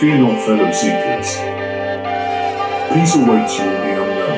Fear 0.00 0.18
not, 0.18 0.40
fellow 0.46 0.70
seekers. 0.70 1.38
Peace 2.94 3.16
awaits 3.16 3.58
you 3.58 3.64
in 3.64 3.80
the 3.82 4.02
unknown. 4.04 4.37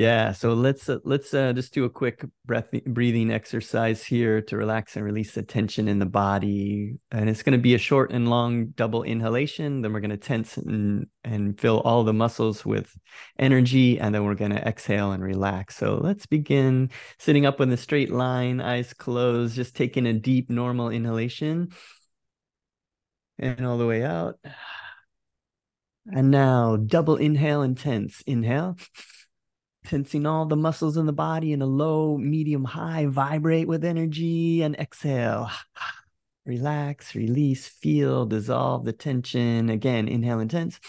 Yeah, 0.00 0.32
so 0.32 0.54
let's 0.54 0.88
uh, 0.88 1.00
let's 1.04 1.34
uh, 1.34 1.52
just 1.52 1.74
do 1.74 1.84
a 1.84 1.90
quick 1.90 2.24
breath 2.46 2.70
breathing 2.86 3.30
exercise 3.30 4.02
here 4.02 4.40
to 4.40 4.56
relax 4.56 4.96
and 4.96 5.04
release 5.04 5.34
the 5.34 5.42
tension 5.42 5.88
in 5.88 5.98
the 5.98 6.06
body. 6.06 6.96
And 7.10 7.28
it's 7.28 7.42
going 7.42 7.52
to 7.52 7.62
be 7.62 7.74
a 7.74 7.78
short 7.78 8.10
and 8.10 8.30
long 8.30 8.68
double 8.68 9.02
inhalation. 9.02 9.82
Then 9.82 9.92
we're 9.92 10.00
going 10.00 10.08
to 10.08 10.16
tense 10.16 10.56
and 10.56 11.06
and 11.22 11.60
fill 11.60 11.80
all 11.80 12.02
the 12.02 12.14
muscles 12.14 12.64
with 12.64 12.96
energy, 13.38 14.00
and 14.00 14.14
then 14.14 14.24
we're 14.24 14.36
going 14.36 14.52
to 14.52 14.66
exhale 14.66 15.12
and 15.12 15.22
relax. 15.22 15.76
So 15.76 16.00
let's 16.02 16.24
begin 16.24 16.88
sitting 17.18 17.44
up 17.44 17.60
in 17.60 17.70
a 17.70 17.76
straight 17.76 18.10
line, 18.10 18.62
eyes 18.62 18.94
closed, 18.94 19.54
just 19.54 19.76
taking 19.76 20.06
a 20.06 20.14
deep 20.14 20.48
normal 20.48 20.88
inhalation, 20.88 21.72
and 23.38 23.66
all 23.66 23.76
the 23.76 23.86
way 23.86 24.02
out. 24.02 24.38
And 26.10 26.30
now 26.30 26.76
double 26.76 27.16
inhale 27.16 27.60
and 27.60 27.76
tense. 27.76 28.22
Inhale 28.22 28.78
tensing 29.84 30.26
all 30.26 30.46
the 30.46 30.56
muscles 30.56 30.96
in 30.96 31.06
the 31.06 31.12
body 31.12 31.52
in 31.52 31.62
a 31.62 31.66
low, 31.66 32.16
medium, 32.16 32.64
high, 32.64 33.06
vibrate 33.06 33.68
with 33.68 33.84
energy 33.84 34.62
and 34.62 34.76
exhale. 34.76 35.50
Relax, 36.46 37.14
release, 37.14 37.68
feel, 37.68 38.26
dissolve 38.26 38.84
the 38.84 38.92
tension. 38.92 39.68
Again, 39.68 40.08
inhale 40.08 40.40
intense. 40.40 40.80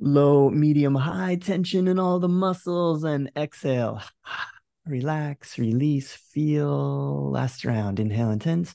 Low, 0.00 0.48
medium, 0.48 0.94
high 0.94 1.36
tension 1.36 1.86
in 1.86 1.98
all 1.98 2.18
the 2.18 2.28
muscles 2.28 3.04
and 3.04 3.30
exhale. 3.36 4.00
Relax, 4.86 5.58
release, 5.58 6.12
feel. 6.12 7.30
Last 7.30 7.64
round. 7.64 8.00
Inhale 8.00 8.30
intense. 8.30 8.74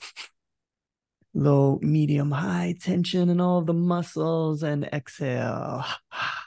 Low, 1.34 1.80
medium, 1.82 2.32
high 2.32 2.76
tension 2.80 3.30
in 3.30 3.40
all 3.42 3.62
the 3.62 3.74
muscles 3.74 4.64
and 4.64 4.86
exhale. 4.86 5.86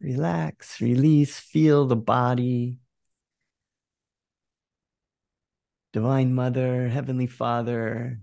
Relax, 0.00 0.80
release, 0.80 1.38
feel 1.38 1.86
the 1.86 1.96
body. 1.96 2.78
Divine 5.92 6.34
Mother, 6.34 6.88
Heavenly 6.88 7.26
Father, 7.26 8.20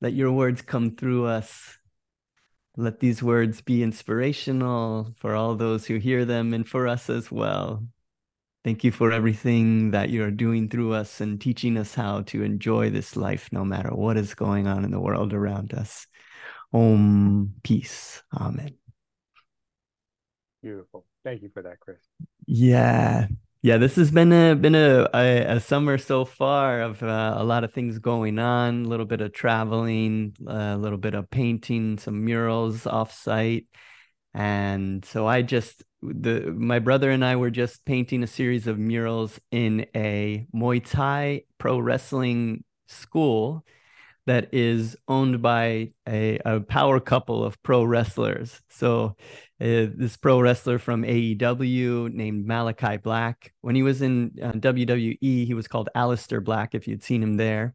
let 0.00 0.12
your 0.12 0.32
words 0.32 0.62
come 0.62 0.96
through 0.96 1.26
us. 1.26 1.78
Let 2.76 3.00
these 3.00 3.22
words 3.22 3.62
be 3.62 3.82
inspirational 3.82 5.14
for 5.16 5.34
all 5.34 5.54
those 5.54 5.86
who 5.86 5.96
hear 5.96 6.26
them 6.26 6.52
and 6.52 6.68
for 6.68 6.86
us 6.86 7.08
as 7.08 7.30
well. 7.30 7.86
Thank 8.64 8.84
you 8.84 8.90
for 8.90 9.12
everything 9.12 9.92
that 9.92 10.10
you're 10.10 10.32
doing 10.32 10.68
through 10.68 10.92
us 10.92 11.20
and 11.20 11.40
teaching 11.40 11.78
us 11.78 11.94
how 11.94 12.22
to 12.22 12.42
enjoy 12.42 12.90
this 12.90 13.16
life 13.16 13.48
no 13.52 13.64
matter 13.64 13.94
what 13.94 14.16
is 14.16 14.34
going 14.34 14.66
on 14.66 14.84
in 14.84 14.90
the 14.90 15.00
world 15.00 15.32
around 15.32 15.72
us. 15.72 16.06
Om, 16.72 17.54
peace. 17.62 18.22
Amen. 18.34 18.76
Beautiful. 20.66 21.04
Thank 21.22 21.42
you 21.42 21.50
for 21.54 21.62
that, 21.62 21.78
Chris. 21.78 21.98
Yeah. 22.44 23.28
Yeah, 23.62 23.76
this 23.76 23.94
has 23.94 24.10
been 24.10 24.32
a 24.32 24.56
been 24.56 24.74
a 24.74 25.08
a, 25.14 25.56
a 25.56 25.60
summer 25.60 25.96
so 25.96 26.24
far 26.24 26.80
of 26.80 27.00
uh, 27.04 27.34
a 27.36 27.44
lot 27.44 27.62
of 27.62 27.72
things 27.72 28.00
going 28.00 28.40
on, 28.40 28.84
a 28.84 28.88
little 28.88 29.06
bit 29.06 29.20
of 29.20 29.32
traveling, 29.32 30.34
a 30.44 30.76
little 30.76 30.98
bit 30.98 31.14
of 31.14 31.30
painting, 31.30 31.98
some 31.98 32.24
murals 32.24 32.82
offsite. 32.82 33.66
And 34.34 35.04
so 35.04 35.24
I 35.24 35.42
just 35.42 35.84
the 36.02 36.52
my 36.52 36.80
brother 36.80 37.12
and 37.12 37.24
I 37.24 37.36
were 37.36 37.50
just 37.50 37.84
painting 37.84 38.24
a 38.24 38.26
series 38.26 38.66
of 38.66 38.76
murals 38.76 39.38
in 39.52 39.86
a 39.94 40.48
Muay 40.52 40.84
Thai 40.84 41.42
pro 41.58 41.78
wrestling 41.78 42.64
school 42.88 43.64
that 44.26 44.52
is 44.52 44.96
owned 45.06 45.40
by 45.40 45.92
a, 46.08 46.38
a 46.44 46.60
power 46.60 46.98
couple 47.00 47.44
of 47.44 47.62
pro 47.62 47.84
wrestlers. 47.84 48.60
So 48.68 49.16
uh, 49.60 49.86
this 49.94 50.16
pro 50.16 50.40
wrestler 50.40 50.78
from 50.78 51.02
AEW 51.02 52.12
named 52.12 52.46
Malachi 52.46 52.96
Black. 52.96 53.52
When 53.60 53.74
he 53.74 53.82
was 53.82 54.02
in 54.02 54.32
uh, 54.42 54.52
WWE, 54.52 55.18
he 55.20 55.54
was 55.54 55.68
called 55.68 55.88
Aleister 55.96 56.42
Black, 56.42 56.74
if 56.74 56.88
you'd 56.88 57.04
seen 57.04 57.22
him 57.22 57.36
there. 57.36 57.74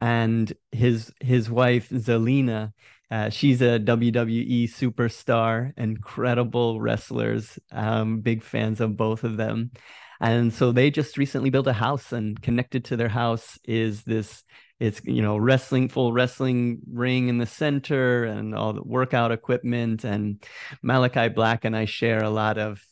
And 0.00 0.52
his 0.72 1.12
his 1.20 1.48
wife 1.48 1.88
Zelina, 1.90 2.72
uh, 3.14 3.30
she's 3.30 3.62
a 3.62 3.78
WWE 3.78 4.64
superstar, 4.64 5.72
incredible 5.76 6.80
wrestlers. 6.80 7.60
Um, 7.70 8.22
big 8.22 8.42
fans 8.42 8.80
of 8.80 8.96
both 8.96 9.22
of 9.22 9.36
them. 9.36 9.70
And 10.20 10.52
so 10.52 10.72
they 10.72 10.90
just 10.90 11.16
recently 11.16 11.50
built 11.50 11.68
a 11.68 11.72
house, 11.72 12.10
and 12.10 12.40
connected 12.42 12.86
to 12.86 12.96
their 12.96 13.08
house 13.08 13.56
is 13.62 14.02
this 14.02 14.42
it's 14.80 15.00
you 15.04 15.22
know 15.22 15.36
wrestling 15.36 15.88
full 15.88 16.12
wrestling 16.12 16.80
ring 16.90 17.28
in 17.28 17.38
the 17.38 17.46
center 17.46 18.24
and 18.24 18.52
all 18.52 18.72
the 18.72 18.82
workout 18.82 19.30
equipment 19.30 20.02
and 20.02 20.42
malachi 20.82 21.28
black 21.28 21.64
and 21.64 21.76
i 21.76 21.84
share 21.84 22.24
a 22.24 22.28
lot 22.28 22.58
of 22.58 22.82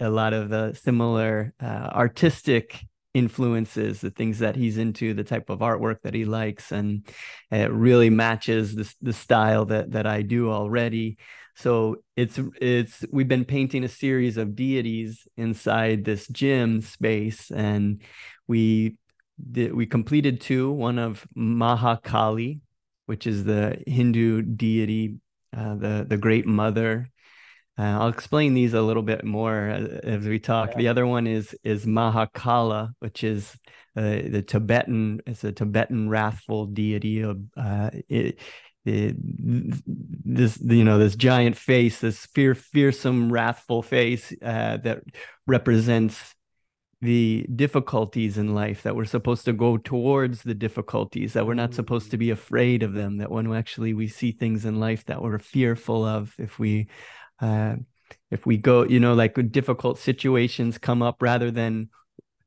a 0.00 0.10
lot 0.10 0.32
of 0.32 0.48
the 0.48 0.74
similar 0.74 1.54
uh, 1.62 1.88
artistic 1.94 2.84
influences 3.14 4.00
the 4.00 4.10
things 4.10 4.38
that 4.38 4.56
he's 4.56 4.78
into 4.78 5.12
the 5.12 5.24
type 5.24 5.50
of 5.50 5.58
artwork 5.58 6.00
that 6.02 6.14
he 6.14 6.24
likes 6.24 6.72
and 6.72 7.06
it 7.50 7.70
really 7.70 8.08
matches 8.08 8.74
the, 8.74 8.94
the 9.02 9.12
style 9.12 9.66
that 9.66 9.92
that 9.92 10.06
i 10.06 10.22
do 10.22 10.50
already 10.50 11.18
so 11.54 11.96
it's 12.16 12.40
it's 12.60 13.04
we've 13.12 13.28
been 13.28 13.44
painting 13.44 13.84
a 13.84 13.88
series 13.88 14.38
of 14.38 14.56
deities 14.56 15.28
inside 15.36 16.04
this 16.04 16.26
gym 16.28 16.80
space 16.80 17.50
and 17.50 18.00
we 18.48 18.96
we 19.50 19.86
completed 19.86 20.40
two 20.40 20.70
one 20.70 20.98
of 20.98 21.26
Mahakali, 21.36 22.60
which 23.06 23.26
is 23.26 23.44
the 23.44 23.82
Hindu 23.86 24.42
deity, 24.42 25.16
uh, 25.56 25.74
the, 25.74 26.06
the 26.08 26.16
great 26.16 26.46
mother. 26.46 27.10
Uh, 27.78 27.82
I'll 27.82 28.08
explain 28.08 28.54
these 28.54 28.74
a 28.74 28.82
little 28.82 29.02
bit 29.02 29.24
more 29.24 29.68
as, 29.68 29.88
as 30.04 30.26
we 30.26 30.38
talk. 30.38 30.70
Yeah. 30.70 30.78
The 30.78 30.88
other 30.88 31.06
one 31.06 31.26
is 31.26 31.56
is 31.64 31.86
Mahakala, 31.86 32.92
which 32.98 33.24
is 33.24 33.56
uh, 33.96 34.02
the 34.02 34.44
Tibetan. 34.46 35.22
It's 35.26 35.44
a 35.44 35.52
Tibetan 35.52 36.08
wrathful 36.08 36.66
deity 36.66 37.22
of 37.22 37.40
uh, 37.56 37.90
it, 38.08 38.38
it, 38.84 39.16
this 39.18 40.58
you 40.60 40.84
know 40.84 40.98
this 40.98 41.16
giant 41.16 41.56
face, 41.56 42.00
this 42.00 42.26
fear, 42.26 42.54
fearsome, 42.54 43.32
wrathful 43.32 43.82
face 43.82 44.32
uh, 44.42 44.76
that 44.78 45.02
represents 45.46 46.34
the 47.00 47.44
difficulties 47.52 48.38
in 48.38 48.54
life 48.54 48.84
that 48.84 48.94
we're 48.94 49.04
supposed 49.04 49.44
to 49.44 49.52
go 49.52 49.76
towards 49.76 50.44
the 50.44 50.54
difficulties 50.54 51.32
that 51.32 51.44
we're 51.44 51.52
not 51.52 51.74
supposed 51.74 52.12
to 52.12 52.16
be 52.16 52.30
afraid 52.30 52.84
of 52.84 52.92
them 52.92 53.16
that 53.18 53.28
when 53.28 53.52
actually 53.52 53.92
we 53.92 54.06
see 54.06 54.30
things 54.30 54.64
in 54.64 54.78
life 54.78 55.04
that 55.06 55.20
we're 55.20 55.40
fearful 55.40 56.04
of 56.04 56.32
if 56.38 56.60
we 56.60 56.86
uh, 57.42 57.76
if 58.30 58.46
we 58.46 58.56
go 58.56 58.84
you 58.84 58.98
know 58.98 59.12
like 59.12 59.36
difficult 59.52 59.98
situations 59.98 60.78
come 60.78 61.02
up 61.02 61.20
rather 61.20 61.50
than 61.50 61.90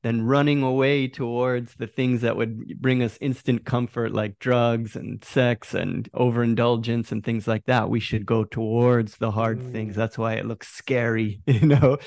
than 0.06 0.22
running 0.22 0.62
away 0.62 1.08
towards 1.08 1.74
the 1.78 1.88
things 1.88 2.22
that 2.22 2.38
would 2.38 2.80
bring 2.80 3.02
us 3.02 3.18
instant 3.22 3.66
comfort 3.66 4.12
like 4.14 4.38
drugs 4.38 4.96
and 4.96 5.24
sex 5.24 5.74
and 5.74 6.08
overindulgence 6.14 7.12
and 7.12 7.24
things 7.24 7.48
like 7.48 7.66
that 7.66 7.90
we 7.90 8.00
should 8.00 8.24
go 8.24 8.44
towards 8.44 9.18
the 9.18 9.32
hard 9.32 9.60
mm. 9.60 9.72
things 9.72 9.96
that's 9.96 10.16
why 10.16 10.34
it 10.34 10.46
looks 10.46 10.68
scary 10.68 11.42
you 11.48 11.66
know? 11.68 11.98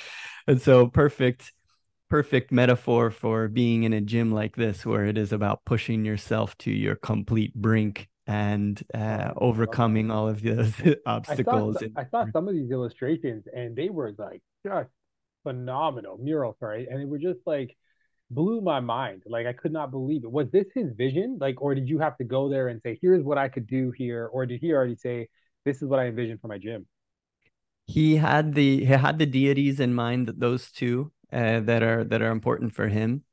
And 0.46 0.62
so 0.62 0.86
perfect 0.86 1.52
perfect 2.08 2.52
metaphor 2.52 3.10
for 3.10 3.48
being 3.48 3.82
in 3.82 3.92
a 3.92 4.00
gym 4.00 4.30
like 4.30 4.56
this 4.56 4.86
where 4.86 5.04
it 5.04 5.18
is 5.18 5.32
about 5.32 5.64
pushing 5.64 6.04
yourself 6.04 6.56
to 6.58 6.70
your 6.70 6.94
complete 6.94 7.52
brink 7.54 8.08
and 8.28 8.80
uh, 8.94 9.32
overcoming 9.36 10.10
all 10.10 10.28
of 10.28 10.42
those 10.42 10.74
obstacles. 11.06 11.78
I 11.78 11.80
saw, 11.80 11.86
I 11.96 12.24
saw, 12.24 12.30
some 12.32 12.46
of 12.46 12.54
these 12.54 12.70
illustrations 12.70 13.44
and 13.52 13.74
they 13.74 13.88
were 13.88 14.14
like 14.16 14.42
just 14.64 14.90
phenomenal 15.42 16.18
murals, 16.18 16.56
right? 16.60 16.86
And 16.88 17.00
they 17.00 17.06
were 17.06 17.18
just 17.18 17.40
like 17.46 17.74
blew 18.30 18.60
my 18.60 18.80
mind. 18.80 19.22
Like 19.26 19.46
I 19.46 19.54
could 19.54 19.72
not 19.72 19.90
believe 19.90 20.24
it. 20.24 20.30
Was 20.30 20.50
this 20.50 20.66
his 20.74 20.92
vision? 20.92 21.38
Like, 21.40 21.60
or 21.62 21.74
did 21.74 21.88
you 21.88 21.98
have 22.00 22.18
to 22.18 22.24
go 22.24 22.50
there 22.50 22.68
and 22.68 22.80
say, 22.82 22.98
here's 23.00 23.24
what 23.24 23.38
I 23.38 23.48
could 23.48 23.66
do 23.66 23.90
here? 23.90 24.26
Or 24.26 24.44
did 24.44 24.60
he 24.60 24.72
already 24.72 24.96
say, 24.96 25.28
this 25.64 25.80
is 25.82 25.88
what 25.88 25.98
I 25.98 26.06
envisioned 26.06 26.40
for 26.40 26.48
my 26.48 26.58
gym? 26.58 26.86
He 27.86 28.16
had 28.16 28.54
the 28.54 28.80
he 28.80 28.84
had 28.84 29.18
the 29.18 29.24
deities 29.24 29.80
in 29.80 29.94
mind, 29.94 30.28
that 30.28 30.38
those 30.38 30.70
two, 30.70 31.10
uh, 31.32 31.60
that 31.60 31.82
are 31.82 32.04
that 32.04 32.20
are 32.20 32.30
important 32.30 32.74
for 32.74 32.86
him. 32.88 33.24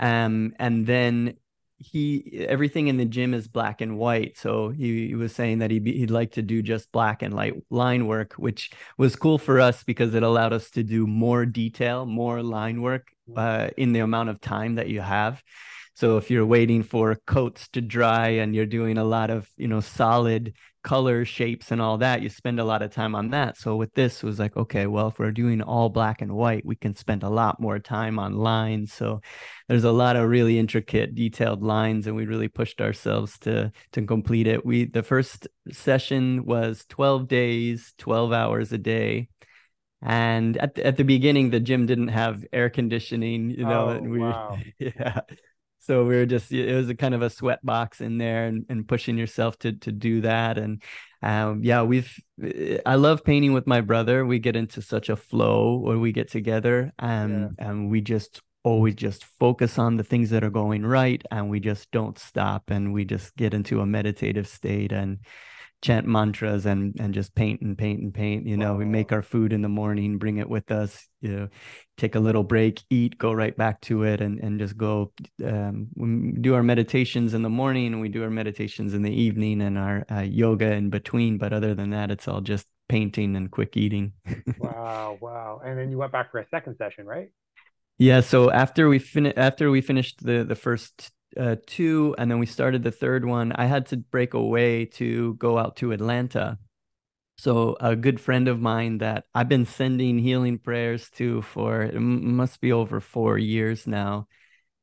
Um, 0.00 0.54
and 0.58 0.86
then 0.86 1.34
he 1.78 2.44
everything 2.48 2.88
in 2.88 2.96
the 2.96 3.04
gym 3.04 3.34
is 3.34 3.48
black 3.48 3.80
and 3.80 3.96
white. 3.98 4.36
So 4.36 4.70
he, 4.70 5.08
he 5.08 5.14
was 5.14 5.34
saying 5.34 5.60
that 5.60 5.70
he'd, 5.70 5.84
be, 5.84 5.96
he'd 5.96 6.10
like 6.10 6.32
to 6.32 6.42
do 6.42 6.60
just 6.60 6.90
black 6.92 7.22
and 7.22 7.32
light 7.32 7.54
line 7.70 8.06
work 8.06 8.34
which 8.34 8.70
was 8.96 9.16
cool 9.16 9.38
for 9.38 9.60
us 9.60 9.84
because 9.84 10.14
it 10.14 10.22
allowed 10.22 10.52
us 10.52 10.70
to 10.70 10.82
do 10.82 11.06
more 11.06 11.46
detail 11.46 12.04
more 12.04 12.42
line 12.42 12.82
work 12.82 13.08
uh, 13.36 13.68
in 13.76 13.92
the 13.92 14.00
amount 14.00 14.28
of 14.28 14.40
time 14.40 14.74
that 14.76 14.88
you 14.88 15.00
have. 15.00 15.42
So 15.94 16.16
if 16.16 16.30
you're 16.30 16.46
waiting 16.46 16.82
for 16.82 17.16
coats 17.26 17.68
to 17.68 17.80
dry 17.80 18.28
and 18.28 18.54
you're 18.54 18.66
doing 18.66 18.98
a 18.98 19.04
lot 19.04 19.30
of 19.30 19.48
you 19.56 19.68
know 19.68 19.80
solid 19.80 20.54
color 20.88 21.22
shapes 21.26 21.70
and 21.70 21.82
all 21.82 21.98
that 21.98 22.22
you 22.22 22.30
spend 22.30 22.58
a 22.58 22.64
lot 22.64 22.80
of 22.80 22.90
time 22.90 23.14
on 23.14 23.28
that. 23.28 23.58
So 23.58 23.76
with 23.76 23.92
this 23.92 24.22
was 24.22 24.38
like 24.38 24.56
okay 24.56 24.86
well 24.86 25.08
if 25.08 25.18
we're 25.18 25.32
doing 25.32 25.60
all 25.60 25.90
black 25.90 26.22
and 26.22 26.32
white 26.32 26.64
we 26.64 26.76
can 26.76 26.94
spend 26.94 27.22
a 27.22 27.28
lot 27.28 27.60
more 27.60 27.78
time 27.78 28.18
on 28.18 28.38
lines. 28.38 28.90
So 28.94 29.20
there's 29.68 29.84
a 29.84 29.92
lot 29.92 30.16
of 30.16 30.30
really 30.30 30.58
intricate 30.58 31.14
detailed 31.14 31.62
lines 31.62 32.06
and 32.06 32.16
we 32.16 32.24
really 32.24 32.48
pushed 32.48 32.80
ourselves 32.80 33.38
to 33.40 33.70
to 33.92 34.06
complete 34.06 34.46
it. 34.46 34.64
We 34.64 34.86
the 34.86 35.02
first 35.02 35.46
session 35.70 36.46
was 36.46 36.86
12 36.88 37.28
days 37.28 37.92
12 37.98 38.32
hours 38.32 38.72
a 38.72 38.78
day. 38.78 39.28
And 40.00 40.56
at 40.56 40.74
the, 40.74 40.86
at 40.86 40.96
the 40.96 41.04
beginning 41.04 41.50
the 41.50 41.60
gym 41.60 41.84
didn't 41.84 42.08
have 42.08 42.46
air 42.50 42.70
conditioning 42.70 43.50
you 43.50 43.66
know 43.66 43.88
Oh, 43.88 43.90
and 43.90 44.10
we 44.10 44.20
wow. 44.20 44.56
yeah 44.78 45.20
so 45.88 46.04
we 46.04 46.16
were 46.16 46.26
just 46.26 46.52
it 46.52 46.74
was 46.74 46.90
a 46.90 46.94
kind 46.94 47.14
of 47.14 47.22
a 47.22 47.30
sweat 47.30 47.64
box 47.64 48.02
in 48.02 48.18
there 48.18 48.44
and, 48.44 48.66
and 48.68 48.86
pushing 48.86 49.16
yourself 49.16 49.58
to 49.60 49.72
to 49.72 49.90
do 49.90 50.20
that. 50.20 50.58
And 50.58 50.82
um 51.22 51.64
yeah 51.64 51.82
we've 51.82 52.14
i 52.86 52.94
love 52.94 53.24
painting 53.24 53.54
with 53.54 53.66
my 53.66 53.80
brother. 53.80 54.26
We 54.26 54.38
get 54.38 54.54
into 54.54 54.82
such 54.82 55.08
a 55.08 55.16
flow 55.16 55.78
when 55.78 56.02
we 56.02 56.12
get 56.12 56.30
together 56.30 56.92
um 56.98 57.52
and 57.58 57.90
we 57.90 58.02
just 58.02 58.42
always 58.64 58.96
just 58.96 59.24
focus 59.24 59.78
on 59.78 59.96
the 59.96 60.04
things 60.04 60.28
that 60.28 60.44
are 60.44 60.50
going 60.50 60.84
right 60.84 61.22
and 61.30 61.48
we 61.48 61.58
just 61.58 61.90
don't 61.90 62.18
stop 62.18 62.68
and 62.68 62.92
we 62.92 63.06
just 63.06 63.34
get 63.36 63.54
into 63.54 63.80
a 63.80 63.86
meditative 63.86 64.46
state 64.46 64.92
and 64.92 65.18
chant 65.80 66.06
mantras 66.06 66.66
and 66.66 66.96
and 66.98 67.14
just 67.14 67.34
paint 67.34 67.60
and 67.60 67.78
paint 67.78 68.00
and 68.00 68.12
paint 68.12 68.46
you 68.46 68.56
know 68.56 68.74
we 68.74 68.84
make 68.84 69.12
our 69.12 69.22
food 69.22 69.52
in 69.52 69.62
the 69.62 69.68
morning 69.68 70.18
bring 70.18 70.38
it 70.38 70.48
with 70.48 70.70
us 70.72 71.06
you 71.20 71.30
know 71.30 71.48
take 71.96 72.16
a 72.16 72.20
little 72.20 72.42
break 72.42 72.82
eat 72.90 73.16
go 73.16 73.32
right 73.32 73.56
back 73.56 73.80
to 73.80 74.02
it 74.02 74.20
and 74.20 74.40
and 74.40 74.58
just 74.58 74.76
go 74.76 75.12
um 75.44 75.86
we 75.94 76.32
do 76.40 76.54
our 76.54 76.62
meditations 76.62 77.32
in 77.32 77.42
the 77.42 77.48
morning 77.48 77.92
and 77.92 78.00
we 78.00 78.08
do 78.08 78.24
our 78.24 78.30
meditations 78.30 78.92
in 78.92 79.02
the 79.02 79.12
evening 79.12 79.62
and 79.62 79.78
our 79.78 80.04
uh, 80.10 80.20
yoga 80.20 80.72
in 80.72 80.90
between 80.90 81.38
but 81.38 81.52
other 81.52 81.74
than 81.74 81.90
that 81.90 82.10
it's 82.10 82.26
all 82.26 82.40
just 82.40 82.66
painting 82.88 83.36
and 83.36 83.50
quick 83.50 83.76
eating 83.76 84.12
Wow, 84.58 85.18
wow. 85.20 85.60
And 85.64 85.78
then 85.78 85.90
you 85.90 85.98
went 85.98 86.12
back 86.12 86.30
for 86.30 86.38
a 86.38 86.46
second 86.48 86.76
session, 86.76 87.06
right? 87.06 87.30
Yeah, 87.98 88.20
so 88.20 88.50
after 88.50 88.88
we 88.88 88.98
fin 88.98 89.26
after 89.26 89.70
we 89.70 89.80
finished 89.80 90.24
the 90.24 90.44
the 90.44 90.54
first 90.54 91.10
uh, 91.36 91.56
two, 91.66 92.14
and 92.18 92.30
then 92.30 92.38
we 92.38 92.46
started 92.46 92.82
the 92.82 92.90
third 92.90 93.24
one, 93.24 93.52
I 93.52 93.66
had 93.66 93.86
to 93.86 93.96
break 93.96 94.34
away 94.34 94.86
to 94.86 95.34
go 95.34 95.58
out 95.58 95.76
to 95.76 95.92
Atlanta. 95.92 96.58
So 97.36 97.76
a 97.80 97.94
good 97.94 98.20
friend 98.20 98.48
of 98.48 98.60
mine 98.60 98.98
that 98.98 99.24
I've 99.34 99.48
been 99.48 99.66
sending 99.66 100.18
healing 100.18 100.58
prayers 100.58 101.08
to 101.10 101.42
for 101.42 101.82
it 101.82 102.00
must 102.00 102.60
be 102.60 102.72
over 102.72 103.00
four 103.00 103.38
years 103.38 103.86
now. 103.86 104.26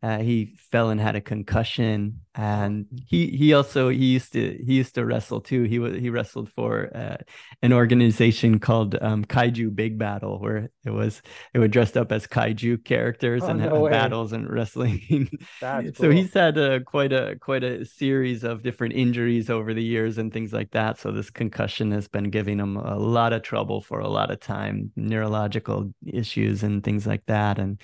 Uh, 0.05 0.19
he 0.19 0.55
fell 0.71 0.91
and 0.91 1.01
had 1.01 1.15
a 1.15 1.21
concussion, 1.21 2.19
and 2.35 2.85
he 3.07 3.25
he 3.35 3.55
also 3.55 3.89
he 3.89 4.05
used 4.05 4.33
to 4.33 4.55
he 4.63 4.75
used 4.75 4.93
to 4.93 5.03
wrestle 5.03 5.41
too. 5.41 5.63
He 5.63 5.79
was 5.79 5.95
he 5.95 6.11
wrestled 6.11 6.51
for 6.51 6.95
uh, 6.95 7.17
an 7.63 7.73
organization 7.73 8.59
called 8.59 8.95
um, 9.01 9.25
Kaiju 9.25 9.75
Big 9.75 9.97
Battel, 9.97 10.39
where 10.39 10.69
it 10.85 10.91
was 10.91 11.23
it 11.55 11.57
would 11.57 11.71
dressed 11.71 11.97
up 11.97 12.11
as 12.11 12.27
kaiju 12.27 12.85
characters 12.85 13.41
Oh, 13.41 13.47
and 13.47 13.59
no 13.61 13.85
have 13.85 13.91
battles 13.91 14.31
and 14.31 14.47
wrestling. 14.47 15.27
So 15.59 15.91
cool. 15.95 16.11
he's 16.11 16.35
had 16.35 16.59
a 16.59 16.81
quite 16.81 17.11
a 17.11 17.37
quite 17.41 17.63
a 17.63 17.83
series 17.83 18.43
of 18.43 18.61
different 18.61 18.93
injuries 18.93 19.49
over 19.49 19.73
the 19.73 19.83
years 19.83 20.19
and 20.19 20.31
things 20.31 20.53
like 20.53 20.69
that. 20.71 20.99
So 20.99 21.11
this 21.11 21.31
concussion 21.31 21.89
has 21.93 22.07
been 22.07 22.29
giving 22.29 22.59
him 22.59 22.77
a 22.77 22.99
lot 22.99 23.33
of 23.33 23.41
trouble 23.41 23.81
for 23.81 24.01
a 24.01 24.07
lot 24.07 24.29
of 24.29 24.39
time, 24.39 24.91
neurological 24.95 25.95
issues 26.05 26.61
and 26.61 26.83
things 26.83 27.07
like 27.07 27.25
that. 27.25 27.57
And 27.57 27.81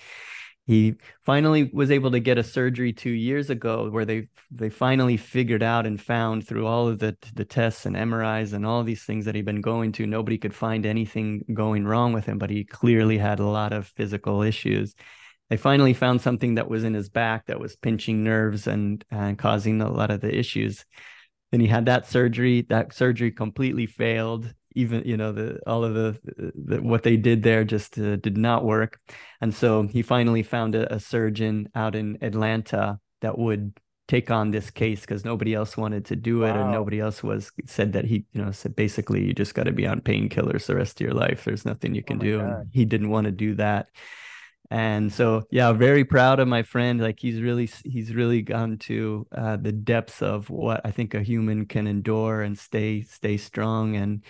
he 0.68 0.96
finally 1.26 1.70
was 1.74 1.90
able 1.90 2.12
to 2.12 2.20
get 2.20 2.38
a 2.38 2.44
surgery 2.44 2.94
two 2.94 3.10
years 3.12 3.50
ago 3.50 3.90
where 3.90 4.06
they 4.06 4.28
they 4.52 4.70
finally 4.70 5.18
figured 5.18 5.64
out 5.64 5.88
and 5.88 6.00
found 6.00 6.48
through 6.48 6.68
all 6.68 6.88
of 6.88 7.00
the 7.00 7.18
the 7.34 7.46
tests 7.46 7.86
and 7.86 7.96
MRIs 7.96 8.54
and 8.54 8.66
all 8.66 8.84
these 8.84 9.04
things 9.04 9.26
that 9.26 9.36
he'd 9.36 9.46
been 9.46 9.62
going 9.62 9.92
to 9.94 10.06
nobody 10.06 10.38
could 10.38 10.54
find 10.54 10.86
anything 10.86 11.44
going 11.54 11.86
wrong 11.86 12.14
with 12.14 12.26
him 12.26 12.38
but 12.38 12.50
he 12.50 12.64
clearly 12.64 13.18
had 13.18 13.40
a 13.40 13.46
lot 13.46 13.74
of 13.74 13.88
physical 13.88 14.42
issues. 14.42 14.96
They 15.50 15.58
finally 15.58 15.94
found 15.94 16.22
something 16.22 16.56
that 16.56 16.70
was 16.70 16.84
in 16.84 16.94
his 16.94 17.10
back 17.10 17.48
that 17.48 17.60
was 17.60 17.76
pinching 17.76 18.24
nerves 18.24 18.68
and 18.68 19.04
and 19.10 19.38
causing 19.38 19.82
a 19.82 19.92
lot 19.92 20.12
of 20.12 20.22
the 20.22 20.34
issues. 20.34 20.86
Then 21.52 21.60
he 21.60 21.68
had 21.68 21.88
that 21.88 22.08
surgery 22.08 22.62
that 22.70 22.94
surgery 22.94 23.32
completely 23.32 23.88
failed 23.88 24.54
even 24.74 25.04
you 25.06 25.18
know 25.18 25.32
the 25.32 25.60
all 25.68 25.84
of 25.84 25.94
the, 25.94 26.20
the 26.56 26.82
what 26.82 27.04
they 27.04 27.18
did 27.18 27.44
there 27.44 27.64
just 27.64 27.98
uh, 27.98 28.16
did 28.18 28.38
not 28.38 28.66
work. 28.66 29.00
And 29.42 29.54
so 29.54 29.84
he 29.84 30.02
finally 30.02 30.44
found 30.44 30.76
a, 30.76 30.94
a 30.94 31.00
surgeon 31.00 31.70
out 31.76 31.96
in 31.96 32.18
atlanta 32.22 33.00
that 33.22 33.38
would 33.38 33.74
take 34.12 34.30
on 34.30 34.52
this 34.52 34.70
case 34.70 35.02
because 35.02 35.24
nobody 35.24 35.54
else 35.54 35.78
wanted 35.78 36.04
to 36.04 36.18
do 36.18 36.44
it 36.44 36.54
and 36.54 36.70
nobody 36.70 37.00
else 37.00 37.24
was 37.24 37.50
said 37.66 37.94
that 37.94 38.04
he 38.04 38.26
you 38.34 38.44
know 38.44 38.52
said 38.52 38.76
basically 38.76 39.24
you 39.24 39.34
just 39.34 39.54
got 39.54 39.64
to 39.64 39.72
be 39.72 39.88
on 39.88 40.02
painkillers 40.02 40.66
the 40.66 40.76
rest 40.76 41.00
of 41.00 41.06
your 41.06 41.14
life. 41.14 41.46
There's 41.46 41.66
nothing 41.66 41.96
you 41.96 42.04
can 42.04 42.18
my 42.18 42.26
do. 42.26 42.66
He 42.74 42.84
didn't 42.84 43.10
want 43.10 43.26
to 43.26 43.32
do 43.32 43.56
that. 43.56 43.88
And 44.70 45.14
so 45.14 45.44
yeah 45.50 45.72
very 45.72 46.04
proud 46.04 46.42
of 46.42 46.48
my 46.50 46.64
friend. 46.64 47.00
Like 47.00 47.22
he's 47.22 47.42
really 47.42 47.70
he's 47.86 48.14
really 48.14 48.42
gone 48.42 48.80
to 48.80 49.28
uh, 49.32 49.56
the 49.56 49.72
depths 49.72 50.22
of 50.22 50.50
what 50.50 50.82
i 50.84 50.92
think 50.92 51.14
a 51.14 51.22
human 51.22 51.66
can 51.66 51.88
endure 51.88 52.42
and 52.42 52.58
stay 52.58 53.04
stay 53.04 53.38
strong 53.38 53.96
and 53.96 54.24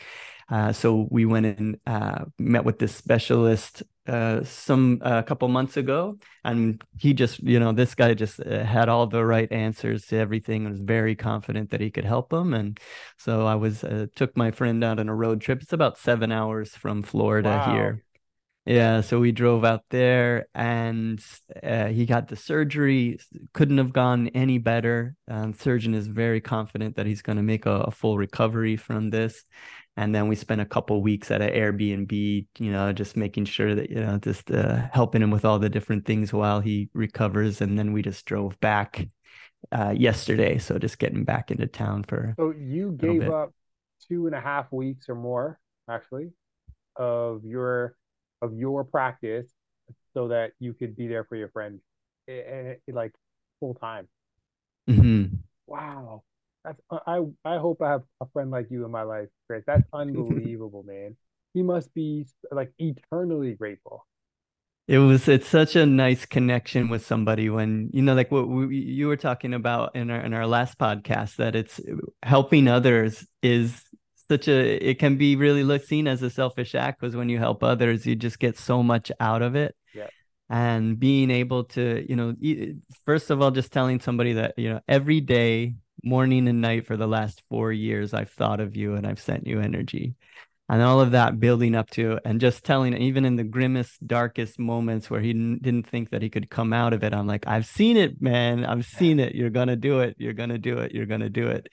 uh, 0.51 0.74
so 0.74 1.07
we 1.12 1.25
went 1.25 1.48
and 1.48 1.80
uh, 1.88 2.25
met 2.39 2.65
with 2.65 2.80
this 2.80 2.95
specialist 2.95 3.83
uh, 4.07 4.44
some 4.44 5.00
a 5.03 5.24
couple 5.24 5.48
months 5.48 5.77
ago 5.77 6.18
and 6.44 6.83
he 7.00 7.13
just 7.13 7.39
you 7.44 7.59
know 7.59 7.71
this 7.71 7.95
guy 7.95 8.13
just 8.13 8.39
uh, 8.42 8.63
had 8.63 8.89
all 8.89 9.07
the 9.07 9.24
right 9.25 9.51
answers 9.51 10.06
to 10.07 10.18
everything 10.18 10.65
and 10.65 10.71
was 10.74 10.81
very 10.81 11.15
confident 11.15 11.71
that 11.71 11.81
he 11.81 11.92
could 11.92 12.06
help 12.06 12.33
him. 12.33 12.53
And 12.53 12.80
so 13.18 13.45
i 13.48 13.56
was 13.56 13.83
uh, 13.83 14.07
took 14.15 14.36
my 14.38 14.51
friend 14.51 14.83
out 14.83 15.00
on 15.00 15.09
a 15.09 15.15
road 15.15 15.42
trip. 15.42 15.62
It's 15.63 15.74
about 15.74 15.98
seven 15.98 16.31
hours 16.31 16.75
from 16.75 17.03
florida 17.03 17.59
Wow. 17.59 17.59
here 17.59 18.03
yeah, 18.65 19.01
so 19.01 19.19
we 19.19 19.31
drove 19.31 19.65
out 19.65 19.83
there 19.89 20.47
and 20.53 21.23
uh, 21.63 21.87
he 21.87 22.05
got 22.05 22.27
the 22.27 22.35
surgery. 22.35 23.19
Couldn't 23.53 23.79
have 23.79 23.91
gone 23.91 24.27
any 24.29 24.59
better. 24.59 25.15
Um, 25.27 25.53
surgeon 25.53 25.95
is 25.95 26.05
very 26.05 26.41
confident 26.41 26.95
that 26.95 27.07
he's 27.07 27.23
going 27.23 27.37
to 27.37 27.43
make 27.43 27.65
a, 27.65 27.81
a 27.81 27.91
full 27.91 28.17
recovery 28.17 28.77
from 28.77 29.09
this. 29.09 29.43
And 29.97 30.13
then 30.13 30.27
we 30.27 30.35
spent 30.35 30.61
a 30.61 30.65
couple 30.65 31.01
weeks 31.01 31.31
at 31.31 31.41
an 31.41 31.49
Airbnb, 31.49 32.47
you 32.59 32.71
know, 32.71 32.93
just 32.93 33.17
making 33.17 33.45
sure 33.45 33.73
that, 33.73 33.89
you 33.89 33.99
know, 33.99 34.17
just 34.19 34.51
uh, 34.51 34.87
helping 34.93 35.21
him 35.21 35.31
with 35.31 35.43
all 35.43 35.59
the 35.59 35.69
different 35.69 36.05
things 36.05 36.31
while 36.31 36.61
he 36.61 36.89
recovers. 36.93 37.61
And 37.61 37.77
then 37.77 37.93
we 37.93 38.03
just 38.03 38.25
drove 38.25 38.59
back 38.59 39.07
uh, 39.71 39.93
yesterday. 39.97 40.59
So 40.59 40.77
just 40.77 40.99
getting 40.99 41.23
back 41.23 41.49
into 41.49 41.67
town 41.67 42.03
for, 42.03 42.35
So 42.37 42.53
you 42.57 42.91
gave 42.91 43.27
up 43.27 43.53
two 44.07 44.27
and 44.27 44.35
a 44.35 44.41
half 44.41 44.71
weeks 44.71 45.09
or 45.09 45.15
more, 45.15 45.59
actually, 45.89 46.29
of 46.95 47.43
your 47.43 47.95
of 48.41 48.53
your 48.55 48.83
practice 48.83 49.47
so 50.13 50.29
that 50.29 50.51
you 50.59 50.73
could 50.73 50.95
be 50.95 51.07
there 51.07 51.23
for 51.23 51.35
your 51.35 51.49
friend, 51.49 51.79
and 52.27 52.77
like 52.91 53.13
full 53.60 53.75
time. 53.75 54.07
Mhm. 54.89 55.39
Wow, 55.67 56.24
that's 56.63 56.81
I 56.89 57.25
I 57.45 57.57
hope 57.57 57.81
I 57.81 57.91
have 57.91 58.03
a 58.19 58.25
friend 58.33 58.51
like 58.51 58.67
you 58.69 58.86
in 58.86 58.91
my 58.91 59.03
life, 59.03 59.29
Chris. 59.48 59.63
That's 59.65 59.88
unbelievable, 59.93 60.83
man. 60.83 61.15
He 61.53 61.63
must 61.63 61.93
be 61.93 62.25
like 62.51 62.74
eternally 62.79 63.53
grateful. 63.53 64.05
It 64.88 64.98
was 64.98 65.27
it's 65.27 65.48
such 65.48 65.75
a 65.75 65.86
nice 65.86 66.25
connection 66.25 66.89
with 66.89 67.05
somebody 67.05 67.50
when 67.50 67.89
you 67.93 68.01
know 68.01 68.13
like 68.13 68.31
what 68.31 68.48
we, 68.50 68.77
you 68.77 69.07
were 69.07 69.15
talking 69.15 69.53
about 69.53 69.95
in 69.95 70.10
our 70.10 70.19
in 70.19 70.33
our 70.33 70.48
last 70.48 70.77
podcast 70.77 71.38
that 71.38 71.55
it's 71.55 71.79
helping 72.24 72.67
others 72.67 73.25
is 73.41 73.83
such 74.31 74.47
a 74.47 74.89
it 74.89 74.97
can 74.97 75.17
be 75.17 75.35
really 75.35 75.79
seen 75.79 76.07
as 76.07 76.21
a 76.23 76.29
selfish 76.29 76.73
act 76.73 77.01
because 77.01 77.17
when 77.17 77.27
you 77.27 77.38
help 77.38 77.63
others 77.63 78.05
you 78.05 78.15
just 78.15 78.39
get 78.39 78.57
so 78.57 78.81
much 78.81 79.11
out 79.19 79.41
of 79.41 79.55
it. 79.55 79.75
Yeah. 79.93 80.07
And 80.50 80.97
being 80.97 81.29
able 81.29 81.65
to, 81.75 82.05
you 82.07 82.15
know, 82.15 82.33
first 83.05 83.29
of 83.29 83.41
all, 83.41 83.51
just 83.51 83.71
telling 83.73 84.00
somebody 84.00 84.33
that, 84.33 84.53
you 84.57 84.69
know, 84.69 84.79
every 84.88 85.19
day, 85.19 85.75
morning 86.03 86.47
and 86.47 86.61
night 86.61 86.88
for 86.88 86.95
the 86.95 87.07
last 87.07 87.41
four 87.50 87.73
years, 87.73 88.13
I've 88.13 88.31
thought 88.31 88.61
of 88.61 88.75
you 88.75 88.95
and 88.95 89.05
I've 89.05 89.19
sent 89.19 89.47
you 89.47 89.59
energy. 89.59 90.15
And 90.69 90.81
all 90.81 91.01
of 91.01 91.11
that 91.11 91.41
building 91.41 91.75
up 91.75 91.89
to 91.91 92.17
and 92.23 92.39
just 92.39 92.63
telling 92.63 92.93
even 92.95 93.25
in 93.25 93.35
the 93.35 93.43
grimmest 93.43 94.07
darkest 94.07 94.57
moments 94.57 95.09
where 95.09 95.19
he 95.19 95.33
didn't, 95.33 95.61
didn't 95.61 95.89
think 95.89 96.11
that 96.11 96.21
he 96.21 96.29
could 96.29 96.50
come 96.50 96.71
out 96.71 96.93
of 96.93 97.03
it 97.03 97.13
i'm 97.13 97.27
like 97.27 97.45
i've 97.45 97.65
seen 97.65 97.97
it 97.97 98.21
man. 98.21 98.63
I've 98.63 98.85
seen 98.85 99.19
it. 99.19 99.35
You're 99.35 99.50
gonna 99.50 99.75
do 99.75 100.00
it. 100.00 100.15
You're 100.17 100.31
gonna 100.31 100.57
do 100.57 100.77
it. 100.77 100.93
You're 100.93 101.05
gonna 101.05 101.29
do 101.29 101.47
it 101.47 101.67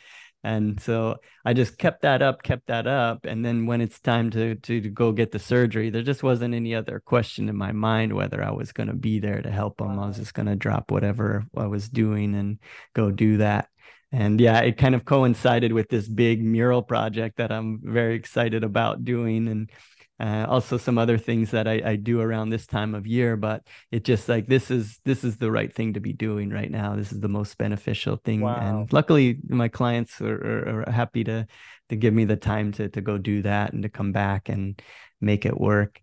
and 0.44 0.80
so 0.80 1.16
i 1.44 1.52
just 1.52 1.78
kept 1.78 2.02
that 2.02 2.22
up 2.22 2.42
kept 2.42 2.66
that 2.66 2.86
up. 2.86 3.24
And 3.24 3.44
then 3.44 3.66
when 3.66 3.80
it's 3.80 4.00
time 4.00 4.30
to 4.30 4.54
to, 4.54 4.80
to 4.80 4.88
go 4.88 5.12
get 5.12 5.32
the 5.32 5.38
surgery 5.38 5.90
there 5.90 6.02
just 6.02 6.22
wasn't 6.22 6.54
any 6.54 6.74
other 6.74 7.00
question 7.04 7.48
in 7.48 7.56
my 7.56 7.72
mind 7.72 8.12
whether 8.12 8.42
i 8.42 8.50
was 8.50 8.72
going 8.72 8.88
to 8.88 8.94
be 8.94 9.18
there 9.18 9.42
to 9.42 9.50
help 9.50 9.80
him 9.80 9.98
i 9.98 10.06
was 10.06 10.16
just 10.16 10.34
going 10.34 10.46
to 10.46 10.56
drop 10.56 10.90
whatever 10.90 11.44
i 11.56 11.66
was 11.66 11.88
doing 11.88 12.34
and 12.34 12.58
go 12.94 13.10
do 13.10 13.38
that. 13.38 13.68
And 14.10 14.40
yeah, 14.40 14.60
it 14.60 14.78
kind 14.78 14.94
of 14.94 15.04
coincided 15.04 15.72
with 15.72 15.88
this 15.88 16.08
big 16.08 16.42
mural 16.42 16.82
project 16.82 17.36
that 17.36 17.52
I'm 17.52 17.80
very 17.82 18.14
excited 18.14 18.64
about 18.64 19.04
doing. 19.04 19.48
And 19.48 19.70
uh, 20.20 20.46
also 20.48 20.76
some 20.76 20.98
other 20.98 21.16
things 21.16 21.52
that 21.52 21.68
I, 21.68 21.80
I 21.84 21.96
do 21.96 22.20
around 22.20 22.50
this 22.50 22.66
time 22.66 22.94
of 22.94 23.06
year 23.06 23.36
but 23.36 23.66
it 23.92 24.04
just 24.04 24.28
like 24.28 24.46
this 24.48 24.70
is 24.70 24.98
this 25.04 25.22
is 25.24 25.36
the 25.36 25.50
right 25.50 25.72
thing 25.72 25.94
to 25.94 26.00
be 26.00 26.12
doing 26.12 26.50
right 26.50 26.70
now. 26.70 26.96
This 26.96 27.12
is 27.12 27.20
the 27.20 27.28
most 27.28 27.56
beneficial 27.58 28.16
thing 28.16 28.40
Wow. 28.40 28.80
and 28.80 28.92
luckily 28.92 29.38
my 29.48 29.68
clients 29.68 30.20
are, 30.20 30.34
are, 30.34 30.84
are 30.88 30.92
happy 30.92 31.24
to 31.24 31.46
to 31.88 31.96
give 31.96 32.12
me 32.12 32.24
the 32.24 32.36
time 32.36 32.72
to 32.72 32.88
to 32.88 33.00
go 33.00 33.16
do 33.18 33.42
that 33.42 33.72
and 33.72 33.82
to 33.82 33.88
come 33.88 34.12
back 34.12 34.48
and 34.48 34.80
make 35.20 35.46
it 35.46 35.58
work. 35.58 36.00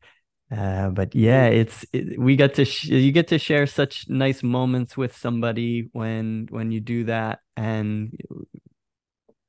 Uh, 0.55 0.89
but 0.91 1.15
yeah 1.15 1.47
it's 1.47 1.85
it, 1.91 2.19
we 2.19 2.35
get 2.35 2.53
to 2.53 2.65
sh- 2.65 2.85
you 2.85 3.11
get 3.11 3.27
to 3.29 3.39
share 3.39 3.65
such 3.65 4.07
nice 4.07 4.43
moments 4.43 4.95
with 4.95 5.17
somebody 5.17 5.89
when 5.91 6.47
when 6.51 6.71
you 6.71 6.79
do 6.79 7.03
that 7.05 7.39
and 7.57 8.15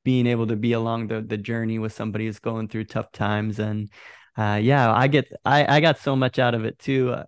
being 0.05 0.27
able 0.27 0.47
to 0.47 0.57
be 0.57 0.73
along 0.73 1.09
the 1.09 1.21
the 1.21 1.37
journey 1.37 1.79
with 1.79 1.93
somebody 1.93 2.27
who's 2.27 2.39
going 2.39 2.69
through 2.69 2.85
tough 2.85 3.13
times 3.13 3.59
and 3.59 3.91
uh, 4.37 4.59
yeah, 4.63 4.93
I 4.93 5.09
get 5.09 5.33
I 5.45 5.77
I 5.77 5.81
got 5.81 5.99
so 5.99 6.17
much 6.17 6.39
out 6.39 6.55
of 6.55 6.65
it 6.65 6.79
too. 6.79 7.11
Uh, 7.13 7.25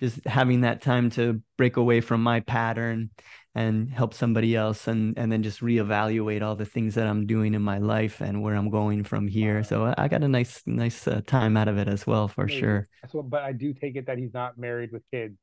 just 0.00 0.24
having 0.26 0.62
that 0.62 0.80
time 0.82 1.10
to 1.10 1.42
break 1.58 1.76
away 1.76 2.00
from 2.00 2.22
my 2.22 2.40
pattern 2.40 3.10
and 3.54 3.90
help 3.90 4.14
somebody 4.14 4.56
else 4.56 4.88
and 4.88 5.18
and 5.18 5.30
then 5.30 5.42
just 5.42 5.60
reevaluate 5.60 6.42
all 6.42 6.56
the 6.56 6.64
things 6.64 6.94
that 6.94 7.06
I'm 7.06 7.26
doing 7.26 7.54
in 7.54 7.62
my 7.62 7.78
life 7.78 8.20
and 8.20 8.42
where 8.42 8.54
I'm 8.54 8.70
going 8.70 9.04
from 9.04 9.28
here. 9.28 9.62
So 9.64 9.94
I 9.96 10.08
got 10.08 10.22
a 10.22 10.28
nice 10.28 10.62
nice 10.66 11.06
uh, 11.06 11.20
time 11.26 11.56
out 11.56 11.68
of 11.68 11.78
it 11.78 11.88
as 11.88 12.06
well 12.06 12.28
for 12.28 12.48
Amazing. 12.48 12.60
sure. 12.60 12.88
So, 13.10 13.22
but 13.22 13.42
I 13.42 13.52
do 13.52 13.72
take 13.74 13.96
it 13.96 14.06
that 14.06 14.18
he's 14.18 14.34
not 14.34 14.58
married 14.58 14.92
with 14.92 15.02
kids. 15.12 15.36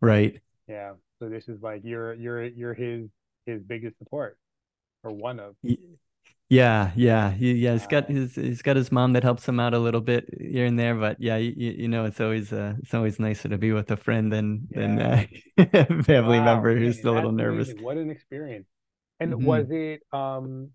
Right. 0.00 0.40
Yeah. 0.68 0.94
So 1.18 1.28
this 1.28 1.48
is 1.48 1.60
like 1.62 1.82
you're 1.84 2.14
you're 2.14 2.44
you're 2.44 2.74
his 2.74 3.08
his 3.46 3.62
biggest 3.62 3.98
support, 3.98 4.38
or 5.02 5.12
one 5.12 5.40
of. 5.40 5.56
Y- 5.62 5.78
Yeah, 6.50 6.92
yeah, 6.96 7.30
he, 7.30 7.52
yeah. 7.54 7.72
He's 7.74 7.86
got 7.86 8.08
his 8.10 8.34
he's 8.34 8.62
got 8.62 8.76
his 8.76 8.90
mom 8.90 9.12
that 9.12 9.22
helps 9.22 9.48
him 9.48 9.60
out 9.60 9.72
a 9.72 9.78
little 9.78 10.00
bit 10.00 10.28
here 10.40 10.66
and 10.66 10.78
there, 10.78 10.96
but 10.96 11.20
yeah, 11.20 11.36
you, 11.36 11.52
you 11.56 11.88
know, 11.88 12.06
it's 12.06 12.20
always 12.20 12.52
uh, 12.52 12.74
it's 12.80 12.92
always 12.92 13.20
nicer 13.20 13.48
to 13.48 13.56
be 13.58 13.72
with 13.72 13.90
a 13.92 13.96
friend 13.96 14.32
than 14.32 14.68
than 14.74 14.98
a 15.58 16.02
family 16.04 16.40
Wow, 16.40 16.40
member 16.40 16.76
man, 16.76 16.76
who's 16.76 17.04
a 17.04 17.12
little 17.12 17.32
nervous. 17.32 17.74
amazing. 17.74 17.80
What 17.80 17.96
an 17.96 18.10
experience. 18.10 18.66
And 19.20 19.34
Mhm. 19.34 19.42
was 19.44 19.66
it 19.70 20.02
um 20.12 20.70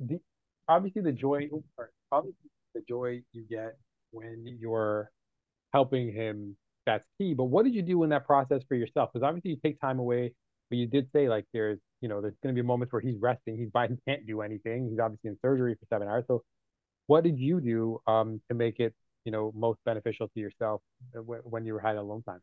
the 0.00 0.20
obviously 0.68 1.02
the 1.02 1.12
joy 1.12 1.48
obviously 2.12 2.50
the 2.74 2.82
joy 2.88 3.20
you 3.32 3.44
get 3.48 3.76
when 4.10 4.44
you're 4.60 5.10
helping 5.72 6.12
him, 6.12 6.56
that's 6.86 7.06
key. 7.18 7.34
But 7.34 7.44
what 7.46 7.64
did 7.64 7.74
you 7.74 7.82
do 7.82 8.02
in 8.04 8.10
that 8.10 8.26
process 8.26 8.62
for 8.68 8.76
yourself? 8.76 9.10
Because 9.12 9.26
obviously 9.26 9.52
you 9.52 9.58
take 9.64 9.80
time 9.80 9.98
away, 10.00 10.32
but 10.70 10.78
you 10.78 10.86
did 10.86 11.08
say 11.14 11.28
like 11.28 11.46
there's, 11.52 11.78
you 12.00 12.08
know, 12.08 12.20
there's 12.20 12.34
going 12.42 12.54
to 12.54 12.60
be 12.60 12.66
moments 12.66 12.92
where 12.92 13.02
he's 13.02 13.16
resting, 13.20 13.56
he's 13.58 13.70
by, 13.74 13.88
he 13.88 13.96
can't 14.08 14.26
do 14.26 14.42
anything. 14.42 14.88
He's 14.90 14.98
obviously 14.98 15.30
in 15.30 15.38
surgery 15.42 15.74
for 15.74 15.86
seven 15.94 16.08
hours. 16.08 16.24
So 16.28 16.42
what 17.06 17.24
did 17.24 17.38
you 17.38 17.60
do 17.60 18.00
um 18.06 18.40
to 18.48 18.54
make 18.54 18.80
it, 18.80 18.94
you 19.24 19.32
know, 19.32 19.52
most 19.56 19.80
beneficial 19.84 20.28
to 20.28 20.40
yourself 20.40 20.82
when 21.44 21.64
you 21.66 21.74
were 21.74 21.80
had 21.80 21.96
alone 21.96 22.22
time? 22.24 22.40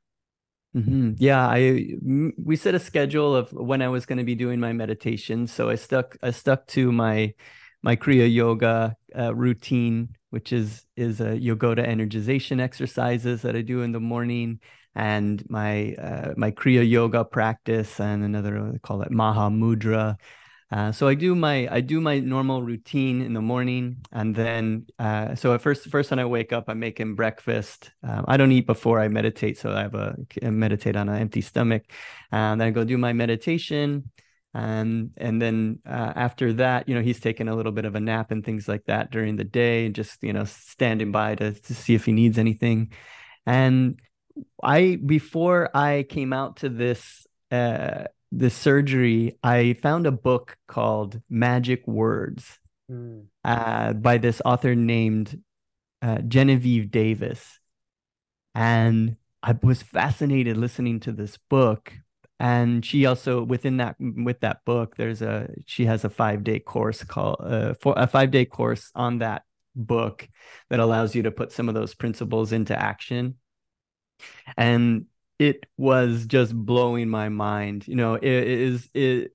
hmm 0.73 1.11
Yeah, 1.17 1.47
I 1.47 1.93
we 2.37 2.55
set 2.55 2.73
a 2.73 2.79
schedule 2.79 3.35
of 3.35 3.51
when 3.53 3.81
I 3.83 3.89
was 3.89 4.05
going 4.07 4.17
to 4.17 4.23
be 4.23 4.33
doing 4.35 4.59
my 4.59 4.73
meditation, 4.73 5.45
so 5.47 5.69
I 5.69 5.75
stuck 5.75 6.17
I 6.23 6.31
stuck 6.31 6.65
to 6.67 6.91
my 6.91 7.33
my 7.83 7.95
Kriya 7.95 8.33
Yoga 8.33 8.95
uh, 9.15 9.35
routine, 9.35 10.15
which 10.31 10.51
is 10.51 10.85
is 10.95 11.21
a 11.21 11.37
Yogoda 11.37 11.87
energization 11.87 12.59
exercises 12.59 13.43
that 13.43 13.55
I 13.55 13.61
do 13.61 13.81
in 13.83 13.91
the 13.91 13.99
morning, 13.99 14.61
and 14.95 15.43
my 15.49 15.93
uh, 15.95 16.33
my 16.37 16.51
Kriya 16.51 16.87
Yoga 16.87 17.23
practice, 17.23 17.99
and 17.99 18.23
another 18.23 18.71
they 18.71 18.79
call 18.79 19.01
it 19.01 19.11
Maha 19.11 19.49
Mudra. 19.49 20.17
Uh, 20.71 20.91
so 20.91 21.07
I 21.07 21.13
do 21.13 21.35
my 21.35 21.67
I 21.71 21.81
do 21.81 22.01
my 22.01 22.19
normal 22.19 22.63
routine 22.63 23.21
in 23.21 23.33
the 23.33 23.41
morning, 23.41 23.97
and 24.11 24.35
then 24.35 24.87
uh, 24.97 25.35
so 25.35 25.53
at 25.53 25.61
first 25.61 25.87
first 25.89 26.09
when 26.09 26.19
I 26.19 26.25
wake 26.25 26.51
up, 26.51 26.65
I 26.67 26.73
make 26.73 26.99
him 26.99 27.15
breakfast. 27.15 27.91
Um, 28.01 28.25
I 28.27 28.37
don't 28.37 28.51
eat 28.51 28.65
before 28.65 28.99
I 28.99 29.07
meditate, 29.07 29.57
so 29.59 29.71
I 29.71 29.81
have 29.81 29.93
a 29.93 30.15
I 30.41 30.49
meditate 30.49 30.95
on 30.95 31.09
an 31.09 31.21
empty 31.21 31.41
stomach, 31.41 31.83
and 32.31 32.59
then 32.59 32.67
I 32.67 32.71
go 32.71 32.83
do 32.83 32.97
my 32.97 33.13
meditation, 33.13 34.09
and 34.55 35.11
and 35.17 35.39
then 35.39 35.79
uh, 35.87 36.13
after 36.15 36.53
that, 36.53 36.89
you 36.89 36.95
know, 36.95 37.01
he's 37.01 37.19
taking 37.19 37.47
a 37.47 37.55
little 37.55 37.71
bit 37.71 37.85
of 37.85 37.93
a 37.93 37.99
nap 37.99 38.31
and 38.31 38.43
things 38.43 38.67
like 38.67 38.85
that 38.85 39.11
during 39.11 39.35
the 39.35 39.43
day, 39.43 39.85
and 39.85 39.93
just 39.93 40.23
you 40.23 40.33
know 40.33 40.45
standing 40.45 41.11
by 41.11 41.35
to 41.35 41.53
to 41.53 41.75
see 41.75 41.93
if 41.93 42.05
he 42.05 42.13
needs 42.13 42.39
anything, 42.39 42.91
and 43.45 43.99
I 44.63 44.99
before 45.03 45.75
I 45.75 46.05
came 46.09 46.33
out 46.33 46.57
to 46.57 46.69
this 46.69 47.27
uh 47.51 48.05
this 48.31 48.55
surgery, 48.55 49.37
I 49.43 49.73
found 49.73 50.07
a 50.07 50.11
book 50.11 50.57
called 50.67 51.21
Magic 51.29 51.87
Words 51.87 52.59
Mm, 52.91 53.27
uh 53.45 53.93
by 53.93 54.17
this 54.17 54.41
author 54.43 54.75
named 54.75 55.41
uh, 56.01 56.17
Genevieve 56.19 56.91
Davis. 56.91 57.59
And 58.55 59.15
I 59.41 59.55
was 59.61 59.81
fascinated 59.81 60.57
listening 60.57 60.99
to 61.01 61.11
this 61.11 61.37
book. 61.49 61.93
And 62.39 62.85
she 62.85 63.05
also 63.05 63.43
within 63.43 63.77
that 63.77 63.95
with 63.99 64.41
that 64.41 64.65
book, 64.65 64.97
there's 64.97 65.21
a 65.21 65.49
she 65.65 65.85
has 65.85 66.03
a 66.03 66.09
five 66.09 66.43
day 66.43 66.59
course 66.59 67.03
called 67.03 67.37
uh, 67.41 67.73
for 67.79 67.93
a 67.95 68.07
five 68.07 68.31
day 68.31 68.45
course 68.45 68.91
on 68.95 69.19
that 69.19 69.43
book 69.75 70.27
that 70.69 70.79
allows 70.79 71.15
you 71.15 71.23
to 71.23 71.31
put 71.31 71.51
some 71.51 71.69
of 71.69 71.75
those 71.75 71.93
principles 71.95 72.51
into 72.51 72.77
action 72.79 73.35
and 74.57 75.05
it 75.39 75.65
was 75.77 76.25
just 76.25 76.55
blowing 76.55 77.09
my 77.09 77.27
mind 77.27 77.87
you 77.87 77.95
know 77.95 78.13
it 78.15 78.23
is 78.23 78.89
it 78.93 79.31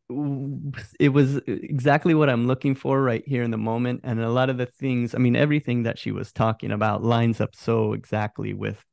it 1.01 1.09
was 1.09 1.37
exactly 1.47 2.15
what 2.15 2.31
i'm 2.31 2.47
looking 2.47 2.75
for 2.75 3.03
right 3.03 3.25
here 3.27 3.43
in 3.43 3.51
the 3.51 3.59
moment 3.59 4.01
and 4.05 4.21
a 4.21 4.31
lot 4.31 4.49
of 4.49 4.59
the 4.59 4.67
things 4.67 5.15
i 5.15 5.19
mean 5.19 5.37
everything 5.37 5.83
that 5.83 5.99
she 5.99 6.13
was 6.13 6.33
talking 6.33 6.71
about 6.71 7.03
lines 7.03 7.41
up 7.41 7.55
so 7.55 7.93
exactly 7.93 8.55
with 8.55 8.85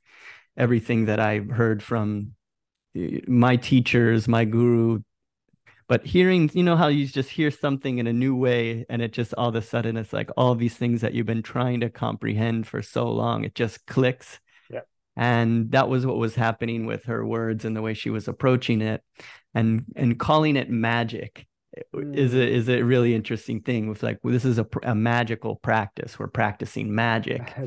everything 0.58 1.06
that 1.06 1.20
i've 1.20 1.50
heard 1.50 1.84
from 1.84 2.32
eh, 2.96 3.20
my 3.27 3.56
teachers 3.56 4.27
my 4.27 4.44
guru 4.44 5.00
but 5.88 6.04
hearing 6.06 6.50
you 6.54 6.63
know 6.63 6.75
how 6.75 6.88
you 6.88 7.06
just 7.06 7.30
hear 7.30 7.51
something 7.51 8.00
in 8.00 8.08
a 8.08 8.13
new 8.13 8.36
way 8.36 8.86
and 8.89 9.01
it 9.01 9.13
just 9.13 9.34
all 9.36 9.50
of 9.50 9.56
a 9.56 9.62
sudden 9.62 9.96
it's 9.96 10.13
like 10.13 10.30
all 10.36 10.56
these 10.56 10.75
things 10.75 11.01
that 11.01 11.13
you've 11.13 11.25
been 11.27 11.44
trying 11.44 11.80
to 11.80 11.89
comprehend 11.89 12.65
for 12.68 12.82
so 12.82 13.08
long 13.10 13.44
it 13.44 13.54
just 13.54 13.86
clicks. 13.86 14.39
And 15.15 15.72
that 15.72 15.89
was 15.89 16.05
what 16.05 16.17
was 16.17 16.36
happening 16.36 16.86
with 16.86 17.05
her 17.05 17.25
words 17.25 17.65
and 17.65 17.75
the 17.75 17.81
way 17.81 17.93
she 17.93 18.10
was 18.10 18.27
approaching 18.27 18.81
it 18.81 19.01
and 19.53 19.86
and 19.95 20.19
calling 20.19 20.55
it 20.55 20.69
magic. 20.69 21.48
Is 21.93 22.34
a 22.34 22.48
is 22.48 22.69
a 22.69 22.84
really 22.84 23.13
interesting 23.13 23.62
thing? 23.62 23.89
With 23.89 24.01
like 24.03 24.19
well, 24.24 24.34
this 24.34 24.45
is 24.45 24.60
a, 24.60 24.67
a 24.84 24.95
magical 24.95 25.55
practice. 25.57 26.17
We're 26.17 26.27
practicing 26.27 26.93
magic. 26.93 27.53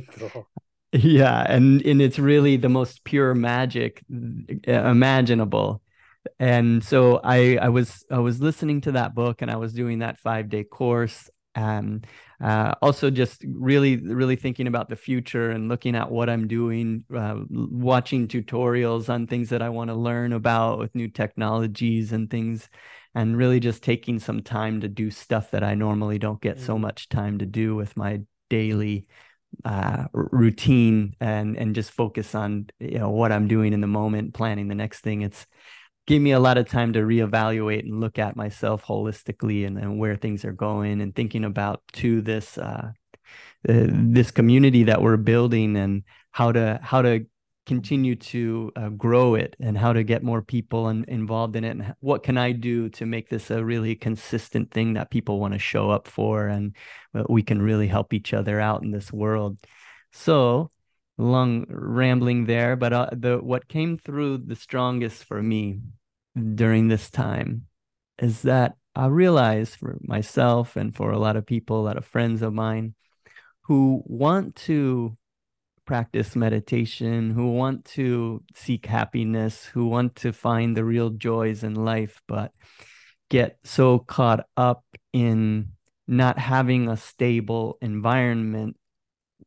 Yeah 0.91 1.45
and 1.47 1.85
and 1.85 2.01
it's 2.01 2.19
really 2.19 2.57
the 2.57 2.71
most 2.71 3.05
pure 3.05 3.35
magic 3.35 4.03
uh, 4.11 4.73
imaginable. 4.73 5.83
And 6.39 6.83
so 6.83 7.21
i 7.23 7.59
i 7.61 7.69
was 7.69 8.07
i 8.11 8.19
was 8.19 8.41
listening 8.41 8.81
to 8.83 8.93
that 8.93 9.15
book 9.15 9.43
and 9.43 9.51
i 9.51 9.57
was 9.57 9.75
doing 9.75 9.99
that 9.99 10.17
five 10.17 10.49
day 10.49 10.65
course 10.65 11.29
and 11.59 12.07
uh, 12.41 12.73
also 12.81 13.11
just 13.11 13.45
really 13.49 13.97
really 13.97 14.37
thinking 14.37 14.67
about 14.69 14.89
the 14.89 14.97
future 14.97 15.51
and 15.51 15.69
looking 15.69 15.97
at 15.97 16.11
what 16.11 16.31
i'm 16.31 16.47
doing 16.47 17.05
uh, 17.15 17.37
watching 17.51 18.29
tutorials 18.29 19.09
on 19.09 19.27
things 19.27 19.49
that 19.51 19.63
i 19.63 19.69
want 19.69 19.89
to 19.91 19.95
learn 19.95 20.33
about 20.33 20.79
with 20.79 20.95
new 20.95 21.09
technologies 21.09 22.13
and 22.13 22.31
things 22.31 22.69
and 23.15 23.37
really 23.37 23.59
just 23.61 23.83
taking 23.83 24.19
some 24.19 24.43
time 24.43 24.81
to 24.81 24.89
do 24.89 25.11
stuff 25.11 25.51
that 25.51 25.65
i 25.65 25.75
normally 25.75 26.19
don't 26.19 26.41
get 26.41 26.59
so 26.61 26.77
Mm. 26.77 26.81
much 26.83 27.09
time 27.09 27.39
to 27.39 27.47
do 27.47 27.75
with 27.75 27.97
my 27.97 28.21
daily 28.51 29.07
uh, 29.65 30.05
routine 30.13 31.15
and 31.21 31.57
and 31.57 31.75
just 31.75 31.91
focus 31.91 32.35
on 32.35 32.67
you 32.81 32.99
know 32.99 33.11
what 33.11 33.33
I'm 33.33 33.49
doing 33.49 33.73
in 33.73 33.81
the 33.81 33.87
moment, 33.87 34.35
planning 34.35 34.69
the 34.69 34.75
next 34.75 35.01
thing. 35.01 35.23
It's 35.23 35.47
gave 36.09 36.23
me 36.23 36.33
a 36.33 36.41
lot 36.41 36.57
of 36.57 36.67
time 36.67 36.95
to 36.95 37.01
reevaluate 37.01 37.81
and 37.81 38.01
look 38.01 38.19
at 38.19 38.35
myself 38.35 38.83
holistically 38.83 39.67
and, 39.67 39.77
and 39.77 39.99
where 39.99 40.17
things 40.17 40.43
are 40.43 40.53
going 40.53 41.03
and 41.03 41.15
thinking 41.15 41.45
about 41.45 41.83
to 41.93 42.23
this 42.23 42.57
uh, 42.57 42.91
uh, 43.69 43.87
this 43.91 44.31
community 44.31 44.85
that 44.85 45.03
we're 45.03 45.19
building 45.19 45.77
and 45.77 46.05
how 46.31 46.51
to 46.51 46.81
how 46.83 47.03
to 47.03 47.27
continue 47.67 48.17
to 48.17 48.73
uh, 48.75 48.89
grow 48.89 49.35
it 49.35 49.55
and 49.61 49.77
how 49.77 49.93
to 49.93 50.03
get 50.03 50.23
more 50.23 50.41
people 50.41 50.89
in, 50.89 51.05
involved 51.09 51.55
in 51.57 51.65
it 51.65 51.77
and 51.77 51.95
what 52.01 52.23
can 52.23 52.39
I 52.39 52.53
do 52.53 52.89
to 52.89 53.05
make 53.05 53.29
this 53.29 53.51
a 53.51 53.63
really 53.63 53.95
consistent 53.95 54.71
thing 54.71 54.95
that 54.95 55.11
people 55.11 55.39
want 55.39 55.53
to 55.53 55.59
show 55.59 55.91
up 55.91 56.09
for 56.09 56.47
and 56.47 56.75
uh, 57.15 57.25
we 57.29 57.43
can 57.43 57.61
really 57.61 57.87
help 57.87 58.15
each 58.15 58.33
other 58.33 58.59
out 58.59 58.83
in 58.83 58.93
this 58.93 59.13
world. 59.13 59.59
So 60.13 60.71
long 61.19 61.67
rambling 61.69 62.47
there, 62.47 62.77
but 62.77 62.95
uh, 62.95 63.11
the 63.13 63.37
what 63.37 63.69
came 63.69 63.99
through 63.99 64.39
the 64.39 64.57
strongest 64.57 65.25
for 65.25 65.43
me 65.43 65.81
during 66.39 66.89
this 66.89 67.11
time 67.11 67.67
is 68.19 68.43
that 68.43 68.77
I 68.95 69.07
realize 69.07 69.75
for 69.75 69.99
myself 70.03 70.77
and 70.77 70.95
for 70.95 71.11
a 71.11 71.19
lot 71.19 71.37
of 71.37 71.47
people, 71.47 71.81
a 71.81 71.87
lot 71.87 71.97
of 71.97 72.05
friends 72.05 72.43
of 72.43 72.53
mine 72.53 72.95
who 73.63 74.03
want 74.07 74.57
to 74.57 75.17
practice 75.85 76.35
meditation, 76.35 77.31
who 77.31 77.53
want 77.53 77.85
to 77.85 78.43
seek 78.55 78.87
happiness, 78.87 79.65
who 79.67 79.87
want 79.87 80.17
to 80.17 80.33
find 80.33 80.77
the 80.77 80.85
real 80.85 81.11
joys 81.11 81.63
in 81.63 81.75
life, 81.75 82.21
but 82.27 82.53
get 83.31 83.59
so 83.65 83.99
caught 83.99 84.47
up 84.57 84.85
in 85.13 85.69
not 86.07 86.39
having 86.39 86.89
a 86.89 86.97
stable 86.97 87.79
environment 87.81 88.77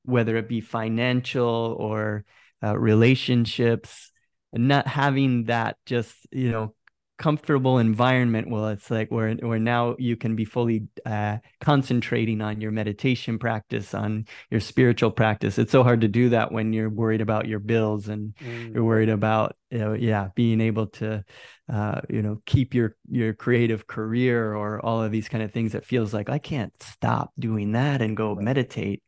whether 0.03 0.35
it 0.37 0.47
be 0.47 0.61
financial 0.61 1.75
or 1.79 2.25
uh, 2.63 2.77
relationships, 2.77 4.11
and 4.53 4.67
not 4.67 4.87
having 4.87 5.45
that 5.45 5.77
just 5.85 6.15
you 6.31 6.51
know 6.51 6.73
comfortable 7.21 7.77
environment 7.77 8.49
well 8.49 8.69
it's 8.69 8.89
like 8.89 9.11
where 9.11 9.31
where 9.35 9.59
now 9.59 9.95
you 9.99 10.17
can 10.17 10.35
be 10.35 10.43
fully 10.43 10.87
uh, 11.05 11.37
concentrating 11.59 12.41
on 12.41 12.59
your 12.59 12.71
meditation 12.71 13.37
practice 13.37 13.93
on 13.93 14.25
your 14.49 14.59
spiritual 14.59 15.11
practice. 15.11 15.59
It's 15.59 15.71
so 15.71 15.83
hard 15.83 16.01
to 16.01 16.07
do 16.07 16.29
that 16.29 16.51
when 16.51 16.73
you're 16.73 16.89
worried 16.89 17.21
about 17.21 17.47
your 17.47 17.59
bills 17.59 18.07
and 18.07 18.33
mm. 18.35 18.73
you're 18.73 18.83
worried 18.83 19.09
about 19.09 19.55
you 19.69 19.77
know 19.77 19.93
yeah 19.93 20.29
being 20.33 20.61
able 20.61 20.87
to 20.87 21.23
uh, 21.71 22.01
you 22.09 22.23
know 22.23 22.41
keep 22.47 22.73
your 22.73 22.95
your 23.09 23.33
creative 23.33 23.85
career 23.85 24.55
or 24.55 24.83
all 24.83 25.03
of 25.03 25.11
these 25.11 25.29
kind 25.29 25.43
of 25.43 25.51
things 25.51 25.73
that 25.73 25.85
feels 25.85 26.13
like 26.13 26.29
i 26.29 26.39
can't 26.39 26.73
stop 26.81 27.31
doing 27.39 27.73
that 27.73 28.01
and 28.01 28.17
go 28.17 28.33
meditate. 28.35 29.03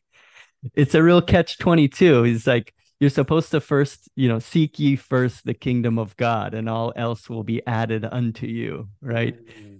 It's 0.75 0.95
a 0.95 1.03
real 1.03 1.21
catch 1.21 1.57
22 1.57 2.25
it's 2.25 2.47
like 2.47 2.73
you're 3.03 3.09
supposed 3.09 3.51
to 3.51 3.59
first, 3.59 4.07
you 4.15 4.29
know, 4.29 4.39
seek 4.39 4.79
ye 4.79 4.95
first 4.95 5.45
the 5.45 5.53
kingdom 5.53 5.99
of 5.99 6.15
God, 6.15 6.53
and 6.53 6.69
all 6.69 6.93
else 6.95 7.29
will 7.29 7.43
be 7.43 7.61
added 7.67 8.05
unto 8.09 8.47
you, 8.47 8.87
right? 9.01 9.35
Mm-hmm. 9.35 9.75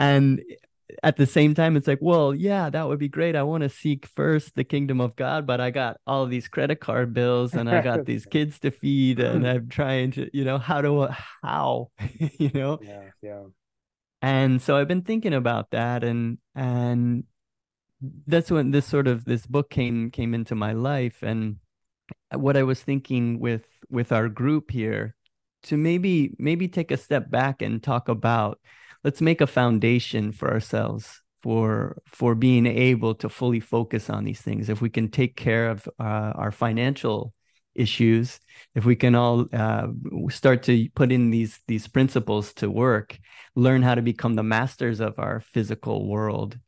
And 0.00 0.42
at 1.00 1.16
the 1.16 1.26
same 1.26 1.54
time, 1.54 1.76
it's 1.76 1.86
like, 1.86 2.00
well, 2.02 2.34
yeah, 2.34 2.68
that 2.68 2.88
would 2.88 2.98
be 2.98 3.08
great. 3.08 3.36
I 3.36 3.44
want 3.44 3.62
to 3.62 3.68
seek 3.68 4.04
first 4.04 4.56
the 4.56 4.64
kingdom 4.64 5.00
of 5.00 5.14
God, 5.14 5.46
but 5.46 5.60
I 5.60 5.70
got 5.70 6.00
all 6.08 6.26
these 6.26 6.48
credit 6.48 6.80
card 6.80 7.14
bills 7.14 7.54
and 7.54 7.70
I 7.70 7.82
got 7.82 8.04
these 8.04 8.26
kids 8.34 8.58
to 8.58 8.72
feed, 8.72 9.20
and 9.20 9.46
I'm 9.48 9.68
trying 9.68 10.10
to, 10.12 10.28
you 10.36 10.42
know, 10.42 10.58
how 10.58 10.82
do 10.82 11.06
how, 11.44 11.92
you 12.18 12.50
know? 12.52 12.80
Yeah, 12.82 13.10
yeah. 13.22 13.42
And 14.22 14.60
so 14.60 14.76
I've 14.76 14.88
been 14.88 15.02
thinking 15.02 15.34
about 15.34 15.70
that, 15.70 16.02
and 16.02 16.38
and 16.56 17.26
that's 18.26 18.50
when 18.50 18.72
this 18.72 18.86
sort 18.86 19.06
of 19.06 19.24
this 19.24 19.46
book 19.46 19.70
came 19.70 20.10
came 20.10 20.34
into 20.34 20.56
my 20.56 20.72
life, 20.72 21.22
and 21.22 21.58
what 22.32 22.56
I 22.56 22.62
was 22.62 22.82
thinking 22.82 23.38
with 23.38 23.66
with 23.90 24.12
our 24.12 24.28
group 24.28 24.70
here 24.70 25.14
to 25.64 25.76
maybe 25.76 26.34
maybe 26.38 26.68
take 26.68 26.90
a 26.90 26.96
step 26.96 27.30
back 27.30 27.62
and 27.62 27.82
talk 27.82 28.08
about 28.08 28.60
let's 29.04 29.20
make 29.20 29.40
a 29.40 29.46
foundation 29.46 30.32
for 30.32 30.52
ourselves 30.52 31.22
for 31.42 32.02
for 32.06 32.34
being 32.34 32.66
able 32.66 33.14
to 33.16 33.28
fully 33.28 33.60
focus 33.60 34.10
on 34.10 34.24
these 34.24 34.40
things. 34.40 34.68
If 34.68 34.80
we 34.80 34.90
can 34.90 35.10
take 35.10 35.36
care 35.36 35.70
of 35.70 35.88
uh, 35.98 36.32
our 36.34 36.50
financial 36.50 37.32
issues 37.76 38.40
if 38.74 38.84
we 38.84 38.96
can 38.96 39.14
all 39.14 39.46
uh, 39.52 39.88
start 40.28 40.62
to 40.64 40.88
put 40.94 41.12
in 41.12 41.30
these 41.30 41.60
these 41.68 41.86
principles 41.86 42.52
to 42.54 42.70
work 42.70 43.18
learn 43.54 43.82
how 43.82 43.94
to 43.94 44.02
become 44.02 44.34
the 44.34 44.42
masters 44.42 45.00
of 45.00 45.18
our 45.18 45.40
physical 45.40 46.08
world 46.08 46.58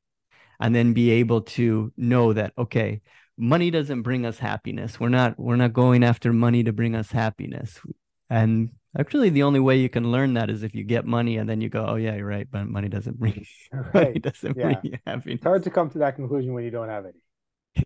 and 0.60 0.74
then 0.74 0.92
be 0.92 1.10
able 1.10 1.40
to 1.40 1.92
know 1.96 2.32
that 2.32 2.52
okay 2.58 3.00
money 3.38 3.70
doesn't 3.70 4.02
bring 4.02 4.26
us 4.26 4.38
happiness. 4.38 4.98
We're 4.98 5.08
not 5.08 5.38
we're 5.38 5.56
not 5.56 5.72
going 5.72 6.04
after 6.04 6.32
money 6.32 6.64
to 6.64 6.72
bring 6.72 6.94
us 6.94 7.10
happiness. 7.10 7.80
And 8.28 8.70
actually 8.98 9.30
the 9.30 9.44
only 9.44 9.60
way 9.60 9.78
you 9.78 9.88
can 9.88 10.10
learn 10.10 10.34
that 10.34 10.50
is 10.50 10.62
if 10.62 10.74
you 10.74 10.84
get 10.84 11.06
money 11.06 11.36
and 11.36 11.48
then 11.48 11.60
you 11.60 11.68
go 11.68 11.84
oh 11.86 11.94
yeah 11.96 12.16
you're 12.16 12.26
right 12.26 12.48
but 12.50 12.66
money 12.66 12.88
doesn't 12.88 13.18
bring 13.18 13.46
right. 13.72 13.94
money 13.94 14.18
doesn't 14.18 14.56
yeah. 14.56 14.64
bring 14.64 14.78
you 14.82 14.98
happiness. 15.06 15.36
It's 15.36 15.44
hard 15.44 15.62
to 15.64 15.70
come 15.70 15.90
to 15.90 15.98
that 15.98 16.16
conclusion 16.16 16.52
when 16.52 16.64
you 16.64 16.70
don't 16.70 16.88
have 16.88 17.04
any. 17.04 17.14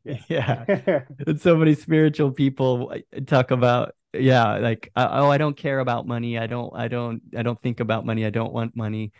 Yeah, 0.04 0.64
yeah. 0.68 1.00
and 1.26 1.38
so 1.38 1.54
many 1.54 1.75
spiritual 1.75 2.30
people 2.30 2.94
uh, 2.94 3.21
talk 3.26 3.50
about 3.50 3.94
yeah 4.14 4.56
like 4.59 4.90
oh 4.97 5.28
i 5.28 5.37
don't 5.37 5.56
care 5.56 5.80
about 5.80 6.06
money. 6.06 6.38
I 6.38 6.47
don't 6.47 6.73
i 6.75 6.88
don't 6.88 7.21
i 7.37 7.42
don't 7.42 7.61
think 7.61 7.80
about 7.80 8.06
money. 8.06 8.25
I 8.25 8.30
don't 8.30 8.52
want 8.52 8.75
money 8.75 9.12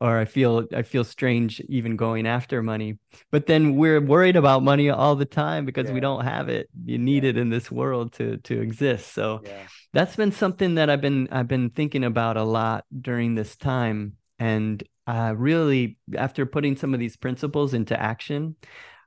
or 0.00 0.18
I 0.18 0.24
feel 0.24 0.66
I 0.74 0.82
feel 0.82 1.04
strange 1.04 1.60
even 1.68 1.96
going 1.96 2.26
after 2.26 2.62
money. 2.62 2.98
But 3.30 3.46
then 3.46 3.76
we're 3.76 4.00
worried 4.00 4.36
about 4.36 4.62
money 4.62 4.90
all 4.90 5.16
the 5.16 5.24
time 5.24 5.64
because 5.64 5.88
yeah. 5.88 5.94
we 5.94 6.00
don't 6.00 6.24
have 6.24 6.48
it. 6.48 6.68
You 6.84 6.98
need 6.98 7.24
yeah. 7.24 7.30
it 7.30 7.38
in 7.38 7.50
this 7.50 7.70
world 7.70 8.12
to 8.14 8.38
to 8.38 8.60
exist. 8.60 9.12
So 9.12 9.40
yeah. 9.44 9.66
that's 9.92 10.16
been 10.16 10.32
something 10.32 10.76
that 10.76 10.88
I've 10.88 11.00
been 11.00 11.28
I've 11.30 11.48
been 11.48 11.70
thinking 11.70 12.04
about 12.04 12.36
a 12.36 12.44
lot 12.44 12.84
during 13.00 13.34
this 13.34 13.56
time. 13.56 14.14
And 14.38 14.82
uh, 15.06 15.34
really, 15.36 15.98
after 16.16 16.46
putting 16.46 16.76
some 16.76 16.94
of 16.94 17.00
these 17.00 17.16
principles 17.16 17.74
into 17.74 18.00
action, 18.00 18.54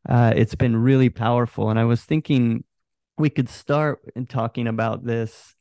uh, 0.10 0.34
it's 0.36 0.56
been 0.56 0.76
really 0.76 1.10
powerful. 1.10 1.70
And 1.70 1.80
I 1.80 1.86
was 1.86 2.04
thinking 2.04 2.66
we 3.18 3.30
could 3.30 3.48
start 3.48 4.02
in 4.16 4.26
talking 4.26 4.68
about 4.68 5.06
this 5.06 5.56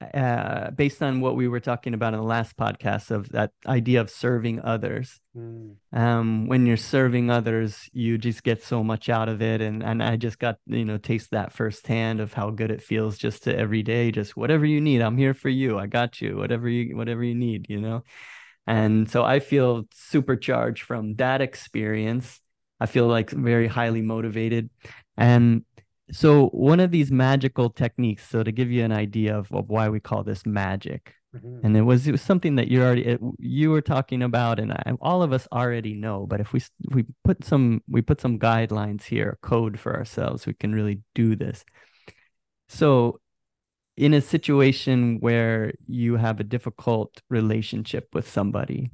uh, 0.00 0.70
based 0.70 1.02
on 1.02 1.20
what 1.20 1.34
we 1.34 1.48
were 1.48 1.58
talking 1.60 1.92
about 1.92 2.14
in 2.14 2.20
the 2.20 2.26
last 2.26 2.56
podcast 2.56 3.10
of 3.10 3.28
that 3.30 3.50
idea 3.66 4.00
of 4.00 4.10
serving 4.10 4.60
others. 4.60 5.20
Mm. 5.36 5.74
Um, 5.92 6.46
when 6.46 6.66
you're 6.66 6.76
serving 6.76 7.30
others, 7.30 7.88
you 7.92 8.16
just 8.16 8.44
get 8.44 8.62
so 8.62 8.84
much 8.84 9.08
out 9.08 9.28
of 9.28 9.42
it, 9.42 9.60
and 9.60 9.82
and 9.82 10.02
I 10.02 10.16
just 10.16 10.38
got 10.38 10.58
you 10.66 10.84
know 10.84 10.98
taste 10.98 11.32
that 11.32 11.52
firsthand 11.52 12.20
of 12.20 12.32
how 12.32 12.50
good 12.50 12.70
it 12.70 12.82
feels 12.82 13.18
just 13.18 13.44
to 13.44 13.56
every 13.56 13.82
day, 13.82 14.12
just 14.12 14.36
whatever 14.36 14.64
you 14.64 14.80
need, 14.80 15.00
I'm 15.00 15.18
here 15.18 15.34
for 15.34 15.48
you. 15.48 15.78
I 15.78 15.86
got 15.86 16.20
you. 16.20 16.36
Whatever 16.36 16.68
you 16.68 16.96
whatever 16.96 17.24
you 17.24 17.34
need, 17.34 17.66
you 17.68 17.80
know. 17.80 18.04
And 18.68 19.10
so 19.10 19.24
I 19.24 19.40
feel 19.40 19.84
supercharged 19.94 20.82
from 20.82 21.14
that 21.16 21.40
experience. 21.40 22.40
I 22.78 22.86
feel 22.86 23.08
like 23.08 23.30
very 23.30 23.66
highly 23.66 24.02
motivated, 24.02 24.70
and 25.16 25.64
so 26.10 26.46
one 26.48 26.80
of 26.80 26.90
these 26.90 27.10
magical 27.10 27.70
techniques 27.70 28.28
so 28.28 28.42
to 28.42 28.52
give 28.52 28.70
you 28.70 28.84
an 28.84 28.92
idea 28.92 29.36
of, 29.36 29.52
of 29.52 29.68
why 29.68 29.88
we 29.88 30.00
call 30.00 30.22
this 30.22 30.46
magic 30.46 31.14
mm-hmm. 31.34 31.64
and 31.64 31.76
it 31.76 31.82
was 31.82 32.06
it 32.06 32.12
was 32.12 32.22
something 32.22 32.56
that 32.56 32.68
you 32.68 32.82
already 32.82 33.04
it, 33.04 33.20
you 33.38 33.70
were 33.70 33.80
talking 33.80 34.22
about 34.22 34.58
and 34.58 34.72
I, 34.72 34.92
all 35.00 35.22
of 35.22 35.32
us 35.32 35.46
already 35.52 35.94
know 35.94 36.26
but 36.26 36.40
if 36.40 36.52
we 36.52 36.62
we 36.90 37.04
put 37.24 37.44
some 37.44 37.82
we 37.88 38.02
put 38.02 38.20
some 38.20 38.38
guidelines 38.38 39.04
here 39.04 39.38
code 39.42 39.78
for 39.78 39.96
ourselves 39.96 40.46
we 40.46 40.54
can 40.54 40.74
really 40.74 41.00
do 41.14 41.36
this 41.36 41.64
so 42.68 43.20
in 43.96 44.14
a 44.14 44.20
situation 44.20 45.18
where 45.20 45.72
you 45.86 46.16
have 46.16 46.40
a 46.40 46.44
difficult 46.44 47.20
relationship 47.28 48.08
with 48.14 48.28
somebody 48.28 48.90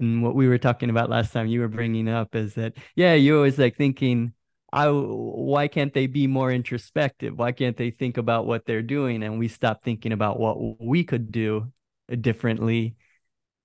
and 0.00 0.22
what 0.22 0.34
we 0.34 0.46
were 0.48 0.58
talking 0.58 0.90
about 0.90 1.08
last 1.10 1.32
time 1.32 1.46
you 1.46 1.60
were 1.60 1.68
bringing 1.68 2.08
up 2.08 2.34
is 2.34 2.54
that 2.54 2.74
yeah 2.94 3.14
you're 3.14 3.36
always 3.36 3.58
like 3.58 3.76
thinking 3.76 4.32
I 4.74 4.88
why 4.90 5.68
can't 5.68 5.94
they 5.94 6.08
be 6.08 6.26
more 6.26 6.50
introspective? 6.50 7.38
Why 7.38 7.52
can't 7.52 7.76
they 7.76 7.90
think 7.92 8.16
about 8.16 8.44
what 8.44 8.66
they're 8.66 8.82
doing 8.82 9.22
and 9.22 9.38
we 9.38 9.46
stop 9.46 9.84
thinking 9.84 10.10
about 10.10 10.40
what 10.40 10.80
we 10.80 11.04
could 11.04 11.30
do 11.30 11.72
differently? 12.20 12.96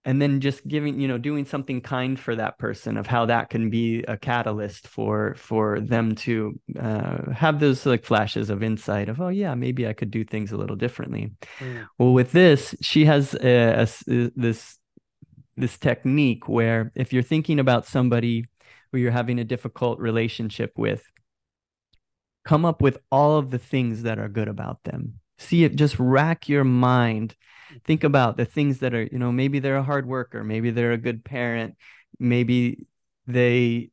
And 0.05 0.21
then 0.21 0.39
just 0.39 0.67
giving, 0.67 0.99
you 0.99 1.07
know, 1.07 1.17
doing 1.17 1.45
something 1.45 1.81
kind 1.81 2.19
for 2.19 2.35
that 2.35 2.59
person 2.59 2.95
of 2.95 3.07
how 3.07 3.25
that 3.25 3.49
can 3.49 3.71
be 3.71 4.03
a 4.07 4.17
catalyst 4.17 4.87
for 4.87 5.33
for 5.35 5.79
them 5.79 6.13
to 6.15 6.59
uh, 6.79 7.31
have 7.31 7.59
those 7.59 7.87
like 7.87 8.05
flashes 8.05 8.51
of 8.51 8.61
insight 8.61 9.09
of, 9.09 9.19
oh 9.19 9.29
yeah, 9.29 9.55
maybe 9.55 9.87
I 9.87 9.93
could 9.93 10.11
do 10.11 10.23
things 10.23 10.51
a 10.51 10.57
little 10.57 10.75
differently. 10.75 11.31
Mm. 11.59 11.87
Well, 11.97 12.13
with 12.13 12.31
this, 12.33 12.75
she 12.81 13.05
has 13.05 13.33
a, 13.33 13.87
a, 14.07 14.31
this 14.35 14.77
this 15.57 15.77
technique 15.79 16.47
where 16.47 16.91
if 16.95 17.11
you're 17.11 17.23
thinking 17.23 17.59
about 17.59 17.87
somebody 17.87 18.45
who 18.91 18.97
you're 18.97 19.11
having 19.11 19.39
a 19.39 19.43
difficult 19.43 19.99
relationship 19.99 20.71
with 20.77 21.03
come 22.45 22.65
up 22.65 22.81
with 22.81 22.97
all 23.11 23.37
of 23.37 23.51
the 23.51 23.59
things 23.59 24.03
that 24.03 24.17
are 24.17 24.29
good 24.29 24.47
about 24.47 24.83
them. 24.83 25.19
See 25.37 25.63
it 25.63 25.75
just 25.75 25.99
rack 25.99 26.49
your 26.49 26.63
mind. 26.63 27.35
Think 27.85 28.03
about 28.03 28.37
the 28.37 28.45
things 28.45 28.79
that 28.79 28.93
are 28.93 29.03
you 29.03 29.19
know 29.19 29.31
maybe 29.31 29.59
they're 29.59 29.77
a 29.77 29.83
hard 29.83 30.07
worker 30.07 30.43
maybe 30.43 30.71
they're 30.71 30.91
a 30.91 30.97
good 30.97 31.23
parent 31.23 31.75
maybe 32.19 32.87
they 33.27 33.89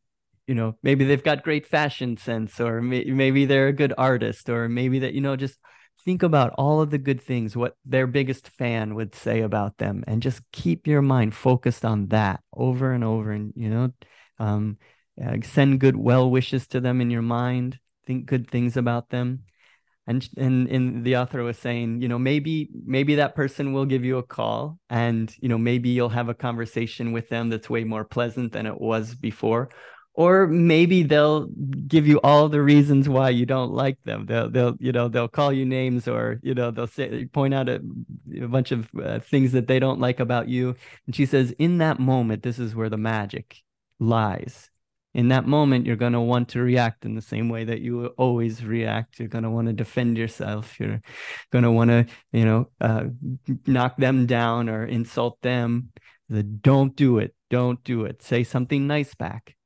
you 0.47 0.55
know 0.55 0.77
maybe 0.83 1.05
they've 1.05 1.23
got 1.23 1.43
great 1.43 1.67
fashion 1.67 2.17
sense 2.17 2.61
or 2.61 2.81
may, 2.81 3.05
maybe 3.05 3.45
they're 3.45 3.69
a 3.69 3.73
good 3.73 3.93
artist 3.99 4.49
or 4.49 4.69
maybe 4.69 5.01
that 5.01 5.13
you 5.13 5.21
know 5.21 5.37
just 5.37 5.59
think 6.05 6.23
about 6.23 6.55
all 6.57 6.81
of 6.81 6.91
the 6.91 6.99
good 6.99 7.21
things 7.21 7.57
what 7.57 7.77
their 7.85 8.07
biggest 8.07 8.49
fan 8.49 8.95
would 8.95 9.15
say 9.15 9.41
about 9.41 9.77
them 9.79 10.05
and 10.07 10.23
just 10.23 10.41
keep 10.53 10.87
your 10.87 11.03
mind 11.03 11.35
focused 11.35 11.85
on 11.85 12.07
that 12.09 12.41
over 12.55 12.93
and 12.93 13.05
over 13.05 13.33
and 13.33 13.53
you 13.57 13.69
know 13.69 13.93
um, 14.39 14.79
uh, 15.23 15.37
send 15.43 15.81
good 15.81 15.97
well 15.97 16.31
wishes 16.31 16.67
to 16.69 16.81
them 16.81 17.01
in 17.01 17.11
your 17.11 17.23
mind. 17.23 17.79
Think 18.07 18.27
good 18.27 18.51
things 18.51 18.77
about 18.77 19.11
them. 19.11 19.45
And 20.07 20.29
and 20.37 20.69
in 20.69 21.03
the 21.03 21.17
author 21.17 21.43
was 21.43 21.59
saying, 21.59 22.01
you 22.01 22.09
know, 22.09 22.19
maybe 22.19 22.69
maybe 22.85 23.17
that 23.17 23.35
person 23.35 23.73
will 23.73 23.87
give 23.87 24.05
you 24.05 24.19
a 24.19 24.23
call, 24.23 24.79
and 24.89 25.35
you 25.41 25.49
know, 25.49 25.59
maybe 25.59 25.89
you'll 25.89 26.11
have 26.11 26.29
a 26.29 26.35
conversation 26.35 27.11
with 27.11 27.29
them 27.29 27.49
that's 27.49 27.69
way 27.69 27.83
more 27.83 28.05
pleasant 28.05 28.53
than 28.53 28.67
it 28.67 28.81
was 28.81 29.17
before, 29.17 29.71
or 30.17 30.47
maybe 30.47 31.03
they'll 31.03 31.47
give 31.87 32.07
you 32.07 32.19
all 32.25 32.49
the 32.49 32.63
reasons 32.63 33.09
why 33.09 33.29
you 33.29 33.47
don't 33.47 33.71
like 33.71 34.03
them 34.05 34.27
they'll 34.27 34.51
they'll 34.51 34.75
you 34.81 34.91
know 34.91 35.09
they'll 35.09 35.29
call 35.29 35.53
you 35.53 35.65
names 35.65 36.09
or 36.09 36.41
you 36.43 36.55
know 36.55 36.71
they'll 36.71 36.87
say 36.87 37.27
point 37.27 37.55
out 37.55 37.69
a, 37.69 37.81
a 38.41 38.49
bunch 38.49 38.73
of 38.73 38.89
uh, 39.03 39.21
things 39.21 39.53
that 39.53 39.69
they 39.69 39.79
don't 39.79 40.01
like 40.01 40.19
about 40.19 40.49
you 40.49 40.75
and 41.07 41.15
she 41.15 41.27
says 41.27 41.55
in 41.59 41.79
that 41.79 42.01
moment 42.01 42.43
this 42.43 42.59
is 42.59 42.75
where 42.75 42.89
the 42.89 42.97
magic 42.97 43.63
lies. 43.99 44.71
In 45.15 45.29
that 45.29 45.47
moment, 45.47 45.87
you're 45.87 45.97
going 45.97 46.13
to 46.13 46.21
want 46.21 46.51
to 46.51 46.61
react 46.61 47.07
in 47.07 47.15
the 47.15 47.23
same 47.23 47.49
way 47.49 47.65
that 47.65 47.81
you 47.81 48.07
always 48.19 48.63
react. 48.63 49.19
You're 49.19 49.29
going 49.29 49.45
to 49.45 49.51
want 49.51 49.67
to 49.69 49.73
defend 49.73 50.19
yourself. 50.19 50.79
You're 50.79 51.01
going 51.51 51.65
to 51.65 51.71
want 51.71 51.91
to, 51.91 52.07
you 52.33 52.45
know, 52.45 52.69
uh, 52.81 53.05
knock 53.67 53.97
them 53.97 54.27
down 54.27 54.69
or 54.69 54.85
insult 54.85 55.41
them. 55.41 55.93
The, 56.29 56.43
don't 56.43 56.95
do 56.95 57.19
it. 57.19 57.35
Don't 57.49 57.83
do 57.83 58.05
it. 58.05 58.23
Say 58.23 58.45
something 58.45 58.87
nice 58.87 59.15
back. 59.15 59.57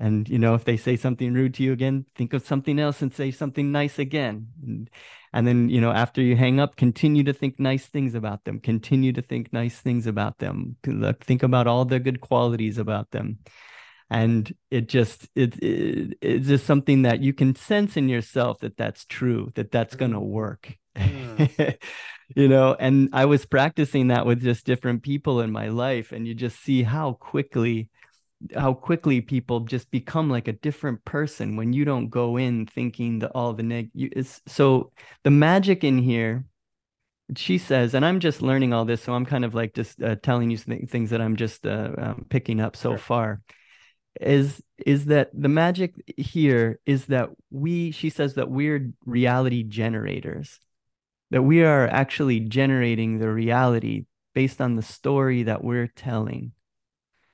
and 0.00 0.28
you 0.28 0.38
know 0.38 0.54
if 0.54 0.64
they 0.64 0.76
say 0.76 0.96
something 0.96 1.34
rude 1.34 1.54
to 1.54 1.62
you 1.62 1.72
again 1.72 2.06
think 2.16 2.32
of 2.32 2.44
something 2.44 2.78
else 2.78 3.02
and 3.02 3.14
say 3.14 3.30
something 3.30 3.70
nice 3.70 3.98
again 3.98 4.48
and, 4.66 4.90
and 5.32 5.46
then 5.46 5.68
you 5.68 5.80
know 5.80 5.92
after 5.92 6.22
you 6.22 6.34
hang 6.34 6.58
up 6.58 6.74
continue 6.74 7.22
to 7.22 7.32
think 7.32 7.60
nice 7.60 7.86
things 7.86 8.14
about 8.14 8.44
them 8.44 8.58
continue 8.58 9.12
to 9.12 9.22
think 9.22 9.52
nice 9.52 9.78
things 9.78 10.06
about 10.06 10.38
them 10.38 10.76
think 11.20 11.42
about 11.42 11.66
all 11.66 11.84
the 11.84 12.00
good 12.00 12.20
qualities 12.20 12.78
about 12.78 13.10
them 13.10 13.38
and 14.10 14.52
it 14.70 14.88
just 14.88 15.28
it, 15.34 15.56
it 15.62 16.18
it's 16.20 16.48
just 16.48 16.66
something 16.66 17.02
that 17.02 17.20
you 17.20 17.32
can 17.32 17.54
sense 17.54 17.96
in 17.96 18.08
yourself 18.08 18.58
that 18.60 18.76
that's 18.76 19.04
true 19.06 19.50
that 19.54 19.70
that's 19.70 19.94
going 19.94 20.10
to 20.10 20.18
mm. 20.18 20.28
work 20.28 20.76
mm. 20.96 21.76
you 22.36 22.48
know 22.48 22.76
and 22.78 23.08
i 23.12 23.24
was 23.24 23.46
practicing 23.46 24.08
that 24.08 24.26
with 24.26 24.42
just 24.42 24.66
different 24.66 25.02
people 25.02 25.40
in 25.40 25.50
my 25.50 25.68
life 25.68 26.12
and 26.12 26.26
you 26.26 26.34
just 26.34 26.60
see 26.60 26.82
how 26.82 27.12
quickly 27.12 27.88
how 28.56 28.72
quickly 28.72 29.20
people 29.20 29.60
just 29.60 29.90
become 29.90 30.30
like 30.30 30.48
a 30.48 30.52
different 30.52 31.04
person 31.04 31.56
when 31.56 31.72
you 31.72 31.84
don't 31.84 32.08
go 32.08 32.36
in 32.36 32.66
thinking 32.66 33.20
that 33.20 33.30
all 33.34 33.52
the 33.52 33.62
neg 33.62 33.90
you, 33.94 34.08
is 34.12 34.40
so 34.46 34.90
the 35.24 35.30
magic 35.30 35.84
in 35.84 35.98
here 35.98 36.44
she 37.36 37.58
says 37.58 37.94
and 37.94 38.04
i'm 38.04 38.18
just 38.18 38.42
learning 38.42 38.72
all 38.72 38.84
this 38.84 39.02
so 39.02 39.12
i'm 39.12 39.26
kind 39.26 39.44
of 39.44 39.54
like 39.54 39.72
just 39.74 40.02
uh, 40.02 40.16
telling 40.16 40.50
you 40.50 40.56
things 40.56 41.10
that 41.10 41.20
i'm 41.20 41.36
just 41.36 41.64
uh, 41.64 41.92
um, 41.98 42.26
picking 42.28 42.60
up 42.60 42.74
so 42.74 42.92
sure. 42.92 42.98
far 42.98 43.40
is 44.20 44.62
is 44.84 45.06
that 45.06 45.30
the 45.32 45.48
magic 45.48 45.94
here 46.16 46.80
is 46.84 47.06
that 47.06 47.30
we 47.50 47.90
she 47.90 48.10
says 48.10 48.34
that 48.34 48.50
we're 48.50 48.92
reality 49.04 49.62
generators 49.62 50.58
that 51.30 51.42
we 51.42 51.62
are 51.62 51.86
actually 51.86 52.40
generating 52.40 53.18
the 53.18 53.30
reality 53.30 54.04
based 54.34 54.60
on 54.60 54.74
the 54.74 54.82
story 54.82 55.44
that 55.44 55.62
we're 55.62 55.86
telling 55.86 56.52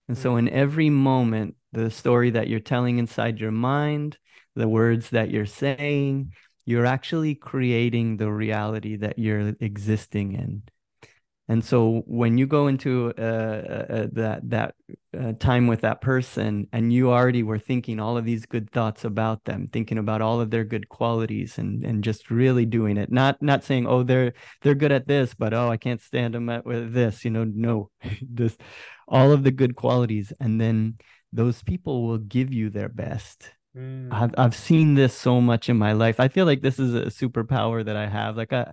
and 0.09 0.17
so, 0.17 0.35
mm. 0.35 0.41
in 0.41 0.49
every 0.49 0.91
moment, 0.91 1.57
the 1.73 1.91
story 1.91 2.31
that 2.31 2.49
you're 2.49 2.61
telling 2.61 2.99
inside 2.99 3.41
your 3.41 3.51
mind, 3.51 4.19
the 4.55 4.69
words 4.69 5.11
that 5.11 5.31
you're 5.31 5.47
saying, 5.47 6.33
you're 6.65 6.87
actually 6.87 7.35
creating 7.35 8.17
the 8.17 8.31
reality 8.31 8.97
that 8.97 9.19
you're 9.19 9.55
existing 9.61 10.33
in. 10.33 10.63
And 11.49 11.65
so 11.65 12.03
when 12.07 12.39
you 12.39 12.47
go 12.47 12.67
into 12.67 13.13
uh, 13.17 13.21
uh, 13.21 13.87
uh, 13.93 14.07
that 14.13 14.51
that 14.51 14.75
uh, 15.17 15.33
time 15.39 15.69
with 15.69 15.83
that 15.83 16.01
person, 16.01 16.67
and 16.73 16.93
you 16.93 17.13
already 17.13 17.45
were 17.45 17.59
thinking 17.59 18.01
all 18.01 18.17
of 18.17 18.25
these 18.25 18.47
good 18.47 18.71
thoughts 18.71 19.05
about 19.05 19.45
them, 19.45 19.69
thinking 19.69 19.99
about 19.99 20.21
all 20.21 20.41
of 20.41 20.51
their 20.51 20.65
good 20.65 20.89
qualities, 20.89 21.57
and 21.57 21.85
and 21.85 22.03
just 22.03 22.31
really 22.31 22.67
doing 22.67 22.97
it, 22.97 23.13
not 23.13 23.41
not 23.41 23.63
saying, 23.63 23.87
oh, 23.87 24.03
they're 24.03 24.33
they're 24.63 24.75
good 24.75 24.91
at 24.91 25.07
this, 25.07 25.35
but 25.35 25.55
oh, 25.55 25.71
I 25.71 25.77
can't 25.77 26.03
stand 26.03 26.35
them 26.35 26.49
at 26.49 26.67
with 26.67 26.93
this, 26.93 27.25
you 27.25 27.31
know, 27.31 27.45
no, 27.45 27.91
this 28.23 28.57
all 29.07 29.31
of 29.31 29.45
the 29.45 29.53
good 29.53 29.77
qualities, 29.77 30.33
and 30.41 30.61
then 30.61 30.99
those 31.33 31.63
people 31.63 32.07
will 32.09 32.19
give 32.19 32.53
you 32.53 32.71
their 32.71 32.89
best. 32.89 33.53
Mm. 33.77 34.09
I've 34.11 34.35
I've 34.39 34.55
seen 34.57 34.95
this 34.95 35.15
so 35.15 35.41
much 35.41 35.69
in 35.69 35.77
my 35.77 35.93
life. 35.93 36.19
I 36.19 36.29
feel 36.29 36.47
like 36.47 36.63
this 36.63 36.79
is 36.79 36.95
a 36.95 37.05
superpower 37.05 37.85
that 37.85 37.97
I 37.97 38.09
have. 38.09 38.37
Like 38.37 38.53
I 38.53 38.73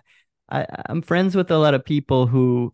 I, 0.49 0.65
I'm 0.87 1.01
friends 1.01 1.35
with 1.35 1.51
a 1.51 1.57
lot 1.57 1.73
of 1.73 1.85
people 1.85 2.27
who 2.27 2.71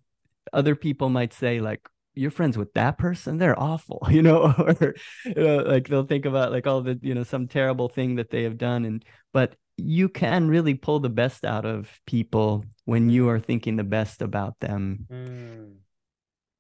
other 0.54 0.76
people 0.76 1.10
might 1.10 1.34
say 1.34 1.60
like 1.60 1.88
you're 2.16 2.32
friends 2.32 2.58
with 2.58 2.74
that 2.74 2.98
person? 2.98 3.38
They're 3.38 3.60
awful 3.60 4.06
you 4.10 4.22
know 4.22 4.54
or 4.58 4.96
you 5.26 5.34
know, 5.36 5.58
like 5.58 5.88
they'll 5.88 6.06
think 6.06 6.26
about 6.26 6.52
like 6.52 6.68
all 6.68 6.82
the 6.82 7.00
you 7.02 7.14
know 7.14 7.24
some 7.24 7.48
terrible 7.48 7.90
thing 7.90 8.16
that 8.16 8.30
they 8.30 8.44
have 8.44 8.58
done 8.58 8.86
and 8.86 9.06
but 9.34 9.56
you 9.78 10.10
can 10.10 10.50
really 10.50 10.74
pull 10.74 11.00
the 11.00 11.10
best 11.10 11.46
out 11.46 11.66
of 11.66 11.90
people 12.06 12.66
when 12.84 13.10
you 13.10 13.30
are 13.30 13.40
thinking 13.40 13.78
the 13.78 13.84
best 13.84 14.22
about 14.22 14.60
them. 14.60 15.08
Mm 15.10 15.76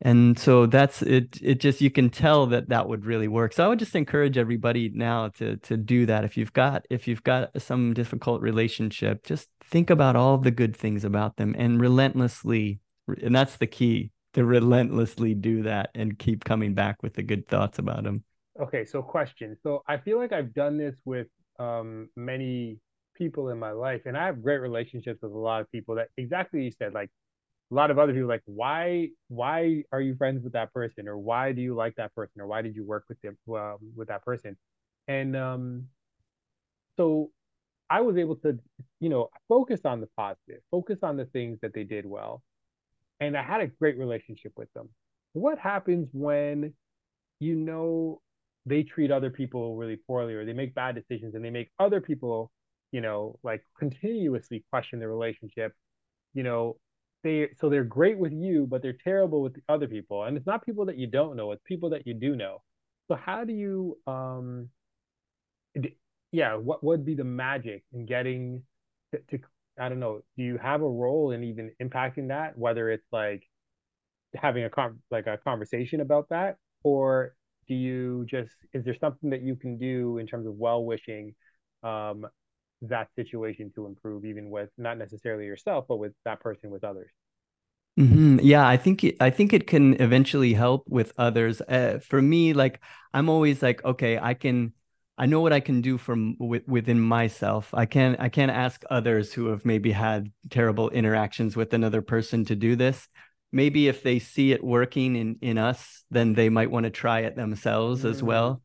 and 0.02 0.40
so 0.40 0.66
that's 0.66 1.02
it 1.02 1.38
it 1.42 1.60
just 1.60 1.82
you 1.82 1.92
can 1.92 2.10
tell 2.10 2.46
that 2.48 2.70
that 2.70 2.88
would 2.88 3.06
really 3.06 3.28
work. 3.28 3.54
So 3.54 3.66
i 3.66 3.68
would 3.68 3.80
just 3.80 3.96
encourage 3.96 4.38
everybody 4.38 4.90
now 4.94 5.30
to 5.30 5.58
to 5.58 5.78
do 5.78 6.06
that. 6.06 6.24
If 6.24 6.38
you've 6.38 6.54
got 6.54 6.86
if 6.90 7.08
you've 7.08 7.24
got 7.24 7.62
some 7.62 7.94
difficult 7.94 8.42
relationship 8.42 9.26
just 9.26 9.50
think 9.70 9.90
about 9.90 10.16
all 10.16 10.38
the 10.38 10.52
good 10.52 10.76
things 10.76 11.04
about 11.04 11.38
them 11.38 11.56
and 11.58 11.80
relentlessly 11.80 12.80
and 13.22 13.36
that's 13.36 13.58
the 13.58 13.68
key 13.68 14.12
to 14.34 14.46
relentlessly 14.46 15.34
do 15.34 15.64
that 15.64 15.90
and 15.96 16.18
keep 16.18 16.44
coming 16.44 16.74
back 16.74 17.02
with 17.04 17.14
the 17.14 17.24
good 17.24 17.48
thoughts 17.48 17.80
about 17.80 18.04
them 18.04 18.24
okay 18.62 18.86
so 18.86 19.02
question. 19.02 19.56
So 19.64 19.84
i 19.88 19.98
feel 19.98 20.18
like 20.18 20.32
i've 20.34 20.54
done 20.54 20.78
this 20.78 20.96
with 21.06 21.28
um 21.60 22.10
many 22.16 22.80
people 23.16 23.50
in 23.50 23.60
my 23.60 23.72
life 23.72 24.02
and 24.06 24.18
i 24.18 24.26
have 24.26 24.42
great 24.42 24.60
relationships 24.60 25.20
with 25.22 25.32
a 25.32 25.38
lot 25.38 25.62
of 25.62 25.72
people 25.72 25.96
that 25.96 26.08
exactly 26.18 26.64
you 26.64 26.72
said 26.72 26.94
like 26.94 27.10
a 27.72 27.76
lot 27.76 27.92
of 27.92 28.00
other 28.00 28.14
people 28.14 28.28
like 28.28 28.44
why 28.46 29.10
why 29.28 29.84
are 29.92 30.02
you 30.02 30.16
friends 30.16 30.44
with 30.44 30.54
that 30.54 30.74
person? 30.74 31.08
Or 31.08 31.18
why 31.18 31.52
do 31.52 31.62
you 31.62 31.76
like 31.76 31.96
that 31.96 32.14
person? 32.16 32.42
Or 32.42 32.48
why 32.48 32.62
did 32.62 32.76
you 32.76 32.84
work 32.84 33.06
with 33.10 33.22
them 33.22 33.38
um, 33.56 33.78
with 33.96 34.08
that 34.10 34.26
person? 34.26 34.58
And 35.08 35.36
um 35.36 35.88
so 36.98 37.32
i 37.90 38.02
was 38.02 38.18
able 38.18 38.36
to 38.36 38.60
you 39.00 39.10
know 39.10 39.30
focus 39.48 39.82
on 39.86 40.02
the 40.02 40.08
positive 40.18 40.62
focus 40.70 41.00
on 41.02 41.18
the 41.18 41.26
things 41.26 41.58
that 41.62 41.74
they 41.74 41.84
did 41.84 42.06
well 42.06 42.44
and 43.20 43.38
i 43.38 43.42
had 43.42 43.62
a 43.62 43.68
great 43.68 43.98
relationship 43.98 44.54
with 44.58 44.72
them. 44.74 44.90
What 45.34 45.60
happens 45.60 46.10
when 46.14 46.74
you 47.40 47.56
know 47.56 48.22
they 48.66 48.84
treat 48.84 49.12
other 49.12 49.30
people 49.30 49.76
really 49.76 49.96
poorly 49.96 50.34
or 50.34 50.46
they 50.46 50.54
make 50.54 50.76
bad 50.76 50.96
decisions 50.96 51.36
and 51.36 51.44
they 51.44 51.50
make 51.50 51.70
other 51.80 52.02
people 52.02 52.52
you 52.92 53.02
know 53.02 53.38
like 53.44 53.64
continuously 53.78 54.66
question 54.70 55.00
the 55.00 55.08
relationship 55.08 55.74
you 56.34 56.44
know 56.44 56.78
they 57.24 57.50
so 57.60 57.70
they're 57.70 57.84
great 57.84 58.18
with 58.18 58.34
you, 58.34 58.68
but 58.68 58.82
they're 58.82 58.94
terrible 58.94 59.42
with 59.42 59.54
the 59.56 59.62
other 59.70 59.88
people. 59.88 60.24
And 60.24 60.38
it's 60.38 60.48
not 60.48 60.66
people 60.66 60.86
that 60.86 60.98
you 60.98 61.08
don't 61.08 61.36
know; 61.36 61.52
it's 61.52 61.64
people 61.64 61.90
that 61.92 62.08
you 62.08 62.14
do 62.14 62.36
know. 62.36 62.62
So 63.08 63.16
how 63.16 63.44
do 63.44 63.54
you, 63.54 63.98
um, 64.08 64.70
yeah, 66.32 66.56
what 66.56 66.84
would 66.84 67.06
be 67.06 67.16
the 67.16 67.24
magic 67.24 67.84
in 67.94 68.06
getting 68.06 68.64
to, 69.14 69.20
to 69.32 69.40
I 69.80 69.90
don't 69.90 70.00
know. 70.00 70.22
Do 70.38 70.44
you 70.44 70.58
have 70.58 70.82
a 70.82 70.90
role 70.90 71.32
in 71.32 71.44
even 71.44 71.72
impacting 71.82 72.28
that? 72.30 72.58
Whether 72.58 72.92
it's 72.92 73.08
like 73.12 73.44
having 74.36 74.64
a 74.66 74.70
con 74.70 75.00
like 75.12 75.28
a 75.28 75.38
conversation 75.38 76.02
about 76.02 76.30
that, 76.30 76.58
or 76.84 77.36
do 77.68 77.76
you 77.76 78.26
just 78.30 78.52
is 78.74 78.84
there 78.86 78.96
something 79.00 79.30
that 79.32 79.42
you 79.42 79.56
can 79.56 79.78
do 79.78 80.18
in 80.18 80.28
terms 80.28 80.48
of 80.48 80.56
well 80.56 80.84
wishing 80.84 81.36
um, 81.84 82.26
that 82.82 83.10
situation 83.15 83.72
to 83.76 83.86
improve, 83.86 84.26
even 84.26 84.50
with 84.50 84.70
not 84.78 84.98
necessarily 84.98 85.46
yourself, 85.46 85.86
but 85.88 85.98
with 85.98 86.13
that 86.26 86.39
person, 86.39 86.70
with 86.70 86.84
others. 86.84 87.12
Mm-hmm. 88.00 88.39
Yeah, 88.42 88.65
I 88.65 88.78
think 88.78 89.04
it, 89.04 89.18
I 89.20 89.30
think 89.30 89.52
it 89.52 89.68
can 89.68 90.02
eventually 90.02 90.54
help 90.54 90.86
with 90.88 91.12
others. 91.18 91.62
Uh, 91.62 92.00
for 92.02 92.22
me, 92.22 92.54
like 92.54 92.80
I'm 93.13 93.30
always 93.30 93.62
like, 93.62 93.84
okay, 93.84 94.18
I 94.18 94.34
can, 94.34 94.74
I 95.18 95.26
know 95.26 95.42
what 95.42 95.52
I 95.52 95.60
can 95.60 95.82
do 95.82 95.98
from 95.98 96.38
with, 96.39 96.65
within 96.65 97.02
myself. 97.02 97.74
I 97.74 97.86
can 97.86 98.15
I 98.18 98.30
can't 98.30 98.52
ask 98.52 98.84
others 98.89 99.34
who 99.34 99.48
have 99.48 99.65
maybe 99.65 99.92
had 99.92 100.32
terrible 100.50 100.89
interactions 100.89 101.58
with 101.58 101.74
another 101.74 102.02
person 102.02 102.46
to 102.46 102.56
do 102.56 102.78
this. 102.78 103.10
Maybe 103.52 103.88
if 103.88 104.04
they 104.04 104.20
see 104.20 104.54
it 104.54 104.63
working 104.63 105.18
in 105.18 105.38
in 105.42 105.58
us, 105.58 106.06
then 106.10 106.34
they 106.36 106.48
might 106.48 106.72
want 106.72 106.86
to 106.86 106.92
try 106.92 107.22
it 107.22 107.36
themselves 107.36 108.02
mm-hmm. 108.02 108.12
as 108.12 108.24
well 108.24 108.62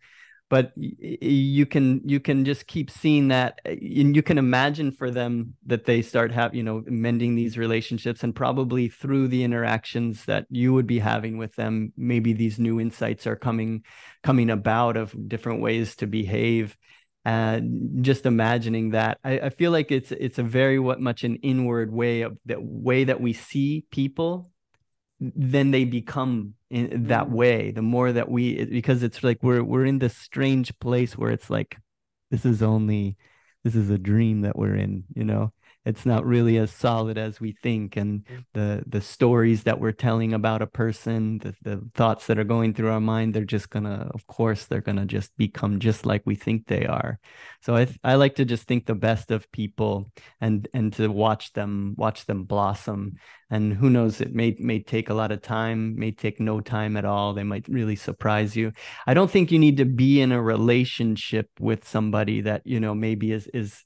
but 0.51 0.73
you 0.77 1.67
can 1.67 2.01
you 2.05 2.21
can 2.21 2.45
just 2.45 2.67
keep 2.67 2.91
seeing 2.91 3.29
that 3.29 3.61
uh, 3.67 3.71
and 3.71 4.15
you 4.15 4.23
can 4.23 4.39
imagine 4.39 4.93
for 4.93 5.11
them 5.11 5.55
that 5.67 5.85
they 5.85 6.03
start 6.03 6.33
have 6.33 6.55
you 6.55 6.63
know 6.63 6.83
mending 6.87 7.35
these 7.35 7.57
relationships 7.57 8.23
and 8.23 8.35
probably 8.35 8.89
through 8.89 9.29
the 9.29 9.43
interactions 9.43 10.25
that 10.27 10.47
you 10.51 10.73
would 10.73 10.87
be 10.87 10.99
having 10.99 11.39
with 11.39 11.55
them 11.57 11.93
maybe 11.97 12.33
these 12.33 12.59
new 12.59 12.79
insights 12.79 13.27
are 13.27 13.37
coming 13.37 13.83
coming 14.23 14.51
about 14.51 14.97
of 14.97 15.15
different 15.29 15.61
ways 15.61 15.97
to 15.97 16.07
behave 16.07 16.77
and 17.25 18.05
just 18.05 18.27
imagining 18.27 18.91
that. 18.91 19.19
I, 19.25 19.39
I 19.39 19.49
feel 19.51 19.71
like 19.71 19.91
it's 19.91 20.13
it's 20.13 20.39
a 20.39 20.43
very 20.43 20.79
what 20.79 21.01
much 21.01 21.25
an 21.25 21.37
inward 21.37 21.93
way 21.93 22.23
of 22.23 22.37
the 22.45 22.57
way 22.61 23.05
that 23.05 23.21
we 23.21 23.33
see 23.33 23.87
people 23.91 24.51
then 25.35 25.71
they 25.71 25.85
become 25.85 26.55
in 26.71 27.07
that 27.07 27.29
mm. 27.29 27.33
way 27.33 27.71
the 27.71 27.83
more 27.83 28.13
that 28.13 28.29
we 28.29 28.65
because 28.65 29.03
it's 29.03 29.23
like 29.23 29.39
we're 29.43 29.63
we're 29.63 29.85
in 29.85 29.99
this 29.99 30.17
strange 30.17 30.77
place 30.81 31.17
where 31.17 31.31
it's 31.31 31.51
like 31.51 31.77
this 32.31 32.45
is 32.45 32.63
only 32.63 33.17
this 33.63 33.75
is 33.75 33.91
a 33.91 33.99
dream 33.99 34.43
that 34.43 34.57
we're 34.57 34.75
in 34.75 35.05
you 35.15 35.25
know 35.25 35.53
it's 35.85 36.07
not 36.07 36.25
really 36.25 36.57
as 36.57 36.71
solid 36.71 37.19
as 37.19 37.41
we 37.41 37.53
think 37.63 37.97
and 37.97 38.25
mm. 38.27 38.45
the 38.55 38.83
the 38.87 39.01
stories 39.01 39.65
that 39.65 39.79
we're 39.79 39.93
telling 39.93 40.33
about 40.33 40.63
a 40.63 40.67
person 40.67 41.39
the, 41.39 41.55
the 41.63 41.83
thoughts 41.95 42.27
that 42.27 42.39
are 42.39 42.45
going 42.45 42.73
through 42.73 42.91
our 42.91 43.01
mind 43.01 43.35
they're 43.35 43.45
just 43.45 43.71
gonna 43.71 44.11
of 44.15 44.27
course 44.27 44.67
they're 44.67 44.81
gonna 44.81 45.07
just 45.07 45.37
become 45.37 45.79
just 45.79 46.07
like 46.07 46.23
we 46.25 46.35
think 46.35 46.67
they 46.67 46.87
are. 46.87 47.19
So 47.61 47.77
i 47.77 47.87
i 48.03 48.15
like 48.15 48.37
to 48.37 48.45
just 48.45 48.67
think 48.67 48.87
the 48.87 48.95
best 48.95 49.31
of 49.31 49.51
people 49.53 50.11
and 50.41 50.69
and 50.75 50.93
to 50.95 51.09
watch 51.09 51.53
them 51.53 51.95
watch 51.97 52.27
them 52.27 52.45
blossom. 52.45 53.17
And 53.51 53.73
who 53.73 53.91
knows 53.91 54.21
it 54.21 54.35
may 54.35 54.57
may 54.59 54.81
take 54.81 55.11
a 55.11 55.15
lot 55.15 55.31
of 55.31 55.43
time 55.43 55.97
may 55.97 56.11
take 56.11 56.41
no 56.41 56.61
time 56.61 56.97
at 56.97 57.05
all. 57.05 57.35
They 57.35 57.45
might 57.45 57.69
really 57.69 57.97
surprise 57.97 58.57
you. 58.57 58.73
I 59.07 59.15
don't 59.15 59.31
think 59.31 59.53
you 59.53 59.59
need 59.59 59.77
to 59.77 59.85
be 59.85 60.21
in 60.21 60.33
a 60.33 60.43
relationship 60.43 61.49
with 61.61 61.87
somebody 61.87 62.41
that 62.43 62.63
you 62.65 62.81
know 62.81 62.95
maybe 62.95 63.33
is 63.33 63.47
is 63.49 63.85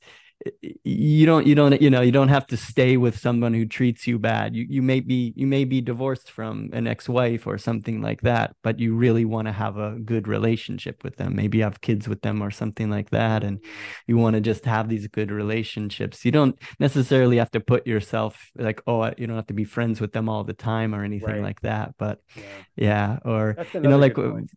you 0.85 1.27
don't 1.27 1.46
you 1.46 1.55
don't 1.55 1.81
you 1.83 1.90
know 1.90 2.01
you 2.01 2.12
don't 2.12 2.29
have 2.29 2.46
to 2.46 2.57
stay 2.57 2.96
with 2.96 3.18
someone 3.18 3.53
who 3.53 3.66
treats 3.66 4.07
you 4.07 4.18
bad 4.18 4.55
you 4.55 4.64
you 4.68 4.81
may 4.83 5.01
be 5.01 5.33
you 5.37 5.46
may 5.46 5.64
be 5.64 5.81
divorced 5.81 6.31
from 6.31 6.70
an 6.72 6.87
ex-wife 6.87 7.46
or 7.46 7.59
something 7.59 8.01
like 8.01 8.20
that 8.22 8.55
but 8.62 8.79
you 8.79 8.94
really 8.94 9.24
want 9.24 9.46
to 9.46 9.53
have 9.53 9.77
a 9.77 9.98
good 10.05 10.29
relationship 10.29 11.03
with 11.03 11.16
them 11.16 11.35
maybe 11.35 11.61
have 11.61 11.81
kids 11.81 12.09
with 12.09 12.22
them 12.22 12.40
or 12.40 12.51
something 12.51 12.88
like 12.88 13.11
that 13.11 13.42
and 13.42 13.59
you 14.07 14.16
want 14.16 14.35
to 14.35 14.40
just 14.40 14.64
have 14.64 14.88
these 14.88 15.09
good 15.09 15.31
relationships 15.31 16.24
you 16.24 16.31
don't 16.31 16.59
necessarily 16.79 17.37
have 17.37 17.51
to 17.51 17.61
put 17.61 17.87
yourself 17.87 18.51
like 18.57 18.81
oh 18.87 19.05
you 19.18 19.27
don't 19.27 19.37
have 19.37 19.46
to 19.46 19.55
be 19.55 19.64
friends 19.64 20.01
with 20.01 20.12
them 20.12 20.29
all 20.29 20.44
the 20.44 20.55
time 20.55 20.94
or 20.94 21.03
anything 21.05 21.29
Right. 21.29 21.42
like 21.42 21.61
that 21.62 21.94
but 21.98 22.20
Yeah. 22.37 22.42
yeah 22.77 23.18
or 23.24 23.57
you 23.74 23.81
know 23.81 23.98
like 23.98 24.14
point. 24.14 24.51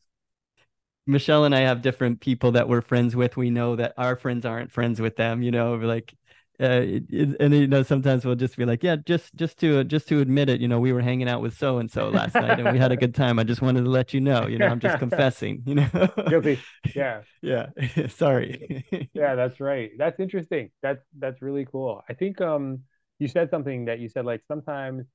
Michelle 1.08 1.46
and 1.46 1.56
I 1.56 1.62
have 1.62 1.82
different 1.82 2.22
people 2.22 2.52
that 2.54 2.70
we're 2.70 2.82
friends 2.82 3.16
with. 3.16 3.36
We 3.38 3.50
know 3.50 3.76
that 3.76 3.94
our 3.98 4.16
friends 4.16 4.46
aren't 4.46 4.72
friends 4.72 5.02
with 5.02 5.16
them, 5.16 5.42
you 5.42 5.52
know, 5.52 5.72
we're 5.78 5.86
like 5.88 6.14
uh, 6.62 6.82
it, 6.84 7.04
it- 7.10 7.38
and 7.40 7.54
you 7.54 7.68
know 7.68 7.82
sometimes 7.84 8.24
we'll 8.26 8.36
just 8.36 8.56
be 8.58 8.66
like, 8.66 8.84
yeah, 8.84 8.96
just 8.98 9.34
just 9.36 9.58
to 9.60 9.84
just 9.84 10.08
to 10.10 10.20
admit 10.22 10.50
it, 10.50 10.62
you 10.62 10.68
know, 10.68 10.80
we 10.80 10.94
were 10.94 11.02
hanging 11.02 11.28
out 11.30 11.42
with 11.42 11.58
so 11.58 11.80
and 11.80 11.92
so 11.92 12.10
last 12.10 12.40
night 12.40 12.60
and 12.60 12.70
we 12.72 12.78
had 12.78 12.92
a 12.92 12.98
good 12.98 13.16
time. 13.16 13.40
I 13.40 13.44
just 13.44 13.62
wanted 13.62 13.84
to 13.84 13.90
let 13.90 14.14
you 14.14 14.22
know, 14.22 14.48
you 14.48 14.60
know, 14.60 14.68
I'm 14.68 14.80
just 14.80 14.98
confessing, 14.98 15.64
you 15.66 15.76
know. 15.76 15.90
Guilty. 16.30 16.66
Yeah. 16.94 17.24
Yeah. 17.42 17.70
Sorry. 18.10 18.86
Yeah, 19.14 19.36
that's 19.36 19.60
right. 19.60 19.92
That's 19.98 20.20
interesting. 20.20 20.72
That's 20.82 21.02
that's 21.18 21.42
really 21.42 21.66
cool. 21.66 22.02
I 22.08 22.14
think 22.14 22.40
um 22.42 22.84
you 23.20 23.28
said 23.28 23.50
something 23.50 23.86
that 23.86 24.00
you 24.00 24.08
said 24.10 24.26
like 24.26 24.42
sometimes 24.48 25.06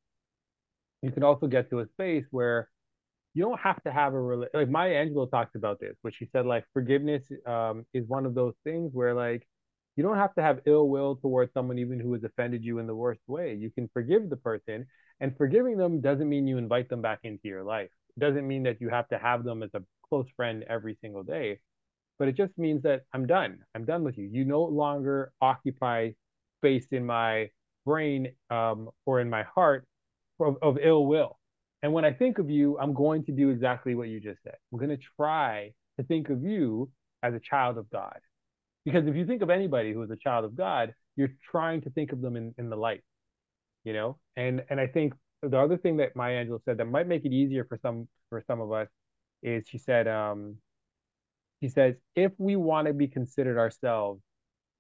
you 1.03 1.11
can 1.13 1.23
also 1.23 1.47
get 1.47 1.71
to 1.71 1.81
a 1.81 1.87
space 1.89 2.25
where 2.31 2.69
you 3.37 3.45
don't 3.45 3.61
have 3.61 3.83
to 3.85 3.93
have 3.93 4.15
a 4.15 4.17
rela- 4.17 4.49
like 4.55 4.71
Maya 4.71 4.95
Angelou 4.95 5.31
talks 5.31 5.55
about 5.57 5.79
this, 5.81 5.95
but 6.03 6.15
she 6.15 6.27
said 6.33 6.47
like 6.47 6.65
forgiveness 6.73 7.25
um 7.47 7.85
is 7.93 8.09
one 8.09 8.27
of 8.27 8.35
those 8.35 8.55
things 8.65 8.93
where 8.95 9.15
like 9.15 9.47
you 9.97 10.03
don't 10.03 10.17
have 10.17 10.35
to 10.37 10.43
have 10.43 10.61
ill 10.67 10.89
will 10.89 11.17
towards 11.17 11.53
someone 11.53 11.79
even 11.79 12.01
who 12.01 12.15
has 12.15 12.25
offended 12.25 12.65
you 12.65 12.79
in 12.79 12.87
the 12.87 12.95
worst 12.97 13.21
way. 13.29 13.55
You 13.55 13.71
can 13.71 13.89
forgive 13.93 14.31
the 14.31 14.37
person, 14.39 14.87
and 15.21 15.37
forgiving 15.37 15.77
them 15.77 16.01
doesn't 16.01 16.29
mean 16.29 16.49
you 16.49 16.59
invite 16.59 16.89
them 16.89 17.03
back 17.03 17.21
into 17.25 17.49
your 17.49 17.63
life. 17.65 17.91
It 18.17 18.21
doesn't 18.21 18.49
mean 18.49 18.65
that 18.65 18.81
you 18.81 18.89
have 18.91 19.09
to 19.11 19.19
have 19.19 19.45
them 19.45 19.63
as 19.63 19.71
a 19.75 19.83
close 20.09 20.29
friend 20.37 20.65
every 20.69 20.97
single 21.03 21.23
day, 21.23 21.61
but 22.19 22.29
it 22.29 22.37
just 22.37 22.57
means 22.59 22.83
that 22.85 23.03
I'm 23.13 23.27
done. 23.27 23.61
I'm 23.75 23.85
done 23.85 24.05
with 24.05 24.19
you. 24.19 24.29
You 24.33 24.45
no 24.47 24.63
longer 24.65 25.33
occupy 25.43 26.13
space 26.61 26.87
in 26.93 27.05
my 27.07 27.51
brain 27.85 28.33
um, 28.51 28.91
or 29.07 29.21
in 29.21 29.31
my 29.31 29.45
heart 29.45 29.87
of, 30.41 30.57
of 30.63 30.79
ill 30.83 31.07
will. 31.07 31.39
And 31.83 31.93
when 31.93 32.05
I 32.05 32.13
think 32.13 32.39
of 32.39 32.51
you, 32.51 32.79
I'm 32.79 32.95
going 32.95 33.25
to 33.25 33.33
do 33.33 33.51
exactly 33.51 33.95
what 33.95 34.09
you 34.09 34.21
just 34.21 34.43
said. 34.43 34.57
I'm 34.73 34.79
going 34.79 34.91
to 34.91 35.03
try 35.17 35.73
to 35.99 36.05
think 36.07 36.31
of 36.31 36.43
you 36.43 36.91
as 37.23 37.35
a 37.35 37.41
child 37.41 37.79
of 37.79 37.89
God. 37.91 38.19
Because 38.85 39.07
if 39.07 39.17
you 39.17 39.27
think 39.27 39.43
of 39.43 39.51
anybody 39.51 39.93
who 39.93 40.03
is 40.03 40.11
a 40.11 40.17
child 40.17 40.45
of 40.45 40.57
God, 40.57 40.95
you're 41.17 41.33
trying 41.51 41.81
to 41.83 41.91
think 41.91 42.13
of 42.13 42.21
them 42.21 42.37
in, 42.37 42.55
in 42.57 42.71
the 42.71 42.77
light, 42.77 43.03
you 43.85 43.93
know? 43.93 44.19
And 44.37 44.63
and 44.71 44.81
I 44.81 44.87
think 44.87 45.15
the 45.43 45.59
other 45.59 45.77
thing 45.77 45.97
that 45.99 46.15
Maya 46.17 46.45
Angelou 46.45 46.63
said 46.65 46.79
that 46.79 46.87
might 46.87 47.09
make 47.09 47.25
it 47.25 47.33
easier 47.33 47.65
for 47.65 47.79
some 47.83 48.09
for 48.31 48.43
some 48.47 48.61
of 48.61 48.73
us 48.73 48.89
is 49.43 49.65
she 49.69 49.79
said, 49.79 50.09
um, 50.09 50.57
she 51.61 51.69
says, 51.69 51.95
if 52.15 52.33
we 52.39 52.57
want 52.57 52.87
to 52.87 52.95
be 52.95 53.09
considered 53.09 53.59
ourselves 53.59 54.23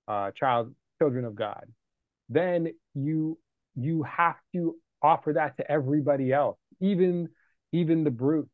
uh 0.08 0.30
child 0.30 0.74
children 0.98 1.24
of 1.24 1.34
God, 1.34 1.66
then 2.28 2.68
you 2.94 3.38
you 3.74 4.02
have 4.04 4.36
to 4.54 4.76
offer 5.02 5.32
that 5.34 5.56
to 5.56 5.70
everybody 5.70 6.32
else, 6.32 6.58
even 6.80 7.28
even 7.72 8.04
the 8.04 8.10
brute 8.10 8.48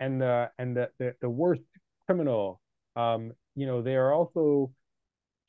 and 0.00 0.20
the 0.20 0.50
and 0.58 0.76
the 0.76 0.90
the, 0.98 1.14
the 1.20 1.30
worst 1.30 1.62
criminal. 2.06 2.60
Um, 2.96 3.32
you 3.54 3.66
know, 3.66 3.82
they 3.82 3.96
are 3.96 4.12
also 4.12 4.72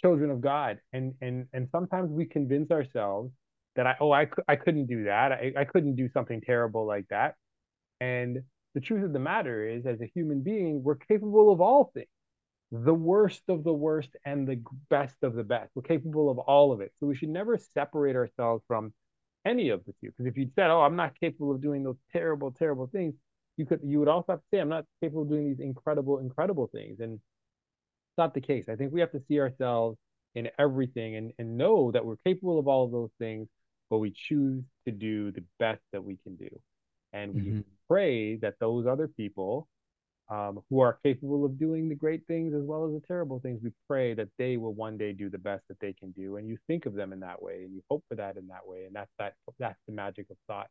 children 0.01 0.29
of 0.31 0.41
God, 0.41 0.79
and 0.91 1.13
and 1.21 1.47
and 1.53 1.67
sometimes 1.71 2.11
we 2.11 2.25
convince 2.25 2.71
ourselves 2.71 3.31
that 3.75 3.87
I 3.87 3.95
oh 3.99 4.11
I 4.11 4.27
I 4.47 4.55
couldn't 4.55 4.87
do 4.87 5.05
that. 5.05 5.31
I 5.31 5.53
I 5.57 5.65
couldn't 5.65 5.95
do 5.95 6.09
something 6.13 6.41
terrible 6.41 6.85
like 6.85 7.07
that. 7.09 7.35
And 8.01 8.43
the 8.73 8.81
truth 8.81 9.03
of 9.05 9.13
the 9.13 9.19
matter 9.19 9.67
is, 9.67 9.85
as 9.85 10.01
a 10.01 10.11
human 10.13 10.41
being, 10.41 10.83
we're 10.83 10.95
capable 10.95 11.51
of 11.51 11.61
all 11.61 11.91
things 11.93 12.07
the 12.73 12.93
worst 12.93 13.43
of 13.49 13.63
the 13.63 13.73
worst 13.73 14.09
and 14.25 14.47
the 14.47 14.59
best 14.89 15.15
of 15.21 15.35
the 15.35 15.43
best. 15.43 15.69
We're 15.75 15.83
capable 15.83 16.31
of 16.31 16.39
all 16.39 16.71
of 16.71 16.81
it. 16.81 16.91
So 16.99 17.05
we 17.05 17.15
should 17.15 17.29
never 17.29 17.55
separate 17.57 18.15
ourselves 18.15 18.63
from 18.67 18.93
any 19.45 19.69
of 19.69 19.83
the 19.85 19.93
two. 20.01 20.07
Because 20.09 20.25
if 20.27 20.37
you 20.37 20.49
said, 20.55 20.69
"Oh, 20.71 20.81
I'm 20.81 20.95
not 20.95 21.19
capable 21.19 21.51
of 21.51 21.61
doing 21.61 21.83
those 21.83 21.97
terrible, 22.11 22.51
terrible 22.51 22.87
things," 22.87 23.15
you 23.57 23.65
could 23.65 23.81
you 23.83 23.99
would 23.99 24.07
also 24.07 24.33
have 24.33 24.39
to 24.41 24.47
say, 24.53 24.59
"I'm 24.59 24.69
not 24.69 24.85
capable 25.01 25.23
of 25.23 25.29
doing 25.29 25.47
these 25.49 25.59
incredible, 25.59 26.19
incredible 26.19 26.67
things." 26.67 26.99
And 26.99 27.15
it's 27.15 28.17
not 28.17 28.33
the 28.33 28.41
case. 28.41 28.69
I 28.69 28.75
think 28.75 28.93
we 28.93 28.99
have 29.01 29.11
to 29.11 29.21
see 29.27 29.39
ourselves 29.39 29.97
in 30.35 30.49
everything 30.59 31.15
and, 31.15 31.33
and 31.39 31.57
know 31.57 31.91
that 31.91 32.05
we're 32.05 32.17
capable 32.25 32.59
of 32.59 32.67
all 32.67 32.85
of 32.85 32.91
those 32.91 33.11
things, 33.19 33.47
but 33.89 33.99
we 33.99 34.11
choose 34.11 34.63
to 34.85 34.91
do 34.91 35.31
the 35.31 35.43
best 35.59 35.81
that 35.91 36.03
we 36.03 36.17
can 36.17 36.35
do. 36.35 36.49
And 37.13 37.35
we 37.35 37.53
Mhm. 37.53 37.63
pray 37.87 38.37
that 38.37 38.55
those 38.59 38.87
other 38.87 39.07
people 39.07 39.67
um, 40.29 40.59
who 40.69 40.79
are 40.79 40.99
capable 41.03 41.45
of 41.45 41.59
doing 41.59 41.89
the 41.89 41.95
great 41.95 42.25
things 42.27 42.53
as 42.53 42.63
well 42.63 42.85
as 42.85 42.93
the 42.93 43.05
terrible 43.07 43.39
things, 43.39 43.59
we 43.63 43.71
pray 43.87 44.13
that 44.13 44.29
they 44.37 44.57
will 44.57 44.73
one 44.73 44.97
day 44.97 45.13
do 45.13 45.29
the 45.29 45.37
best 45.37 45.63
that 45.67 45.79
they 45.79 45.93
can 45.93 46.11
do. 46.11 46.37
And 46.37 46.47
you 46.47 46.57
think 46.67 46.85
of 46.85 46.93
them 46.93 47.13
in 47.13 47.19
that 47.21 47.41
way 47.41 47.63
and 47.63 47.73
you 47.73 47.83
hope 47.89 48.03
for 48.09 48.15
that 48.15 48.37
in 48.37 48.47
that 48.47 48.65
way. 48.67 48.85
And 48.85 48.95
that's 48.95 49.11
that 49.19 49.35
that's 49.59 49.79
the 49.87 49.93
magic 49.93 50.29
of 50.29 50.37
thought. 50.47 50.69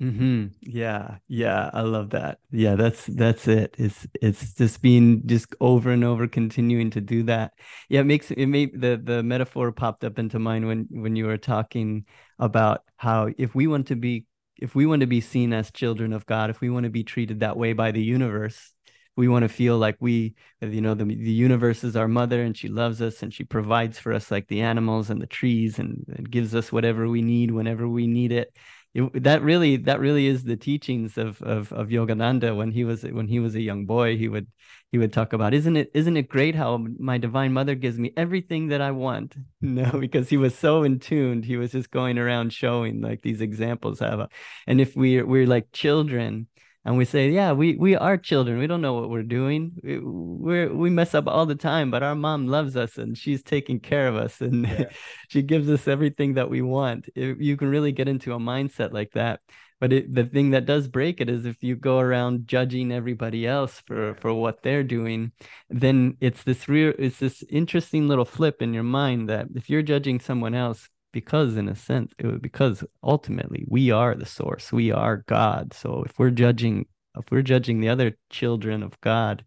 hmm 0.00 0.46
Yeah, 0.62 1.18
yeah, 1.28 1.70
I 1.72 1.82
love 1.82 2.10
that. 2.10 2.40
Yeah, 2.50 2.74
that's 2.74 3.06
that's 3.06 3.46
it. 3.46 3.74
It's 3.78 4.04
it's 4.20 4.52
just 4.54 4.82
being 4.82 5.24
just 5.26 5.54
over 5.60 5.90
and 5.92 6.02
over 6.02 6.26
continuing 6.26 6.90
to 6.90 7.00
do 7.00 7.22
that. 7.24 7.52
Yeah, 7.88 8.00
it 8.00 8.04
makes 8.04 8.30
it 8.32 8.46
made 8.46 8.80
the 8.80 9.00
the 9.02 9.22
metaphor 9.22 9.70
popped 9.70 10.02
up 10.02 10.18
into 10.18 10.40
mind 10.40 10.66
when 10.66 10.88
when 10.90 11.14
you 11.14 11.26
were 11.26 11.38
talking 11.38 12.04
about 12.40 12.82
how 12.96 13.28
if 13.38 13.54
we 13.54 13.68
want 13.68 13.86
to 13.88 13.96
be 13.96 14.26
if 14.62 14.76
we 14.76 14.86
want 14.86 15.00
to 15.00 15.06
be 15.08 15.20
seen 15.20 15.52
as 15.52 15.72
children 15.72 16.12
of 16.12 16.24
God, 16.24 16.48
if 16.48 16.60
we 16.60 16.70
want 16.70 16.84
to 16.84 16.90
be 16.90 17.02
treated 17.02 17.40
that 17.40 17.56
way 17.56 17.72
by 17.72 17.90
the 17.90 18.02
universe, 18.02 18.72
we 19.16 19.26
want 19.26 19.42
to 19.42 19.48
feel 19.48 19.76
like 19.76 19.96
we, 19.98 20.34
you 20.60 20.80
know, 20.80 20.94
the 20.94 21.04
the 21.04 21.32
universe 21.32 21.82
is 21.82 21.96
our 21.96 22.08
mother 22.08 22.42
and 22.42 22.56
she 22.56 22.68
loves 22.68 23.02
us 23.02 23.22
and 23.22 23.34
she 23.34 23.44
provides 23.44 23.98
for 23.98 24.12
us 24.12 24.30
like 24.30 24.46
the 24.46 24.60
animals 24.60 25.10
and 25.10 25.20
the 25.20 25.26
trees 25.26 25.78
and, 25.80 26.04
and 26.16 26.30
gives 26.30 26.54
us 26.54 26.70
whatever 26.70 27.08
we 27.08 27.22
need 27.22 27.50
whenever 27.50 27.88
we 27.88 28.06
need 28.06 28.30
it 28.30 28.56
it, 28.94 29.22
that 29.22 29.42
really 29.42 29.76
that 29.78 30.00
really 30.00 30.26
is 30.26 30.44
the 30.44 30.56
teachings 30.56 31.16
of 31.16 31.40
of 31.42 31.72
of 31.72 31.88
Yogananda 31.88 32.54
when 32.56 32.70
he 32.70 32.84
was 32.84 33.02
when 33.04 33.26
he 33.26 33.40
was 33.40 33.54
a 33.54 33.60
young 33.60 33.86
boy 33.86 34.16
he 34.16 34.28
would 34.28 34.46
he 34.90 34.98
would 34.98 35.12
talk 35.12 35.32
about 35.32 35.54
isn't 35.54 35.76
it 35.76 35.90
isn't 35.94 36.16
it 36.16 36.28
great 36.28 36.54
how 36.54 36.84
my 36.98 37.16
divine 37.16 37.52
mother 37.52 37.74
gives 37.74 37.98
me 37.98 38.12
everything 38.16 38.68
that 38.68 38.80
I 38.80 38.90
want? 38.90 39.34
No 39.60 39.90
because 39.98 40.28
he 40.28 40.36
was 40.36 40.54
so 40.54 40.82
in 40.82 40.98
tuned 40.98 41.44
he 41.44 41.56
was 41.56 41.72
just 41.72 41.90
going 41.90 42.18
around 42.18 42.52
showing 42.52 43.00
like 43.00 43.22
these 43.22 43.40
examples 43.40 44.00
have 44.00 44.20
uh, 44.20 44.24
a, 44.24 44.28
and 44.66 44.80
if 44.80 44.94
we 44.94 45.22
we're 45.22 45.46
like 45.46 45.72
children 45.72 46.48
and 46.84 46.96
we 46.96 47.04
say 47.04 47.30
yeah 47.30 47.52
we 47.52 47.76
we 47.76 47.94
are 47.96 48.16
children 48.16 48.58
we 48.58 48.66
don't 48.66 48.80
know 48.82 48.94
what 48.94 49.10
we're 49.10 49.22
doing 49.22 49.72
we 49.82 49.98
we're, 50.00 50.72
we 50.74 50.90
mess 50.90 51.14
up 51.14 51.26
all 51.26 51.46
the 51.46 51.54
time 51.54 51.90
but 51.90 52.02
our 52.02 52.14
mom 52.14 52.46
loves 52.46 52.76
us 52.76 52.98
and 52.98 53.16
she's 53.16 53.42
taking 53.42 53.78
care 53.80 54.08
of 54.08 54.16
us 54.16 54.40
and 54.40 54.66
Yeah. 54.66 54.84
she 55.28 55.42
gives 55.42 55.70
us 55.70 55.88
everything 55.88 56.34
that 56.34 56.50
we 56.50 56.60
want. 56.62 57.08
It- 57.14 57.40
you 57.40 57.56
can 57.56 57.68
really 57.68 57.92
get 57.92 58.08
into 58.08 58.32
a 58.34 58.38
mindset 58.38 58.92
like 58.92 59.12
that. 59.12 59.40
But 59.80 59.92
it, 59.92 60.14
the 60.14 60.24
thing 60.24 60.50
that 60.50 60.64
does 60.66 60.86
break 60.86 61.20
it 61.20 61.28
is 61.28 61.44
if 61.44 61.56
you 61.62 61.74
go 61.74 61.98
around 61.98 62.46
judging 62.46 62.92
everybody 62.92 63.46
else 63.46 63.80
for 63.86 64.14
for 64.20 64.32
what 64.32 64.62
they're 64.62 64.84
doing, 64.84 65.32
then 65.70 66.16
it's 66.20 66.42
this 66.44 66.68
real 66.68 66.92
it's 66.98 67.18
this 67.18 67.42
interesting 67.50 68.06
little 68.08 68.24
flip 68.24 68.62
in 68.62 68.72
your 68.74 68.84
mind 68.84 69.28
that 69.28 69.46
if 69.56 69.68
you're 69.68 69.82
judging 69.82 70.20
someone 70.20 70.54
else 70.54 70.88
because 71.12 71.56
in 71.56 71.68
a 71.68 71.76
sense 71.76 72.12
it 72.18 72.26
was 72.26 72.40
because 72.40 72.84
ultimately 73.02 73.64
we 73.68 73.90
are 73.90 74.14
the 74.14 74.26
source, 74.26 74.72
we 74.72 74.90
are 74.90 75.24
God. 75.26 75.72
So 75.74 76.02
if 76.04 76.18
we're 76.18 76.30
judging 76.30 76.86
if 77.18 77.30
we're 77.30 77.42
judging 77.42 77.80
the 77.80 77.90
other 77.90 78.16
children 78.30 78.82
of 78.82 79.00
God, 79.00 79.44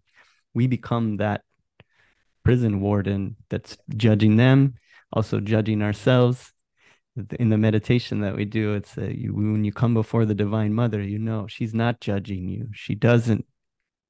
we 0.53 0.67
become 0.67 1.17
that 1.17 1.41
prison 2.43 2.79
warden 2.79 3.35
that's 3.49 3.77
judging 3.97 4.37
them, 4.37 4.75
also 5.11 5.39
judging 5.39 5.81
ourselves. 5.81 6.53
In 7.39 7.49
the 7.49 7.57
meditation 7.57 8.19
that 8.21 8.35
we 8.35 8.43
do, 8.43 8.73
it's 8.73 8.97
uh, 8.97 9.03
you, 9.03 9.33
when 9.33 9.63
you 9.63 9.71
come 9.71 9.93
before 9.93 10.25
the 10.25 10.35
Divine 10.35 10.73
Mother, 10.73 11.01
you 11.01 11.17
know 11.17 11.47
she's 11.47 11.73
not 11.73 12.01
judging 12.01 12.49
you. 12.49 12.67
She 12.73 12.93
doesn't 12.93 13.45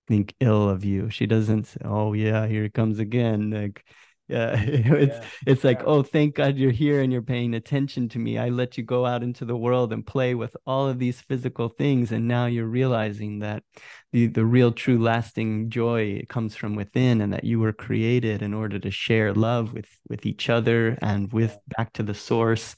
think 0.07 0.33
ill 0.39 0.67
of 0.69 0.83
you. 0.83 1.11
She 1.11 1.27
doesn't 1.27 1.65
say, 1.67 1.81
"Oh 1.85 2.13
yeah, 2.13 2.47
here 2.47 2.63
it 2.63 2.73
comes 2.73 2.97
again." 2.97 3.51
Like, 3.51 3.85
yeah, 4.27 4.59
it's 4.61 5.19
Yeah. 5.19 5.29
it's 5.45 5.63
like, 5.63 5.81
Yeah. 5.81 5.85
"Oh, 5.85 6.03
thank 6.03 6.35
God 6.35 6.57
you're 6.57 6.71
here 6.71 7.01
and 7.01 7.11
you're 7.11 7.21
paying 7.21 7.53
attention 7.53 8.09
to 8.09 8.19
me. 8.19 8.37
I 8.37 8.49
let 8.49 8.77
you 8.77 8.83
go 8.83 9.05
out 9.05 9.23
into 9.23 9.45
the 9.45 9.57
world 9.57 9.93
and 9.93 10.05
play 10.05 10.35
with 10.35 10.55
all 10.65 10.87
of 10.87 10.99
these 10.99 11.21
physical 11.21 11.69
things, 11.69 12.11
and 12.11 12.27
now 12.27 12.45
you're 12.47 12.65
realizing 12.67 13.39
that 13.39 13.63
the 14.11 14.27
the 14.27 14.45
real, 14.45 14.71
true, 14.71 14.97
lasting 14.99 15.69
joy 15.69 16.23
comes 16.29 16.55
from 16.55 16.75
within, 16.75 17.21
and 17.21 17.33
that 17.33 17.43
you 17.43 17.59
were 17.59 17.73
created 17.73 18.41
in 18.41 18.53
order 18.53 18.79
to 18.79 18.91
share 18.91 19.33
love 19.33 19.73
with 19.73 19.89
with 20.09 20.25
each 20.25 20.49
other 20.49 20.97
and 21.01 21.31
with 21.33 21.57
back 21.77 21.93
to 21.93 22.03
the 22.03 22.15
source." 22.15 22.75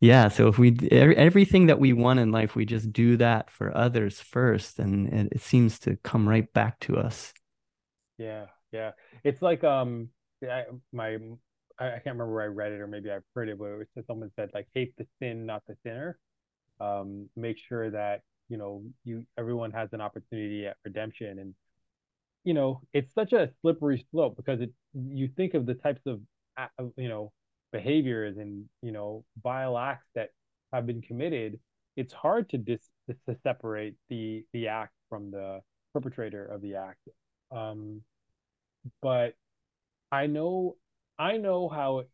Yeah, 0.00 0.28
so 0.28 0.48
if 0.48 0.58
we 0.58 0.76
everything 0.90 1.66
that 1.68 1.78
we 1.80 1.92
want 1.94 2.20
in 2.20 2.30
life, 2.30 2.54
we 2.54 2.66
just 2.66 2.92
do 2.92 3.16
that 3.16 3.50
for 3.50 3.74
others 3.76 4.20
first, 4.20 4.78
and, 4.78 5.08
and 5.08 5.28
it 5.32 5.40
seems 5.40 5.78
to 5.80 5.96
come 6.04 6.28
right 6.28 6.52
back 6.52 6.78
to 6.80 6.96
us. 6.98 7.32
Yeah, 8.18 8.46
yeah. 8.72 8.92
It's 9.24 9.42
like 9.42 9.64
um 9.64 10.10
I, 10.42 10.64
my 10.92 11.18
I, 11.78 11.86
I 11.86 11.90
can't 11.90 12.06
remember 12.06 12.32
where 12.34 12.44
I 12.44 12.46
read 12.46 12.72
it 12.72 12.80
or 12.80 12.86
maybe 12.86 13.10
I've 13.10 13.24
heard 13.34 13.48
it, 13.48 13.58
but 13.58 13.66
it 13.66 13.88
was, 13.94 14.04
someone 14.06 14.30
said 14.36 14.50
like 14.54 14.66
hate 14.74 14.94
the 14.96 15.06
sin, 15.20 15.46
not 15.46 15.62
the 15.66 15.76
sinner. 15.82 16.18
Um, 16.80 17.28
make 17.36 17.56
sure 17.68 17.90
that 17.90 18.22
you 18.48 18.58
know 18.58 18.82
you 19.04 19.24
everyone 19.38 19.72
has 19.72 19.88
an 19.92 20.00
opportunity 20.00 20.66
at 20.66 20.76
redemption, 20.84 21.38
and 21.38 21.54
you 22.44 22.54
know 22.54 22.82
it's 22.92 23.14
such 23.14 23.32
a 23.32 23.50
slippery 23.62 24.06
slope 24.10 24.36
because 24.36 24.60
it 24.60 24.72
you 24.94 25.28
think 25.36 25.54
of 25.54 25.66
the 25.66 25.74
types 25.74 26.02
of 26.06 26.20
you 26.96 27.08
know 27.08 27.32
behaviors 27.72 28.36
and 28.38 28.64
you 28.82 28.92
know 28.92 29.24
vile 29.42 29.76
acts 29.78 30.06
that 30.14 30.30
have 30.72 30.86
been 30.86 31.02
committed. 31.02 31.58
It's 31.96 32.12
hard 32.12 32.48
to 32.50 32.58
dis 32.58 32.80
to 33.08 33.36
separate 33.42 33.94
the 34.10 34.44
the 34.52 34.68
act 34.68 34.92
from 35.08 35.30
the 35.30 35.60
perpetrator 35.92 36.44
of 36.44 36.60
the 36.60 36.74
act. 36.74 37.00
Um, 37.50 38.02
but 39.00 39.34
I 40.12 40.26
know 40.26 40.76
I 41.18 41.36
know 41.36 41.68
how 41.68 42.04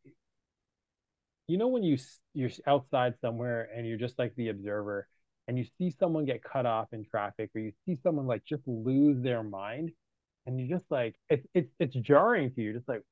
you 1.49 1.59
know 1.59 1.69
when 1.69 1.83
you 1.83 1.99
you're 2.35 2.51
outside 2.67 3.15
somewhere 3.21 3.69
and 3.75 3.87
you're 3.87 3.99
just 3.99 4.19
like 4.19 4.35
the 4.37 4.49
observer 4.49 5.07
and 5.49 5.59
you 5.59 5.65
see 5.79 5.91
someone 5.99 6.25
get 6.25 6.43
cut 6.43 6.67
off 6.67 6.89
in 6.93 7.05
traffic 7.05 7.51
or 7.55 7.61
you 7.61 7.73
see 7.87 7.99
someone 8.03 8.27
like 8.27 8.45
just 8.45 8.63
lose 8.67 9.23
their 9.23 9.43
mind 9.43 9.91
and 10.47 10.61
you 10.61 10.69
just 10.69 10.85
like 10.91 11.17
it's 11.29 11.47
it's 11.55 11.71
it's 11.79 11.95
jarring 11.97 12.53
to 12.55 12.63
you 12.63 12.73
just 12.73 12.89
like 12.89 13.03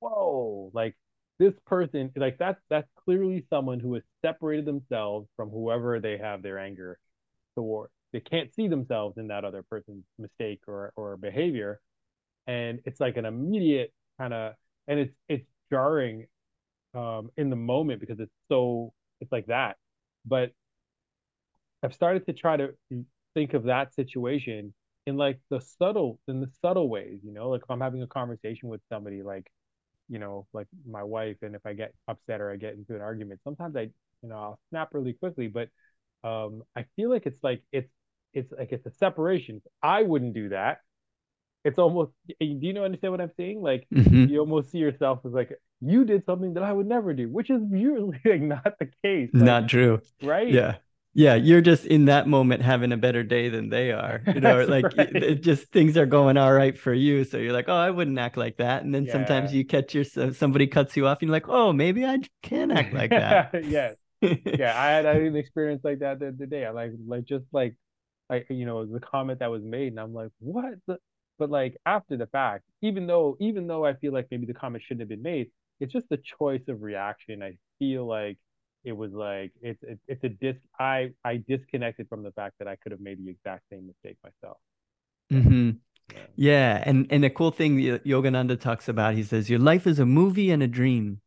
whoa 0.00 0.70
like 0.72 0.96
this 1.38 1.54
person 1.66 2.10
like 2.16 2.38
that's 2.38 2.60
that's 2.68 2.88
clearly 3.04 3.44
someone 3.50 3.80
who 3.80 3.94
has 3.94 4.02
separated 4.24 4.64
themselves 4.64 5.28
from 5.36 5.48
whoever 5.50 6.00
they 6.00 6.18
have 6.18 6.42
their 6.42 6.58
anger 6.58 6.98
toward. 7.56 7.90
They 8.12 8.20
can't 8.20 8.52
see 8.54 8.68
themselves 8.68 9.18
in 9.18 9.28
that 9.28 9.44
other 9.44 9.62
person's 9.62 10.04
mistake 10.18 10.60
or 10.66 10.92
or 10.96 11.16
behavior 11.16 11.80
and 12.46 12.80
it's 12.84 13.00
like 13.00 13.16
an 13.16 13.24
immediate 13.24 13.92
kind 14.20 14.34
of 14.34 14.54
and 14.88 15.00
it's 15.00 15.14
it's 15.30 15.46
jarring 15.72 16.26
um 16.94 17.30
in 17.38 17.50
the 17.50 17.56
moment 17.56 18.00
because 18.00 18.20
it's 18.20 18.32
so 18.48 18.92
it's 19.20 19.32
like 19.32 19.46
that. 19.48 19.76
But 20.26 20.52
i've 21.82 21.94
started 21.94 22.24
to 22.26 22.32
try 22.32 22.56
to 22.56 22.70
think 23.34 23.54
of 23.54 23.64
that 23.64 23.94
situation 23.94 24.72
in 25.06 25.16
like 25.16 25.38
the 25.50 25.60
subtle 25.60 26.18
in 26.28 26.40
the 26.40 26.50
subtle 26.60 26.88
ways 26.88 27.20
you 27.24 27.32
know 27.32 27.50
like 27.50 27.62
if 27.62 27.70
i'm 27.70 27.80
having 27.80 28.02
a 28.02 28.06
conversation 28.06 28.68
with 28.68 28.80
somebody 28.92 29.22
like 29.22 29.46
you 30.08 30.18
know 30.18 30.46
like 30.52 30.66
my 30.88 31.02
wife 31.02 31.36
and 31.42 31.54
if 31.54 31.64
i 31.66 31.72
get 31.72 31.94
upset 32.08 32.40
or 32.40 32.50
i 32.52 32.56
get 32.56 32.74
into 32.74 32.94
an 32.94 33.00
argument 33.02 33.40
sometimes 33.44 33.76
i 33.76 33.82
you 33.82 34.28
know 34.28 34.36
i'll 34.36 34.60
snap 34.70 34.90
really 34.92 35.14
quickly 35.14 35.48
but 35.48 35.68
um 36.24 36.62
i 36.76 36.84
feel 36.96 37.10
like 37.10 37.26
it's 37.26 37.42
like 37.42 37.62
it's 37.72 37.90
it's 38.34 38.52
like 38.52 38.72
it's 38.72 38.86
a 38.86 38.92
separation. 38.92 39.60
I 39.82 40.02
wouldn't 40.02 40.34
do 40.34 40.50
that 40.50 40.78
it's 41.64 41.78
almost 41.78 42.12
do 42.26 42.34
you 42.40 42.72
know 42.72 42.84
understand 42.84 43.12
what 43.12 43.20
i'm 43.20 43.30
saying 43.36 43.60
like 43.60 43.86
mm-hmm. 43.92 44.26
you 44.26 44.40
almost 44.40 44.70
see 44.70 44.78
yourself 44.78 45.20
as 45.24 45.32
like 45.32 45.52
you 45.80 46.04
did 46.04 46.24
something 46.24 46.54
that 46.54 46.62
i 46.62 46.72
would 46.72 46.86
never 46.86 47.12
do 47.12 47.28
which 47.28 47.50
is 47.50 47.60
usually 47.72 48.20
like 48.24 48.42
not 48.42 48.78
the 48.78 48.88
case 49.02 49.30
like, 49.32 49.42
not 49.42 49.68
true 49.68 50.00
right 50.22 50.50
yeah 50.50 50.76
yeah 51.12 51.34
you're 51.34 51.60
just 51.60 51.86
in 51.86 52.04
that 52.04 52.28
moment 52.28 52.62
having 52.62 52.92
a 52.92 52.96
better 52.96 53.22
day 53.22 53.48
than 53.48 53.68
they 53.68 53.90
are 53.90 54.22
you 54.28 54.40
know 54.40 54.64
like 54.64 54.84
right. 54.96 55.14
it, 55.16 55.22
it, 55.22 55.42
just 55.42 55.64
things 55.72 55.96
are 55.96 56.06
going 56.06 56.36
all 56.36 56.52
right 56.52 56.78
for 56.78 56.94
you 56.94 57.24
so 57.24 57.36
you're 57.36 57.52
like 57.52 57.68
oh 57.68 57.74
i 57.74 57.90
wouldn't 57.90 58.18
act 58.18 58.36
like 58.36 58.56
that 58.58 58.84
and 58.84 58.94
then 58.94 59.04
yeah. 59.04 59.12
sometimes 59.12 59.52
you 59.52 59.64
catch 59.64 59.94
your 59.94 60.04
somebody 60.04 60.66
cuts 60.66 60.96
you 60.96 61.06
off 61.06 61.18
and 61.20 61.28
you're 61.28 61.32
like 61.32 61.48
oh 61.48 61.72
maybe 61.72 62.06
i 62.06 62.18
can 62.42 62.70
act 62.70 62.94
like 62.94 63.10
that 63.10 63.64
yes 63.64 63.96
yeah 64.22 64.80
i 64.80 64.90
had, 64.90 65.06
I 65.06 65.14
had 65.14 65.22
an 65.22 65.36
experience 65.36 65.82
like 65.82 65.98
that 65.98 66.20
the 66.20 66.28
other 66.28 66.46
day 66.46 66.64
i 66.64 66.70
like 66.70 66.92
like 67.06 67.24
just 67.24 67.46
like 67.52 67.74
like 68.28 68.46
you 68.48 68.64
know 68.64 68.86
the 68.86 69.00
comment 69.00 69.40
that 69.40 69.50
was 69.50 69.64
made 69.64 69.88
and 69.88 69.98
i'm 69.98 70.14
like 70.14 70.30
what 70.38 70.74
the 70.86 70.98
but 71.40 71.50
like 71.50 71.76
after 71.86 72.16
the 72.18 72.26
fact, 72.26 72.64
even 72.82 73.08
though 73.08 73.36
even 73.40 73.66
though 73.66 73.84
I 73.84 73.94
feel 73.94 74.12
like 74.12 74.28
maybe 74.30 74.46
the 74.46 74.54
comment 74.54 74.84
shouldn't 74.86 75.00
have 75.00 75.08
been 75.08 75.22
made, 75.22 75.50
it's 75.80 75.92
just 75.92 76.08
the 76.10 76.20
choice 76.38 76.62
of 76.68 76.82
reaction. 76.82 77.42
I 77.42 77.56
feel 77.80 78.06
like 78.06 78.38
it 78.84 78.92
was 78.92 79.10
like 79.12 79.52
it's 79.62 79.82
it, 79.82 79.98
it's 80.06 80.22
a 80.22 80.28
dis 80.28 80.56
I 80.78 81.12
I 81.24 81.42
disconnected 81.48 82.08
from 82.10 82.22
the 82.22 82.30
fact 82.32 82.56
that 82.58 82.68
I 82.68 82.76
could 82.76 82.92
have 82.92 83.00
made 83.00 83.24
the 83.24 83.30
exact 83.30 83.64
same 83.72 83.86
mistake 83.86 84.18
myself. 84.22 84.58
Mm-hmm. 85.32 85.70
Yeah. 86.10 86.18
yeah, 86.36 86.82
and 86.86 87.06
and 87.10 87.24
the 87.24 87.30
cool 87.30 87.50
thing 87.52 87.78
Yogananda 87.78 88.60
talks 88.60 88.88
about, 88.88 89.14
he 89.14 89.22
says, 89.22 89.48
your 89.48 89.60
life 89.60 89.86
is 89.86 89.98
a 89.98 90.06
movie 90.06 90.50
and 90.50 90.62
a 90.62 90.68
dream. 90.68 91.22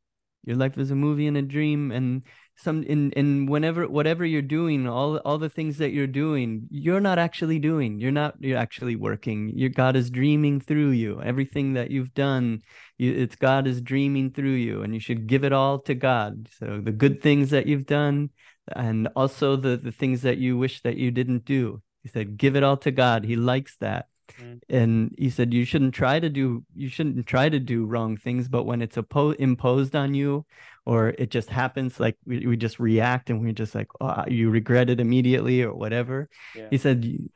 Your 0.46 0.58
life 0.58 0.78
is 0.78 0.92
a 0.92 0.96
movie 0.96 1.26
and 1.26 1.38
a 1.38 1.42
dream, 1.42 1.92
and 1.92 2.22
some 2.56 2.84
in 2.84 3.12
in 3.14 3.46
whenever 3.48 3.88
whatever 3.88 4.26
you're 4.26 4.42
doing 4.42 4.88
all 4.88 5.18
all 5.18 5.38
the 5.38 5.50
things 5.50 5.78
that 5.80 5.92
you're 5.92 6.08
doing 6.08 6.68
you're 6.70 7.02
not 7.02 7.18
actually 7.18 7.60
doing. 7.60 8.00
You're 8.00 8.12
not 8.12 8.36
you're 8.40 8.58
actually 8.58 8.96
working. 8.96 9.52
Your 9.56 9.70
god 9.70 9.96
is 9.96 10.10
dreaming 10.10 10.60
through 10.62 10.92
you. 10.92 11.22
Everything 11.22 11.74
that 11.74 11.92
you've 11.92 12.14
done 12.14 12.62
you, 12.98 13.12
it's 13.14 13.36
god 13.36 13.68
is 13.68 13.82
dreaming 13.82 14.32
through 14.32 14.54
you 14.54 14.84
and 14.84 14.94
you 14.94 15.00
should 15.00 15.28
give 15.28 15.44
it 15.44 15.54
all 15.54 15.80
to 15.80 15.96
god. 15.96 16.48
So 16.58 16.80
the 16.84 16.92
good 16.92 17.22
things 17.22 17.50
that 17.50 17.68
you've 17.68 17.86
done 17.86 18.30
and 18.68 19.10
also 19.16 19.56
the 19.56 19.78
the 19.78 19.92
things 19.92 20.22
that 20.22 20.38
you 20.38 20.58
wish 20.58 20.82
that 20.82 20.98
you 20.98 21.12
didn't 21.12 21.46
do. 21.46 21.82
He 22.04 22.10
said 22.10 22.38
give 22.38 22.56
it 22.56 22.64
all 22.64 22.78
to 22.78 22.92
god. 22.92 23.26
He 23.26 23.36
likes 23.36 23.78
that 23.78 24.08
mm. 24.40 24.60
and 24.70 25.14
he 25.18 25.30
said 25.30 25.54
you 25.54 25.66
shouldn't 25.66 25.94
try 25.94 26.20
to 26.20 26.30
do 26.30 26.64
you 26.76 26.90
shouldn't 26.90 27.26
try 27.26 27.50
to 27.50 27.60
do 27.60 27.86
wrong 27.86 28.18
things 28.18 28.48
but 28.48 28.64
when 28.64 28.82
it's 28.82 28.98
oppo- 28.98 29.36
imposed 29.38 29.96
on 29.96 30.14
you 30.14 30.46
or 30.86 31.10
it 31.18 31.30
just 31.30 31.50
happens 31.50 32.00
like 32.00 32.18
we, 32.26 32.46
we 32.46 32.58
just 32.58 32.80
react 32.80 33.30
and 33.30 33.42
we're 33.42 33.54
just 33.54 33.74
like 33.74 33.88
oh, 34.02 34.24
you 34.28 34.50
regret 34.50 34.90
it 34.90 35.00
immediately 35.00 35.62
or 35.62 35.74
whatever. 35.74 36.30
Yeah. 36.56 36.68
he 36.70 36.78
said 36.78 37.30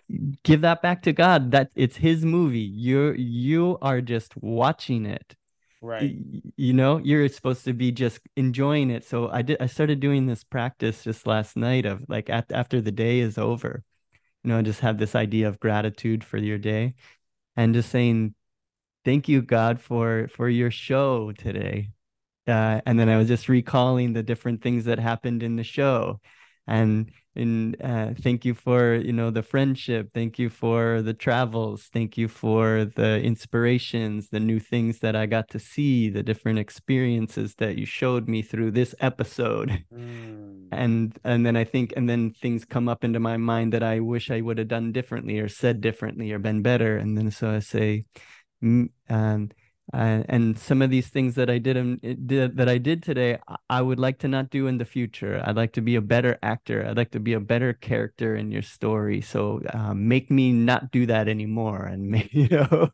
give 0.43 0.61
that 0.61 0.81
back 0.81 1.01
to 1.03 1.13
god. 1.13 1.51
That 1.51 1.69
it's 1.75 1.97
his 1.97 2.25
movie. 2.25 2.59
You're 2.59 3.15
you 3.15 3.77
are 3.81 4.01
just 4.01 4.35
watching 4.37 5.05
it. 5.05 5.35
Right. 5.79 6.17
you 6.57 6.73
know 6.73 6.97
you're 6.97 7.29
supposed 7.29 7.63
to 7.65 7.73
be 7.73 7.91
just 7.91 8.19
enjoying 8.35 8.89
it. 8.89 9.05
So 9.05 9.29
i 9.29 9.41
did 9.41 9.57
i 9.61 9.67
started 9.67 9.99
doing 9.99 10.25
this 10.25 10.43
practice 10.43 11.03
just 11.03 11.27
last 11.27 11.55
night 11.55 11.85
of 11.85 12.03
like 12.09 12.29
at, 12.29 12.51
after 12.51 12.81
the 12.81 12.91
day 12.91 13.19
is 13.19 13.37
over 13.37 13.83
you 14.47 14.53
know 14.53 14.61
just 14.61 14.79
have 14.79 14.97
this 14.97 15.13
idea 15.13 15.49
of 15.49 15.59
gratitude 15.59 16.23
for 16.23 16.37
your 16.37 16.57
day 16.57 16.95
and 17.57 17.73
just 17.73 17.89
saying 17.89 18.33
thank 19.03 19.27
you 19.27 19.41
god 19.41 19.81
for 19.81 20.29
for 20.29 20.47
your 20.47 20.71
show 20.71 21.33
today. 21.33 21.91
Uh, 22.47 22.79
and 22.85 22.97
then 22.97 23.09
I 23.09 23.17
was 23.17 23.27
just 23.27 23.49
recalling 23.49 24.13
the 24.13 24.23
different 24.23 24.61
things 24.61 24.85
that 24.85 24.99
happened 24.99 25.43
in 25.43 25.57
the 25.57 25.65
show, 25.65 26.21
and 26.67 27.11
and 27.35 27.79
uh, 27.83 28.13
thank 28.19 28.45
you 28.45 28.55
for 28.55 28.95
you 28.95 29.13
know 29.13 29.29
the 29.29 29.43
friendship, 29.43 30.09
thank 30.13 30.39
you 30.39 30.49
for 30.49 31.01
the 31.01 31.13
travels, 31.13 31.89
thank 31.93 32.17
you 32.17 32.27
for 32.27 32.85
the 32.95 33.21
inspirations, 33.21 34.29
the 34.29 34.39
new 34.39 34.59
things 34.59 34.99
that 34.99 35.15
I 35.15 35.27
got 35.27 35.47
to 35.49 35.59
see, 35.59 36.09
the 36.09 36.23
different 36.23 36.59
experiences 36.59 37.55
that 37.59 37.77
you 37.77 37.85
showed 37.85 38.27
me 38.27 38.41
through 38.41 38.71
this 38.71 38.95
episode, 38.99 39.85
mm. 39.93 40.67
and 40.71 41.15
and 41.23 41.45
then 41.45 41.55
I 41.55 41.63
think 41.63 41.93
and 41.95 42.09
then 42.09 42.31
things 42.31 42.65
come 42.65 42.89
up 42.89 43.03
into 43.03 43.19
my 43.19 43.37
mind 43.37 43.71
that 43.73 43.83
I 43.83 43.99
wish 43.99 44.31
I 44.31 44.41
would 44.41 44.57
have 44.57 44.67
done 44.67 44.91
differently 44.91 45.39
or 45.39 45.47
said 45.47 45.79
differently 45.79 46.31
or 46.31 46.39
been 46.39 46.63
better, 46.63 46.97
and 46.97 47.17
then 47.17 47.29
so 47.31 47.51
I 47.51 47.59
say, 47.59 48.05
mm, 48.63 48.89
and 49.07 49.53
uh, 49.93 50.23
and 50.27 50.59
some 50.59 50.81
of 50.81 50.89
these 50.89 51.07
things 51.07 51.35
that 51.35 51.49
I 51.49 51.59
did, 51.59 51.77
um, 51.77 51.97
did 51.97 52.57
that 52.57 52.67
I 52.67 52.77
did 52.77 53.01
today, 53.01 53.39
I 53.69 53.81
would 53.81 53.99
like 53.99 54.19
to 54.19 54.27
not 54.27 54.49
do 54.49 54.67
in 54.67 54.79
the 54.79 54.85
future. 54.85 55.41
I'd 55.45 55.55
like 55.55 55.71
to 55.73 55.81
be 55.81 55.95
a 55.95 56.01
better 56.01 56.37
actor. 56.43 56.85
I'd 56.85 56.97
like 56.97 57.11
to 57.11 57.21
be 57.21 57.33
a 57.33 57.39
better 57.39 57.71
character 57.71 58.35
in 58.35 58.51
your 58.51 58.63
story. 58.63 59.21
So 59.21 59.61
uh, 59.73 59.93
make 59.93 60.29
me 60.29 60.51
not 60.51 60.91
do 60.91 61.05
that 61.05 61.29
anymore. 61.29 61.85
And 61.85 62.27
you 62.33 62.49
know, 62.49 62.91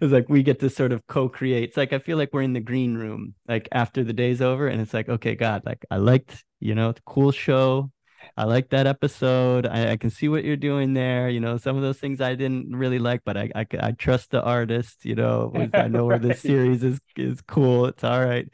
it's 0.00 0.12
like 0.12 0.28
we 0.28 0.44
get 0.44 0.60
to 0.60 0.70
sort 0.70 0.92
of 0.92 1.04
co-create. 1.08 1.64
It's 1.64 1.76
like 1.76 1.92
I 1.92 1.98
feel 1.98 2.16
like 2.16 2.32
we're 2.32 2.42
in 2.42 2.52
the 2.52 2.60
green 2.60 2.94
room, 2.94 3.34
like 3.48 3.68
after 3.72 4.04
the 4.04 4.12
day's 4.12 4.40
over, 4.40 4.68
and 4.68 4.80
it's 4.80 4.94
like, 4.94 5.08
okay, 5.08 5.34
God, 5.34 5.62
like 5.66 5.84
I 5.90 5.96
liked, 5.96 6.44
you 6.60 6.74
know, 6.74 6.92
the 6.92 7.02
cool 7.04 7.32
show. 7.32 7.90
I 8.38 8.44
like 8.44 8.68
that 8.70 8.86
episode. 8.86 9.66
I, 9.66 9.90
I, 9.90 9.96
can 9.96 10.10
see 10.10 10.28
what 10.28 10.44
you're 10.44 10.56
doing 10.56 10.94
there. 10.94 11.28
You 11.28 11.40
know, 11.40 11.56
some 11.56 11.74
of 11.74 11.82
those 11.82 11.98
things 11.98 12.20
I 12.20 12.36
didn't 12.36 12.74
really 12.74 13.00
like, 13.00 13.22
but 13.24 13.36
I 13.36 13.50
I, 13.52 13.66
I 13.80 13.90
trust 13.90 14.30
the 14.30 14.40
artist. 14.40 15.04
You 15.04 15.16
know, 15.16 15.52
I 15.74 15.88
know 15.88 16.06
right. 16.06 16.20
where 16.20 16.28
this 16.28 16.40
series 16.40 16.84
is 16.84 17.00
is 17.16 17.40
cool. 17.40 17.86
It's 17.86 18.04
all 18.04 18.24
right. 18.24 18.48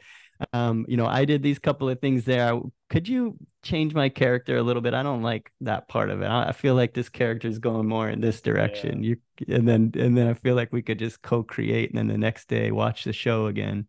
Um, 0.53 0.87
you 0.89 0.97
know, 0.97 1.05
I 1.05 1.25
did 1.25 1.43
these 1.43 1.59
couple 1.59 1.87
of 1.87 2.01
things 2.01 2.25
there. 2.25 2.59
Could 2.89 3.07
you 3.07 3.37
change 3.61 3.93
my 3.93 4.09
character 4.09 4.57
a 4.57 4.63
little 4.63 4.81
bit? 4.81 4.95
I 4.95 5.03
don't 5.03 5.21
like 5.21 5.51
that 5.61 5.87
part 5.87 6.09
of 6.09 6.23
it. 6.23 6.25
I, 6.25 6.49
I 6.49 6.51
feel 6.51 6.73
like 6.73 6.95
this 6.95 7.09
character 7.09 7.47
is 7.47 7.59
going 7.59 7.87
more 7.87 8.09
in 8.09 8.21
this 8.21 8.41
direction. 8.41 9.03
Yeah. 9.03 9.15
You 9.37 9.55
and 9.55 9.67
then 9.67 9.91
and 9.95 10.17
then 10.17 10.27
I 10.27 10.33
feel 10.33 10.55
like 10.55 10.73
we 10.73 10.81
could 10.81 10.97
just 10.97 11.21
co-create 11.21 11.91
and 11.91 11.99
then 11.99 12.07
the 12.07 12.17
next 12.17 12.49
day 12.49 12.71
watch 12.71 13.03
the 13.03 13.13
show 13.13 13.45
again. 13.45 13.87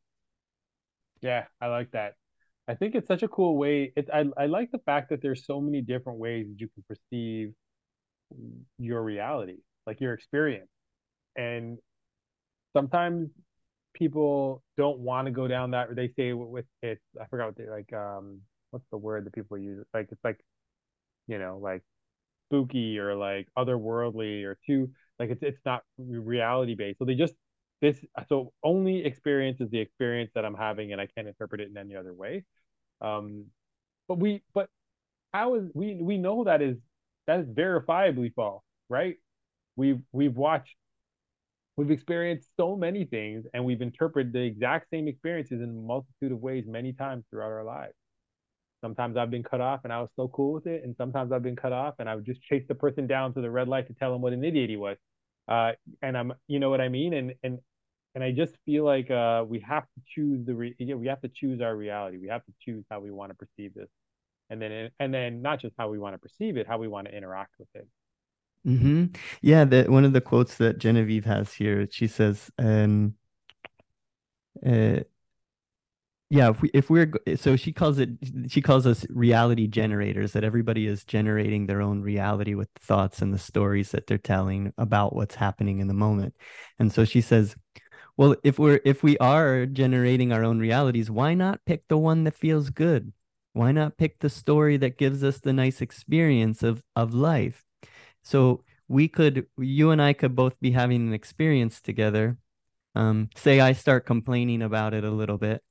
Yeah, 1.23 1.47
I 1.59 1.69
like 1.69 1.93
that. 1.93 2.17
I 2.69 2.75
think 2.75 2.95
it's 2.95 3.07
such 3.07 3.23
a 3.23 3.29
cool 3.29 3.57
way. 3.57 3.93
It, 3.97 4.09
I, 4.13 4.25
I 4.37 4.47
like 4.47 4.71
the 4.73 4.81
fact 4.81 5.11
that 5.11 5.23
there's 5.23 5.47
so 5.47 5.61
many 5.61 5.83
different 5.83 6.19
ways 6.19 6.47
that 6.49 6.61
you 6.61 6.69
can 6.69 6.85
perceive 6.89 7.53
your 8.79 9.03
reality, 9.03 9.59
like 9.87 10.01
your 10.01 10.15
experience. 10.15 10.69
And 11.37 11.79
sometimes 12.77 13.31
people 13.95 14.63
don't 14.77 14.99
want 14.99 15.27
to 15.27 15.33
go 15.33 15.49
down 15.49 15.73
that, 15.73 15.95
they 15.95 16.09
say 16.17 16.33
with 16.33 16.67
it, 16.83 17.01
I 17.21 17.27
forgot 17.27 17.47
what 17.47 17.57
they 17.57 17.69
like, 17.69 17.93
um, 17.93 18.41
what's 18.71 18.85
the 18.91 18.99
word 18.99 19.27
that 19.27 19.33
people 19.33 19.59
use? 19.59 19.85
Like, 19.95 20.09
it's 20.11 20.25
like, 20.25 20.41
you 21.29 21.39
know, 21.39 21.59
like 21.63 21.83
spooky 22.49 22.99
or 22.99 23.15
like 23.15 23.49
otherworldly 23.57 24.45
or 24.45 24.59
too, 24.67 24.91
like 25.19 25.31
it's, 25.31 25.43
it's 25.43 25.61
not 25.65 25.83
reality 25.99 26.75
based. 26.75 26.99
So 26.99 27.05
they 27.05 27.15
just 27.15 27.35
this 27.83 27.99
so 28.29 28.53
only 28.65 29.05
experience 29.05 29.61
is 29.61 29.71
the 29.71 29.79
experience 29.81 30.31
that 30.35 30.45
I'm 30.45 30.55
having, 30.55 30.93
and 30.93 31.01
I 31.01 31.07
can't 31.07 31.29
interpret 31.29 31.61
it 31.61 31.69
in 31.69 31.77
any 31.77 31.95
other 31.95 32.15
way. 32.15 32.45
Um, 33.01 33.47
but 34.09 34.19
we 34.19 34.43
but 34.55 34.69
how 35.33 35.55
is 35.55 35.69
we 35.75 35.99
we 36.01 36.19
know 36.19 36.45
that 36.45 36.63
is 36.63 36.77
that 37.27 37.41
is 37.41 37.47
verifiably 37.47 38.33
false, 38.35 38.63
right? 38.89 39.17
We've 39.77 40.01
we've 40.13 40.37
watched 40.37 40.75
we've 41.77 41.91
experienced 41.91 42.49
so 42.57 42.77
many 42.77 43.05
things 43.05 43.45
and 43.53 43.65
we've 43.65 43.83
interpreted 43.83 44.33
the 44.33 44.43
exact 44.43 44.89
same 44.91 45.09
experiences 45.09 45.61
in 45.61 45.69
a 45.69 45.73
multitude 45.73 46.33
of 46.33 46.41
ways 46.41 46.65
many 46.67 46.93
times 46.93 47.25
throughout 47.31 47.51
our 47.51 47.65
lives. 47.65 47.95
Sometimes 48.83 49.17
I've 49.17 49.31
been 49.31 49.43
cut 49.43 49.61
off 49.61 49.81
and 49.85 49.93
I 49.93 50.01
was 50.01 50.11
so 50.17 50.29
cool 50.29 50.53
with 50.53 50.67
it, 50.67 50.85
and 50.85 50.95
sometimes 50.97 51.33
I've 51.33 51.43
been 51.43 51.57
cut 51.57 51.73
off 51.73 51.95
and 51.99 52.09
I 52.09 52.15
would 52.15 52.25
just 52.27 52.43
chase 52.43 52.65
the 52.69 52.75
person 52.75 53.07
down 53.07 53.35
to 53.35 53.41
the 53.41 53.51
red 53.51 53.69
light 53.69 53.89
to 53.89 53.95
tell 53.95 54.15
him 54.15 54.23
what 54.23 54.33
an 54.33 54.45
idiot 54.45 54.71
he 54.71 54.77
was. 54.77 54.97
Uh, 55.49 55.73
and 56.03 56.17
I'm, 56.17 56.33
you 56.49 56.59
know 56.61 56.71
what 56.71 56.81
I 56.81 56.89
mean? 56.89 57.13
And 57.15 57.35
and 57.43 57.59
and 58.17 58.25
I 58.25 58.33
just 58.33 58.55
feel 58.65 58.83
like 58.83 59.11
uh, 59.11 59.45
we 59.47 59.61
have 59.61 59.83
to 59.83 60.01
choose 60.15 60.47
the 60.47 60.55
re- 60.55 60.75
we 60.79 61.07
have 61.07 61.21
to 61.21 61.29
choose 61.29 61.61
our 61.61 61.77
reality. 61.77 62.17
We 62.17 62.29
have 62.29 62.43
to 62.47 62.53
choose 62.65 62.83
how 62.91 62.99
we 62.99 63.11
want 63.11 63.31
to 63.31 63.37
perceive 63.37 63.75
this, 63.75 63.91
and 64.49 64.61
then 64.61 64.91
and 64.99 65.13
then 65.13 65.43
not 65.43 65.61
just 65.61 65.75
how 65.79 65.91
we 65.91 65.99
want 65.99 66.15
to 66.15 66.19
perceive 66.19 66.57
it, 66.57 66.67
how 66.67 66.79
we 66.79 66.89
want 66.89 67.09
to 67.09 67.15
interact 67.15 67.53
with 67.59 67.69
it. 67.75 67.87
Mm-hmm. 68.67 69.05
Yeah, 69.43 69.67
that 69.67 69.91
one 69.91 70.07
of 70.07 70.15
the 70.15 70.23
quotes 70.23 70.57
that 70.57 70.79
Genevieve 70.79 71.27
has 71.27 71.53
here, 71.53 71.87
she 71.91 72.07
says, 72.07 72.51
um, 72.59 73.17
uh, 74.65 75.01
yeah, 76.31 76.49
if 76.49 76.63
we 76.63 76.71
if 76.73 76.89
we're 76.89 77.13
so 77.37 77.55
she 77.55 77.71
calls 77.71 77.99
it 77.99 78.09
she 78.49 78.63
calls 78.63 78.87
us 78.87 79.05
reality 79.11 79.67
generators 79.67 80.33
that 80.33 80.43
everybody 80.43 80.87
is 80.87 81.05
generating 81.05 81.67
their 81.67 81.83
own 81.83 82.01
reality 82.01 82.55
with 82.55 82.69
thoughts 82.81 83.21
and 83.21 83.33
the 83.33 83.39
stories 83.39 83.91
that 83.91 84.07
they're 84.07 84.19
telling 84.19 84.73
about 84.79 85.15
what's 85.15 85.35
happening 85.35 85.81
in 85.81 85.87
the 85.87 85.95
moment. 85.95 86.35
And 86.79 86.91
so 86.91 87.05
she 87.05 87.21
says, 87.21 87.55
well, 88.17 88.37
if 88.43 88.59
we're 88.59 88.81
if 88.85 89.03
we 89.03 89.19
are 89.19 89.67
generating 89.67 90.33
our 90.33 90.45
own 90.45 90.59
realities, 90.59 91.11
why 91.11 91.35
not 91.35 91.65
pick 91.67 91.89
the 91.89 91.99
one 91.99 92.25
that 92.25 92.35
feels 92.35 92.71
good? 92.71 93.13
Why 93.53 93.73
not 93.73 93.97
pick 93.97 94.21
the 94.21 94.31
story 94.31 94.77
that 94.79 94.99
gives 94.99 95.23
us 95.25 95.41
the 95.41 95.53
nice 95.53 95.81
experience 95.81 96.63
of 96.63 96.83
of 96.95 97.15
life? 97.15 97.65
So 98.23 98.65
we 98.89 99.09
could, 99.09 99.47
you 99.59 99.91
and 99.91 100.01
I 100.03 100.13
could 100.13 100.37
both 100.37 100.59
be 100.61 100.73
having 100.73 101.09
an 101.09 101.13
experience 101.15 101.81
together. 101.81 102.39
Um, 102.95 103.31
say 103.37 103.61
I 103.61 103.73
start 103.73 104.07
complaining 104.07 104.63
about 104.63 104.95
it 104.95 105.05
a 105.05 105.11
little 105.11 105.39
bit, 105.39 105.63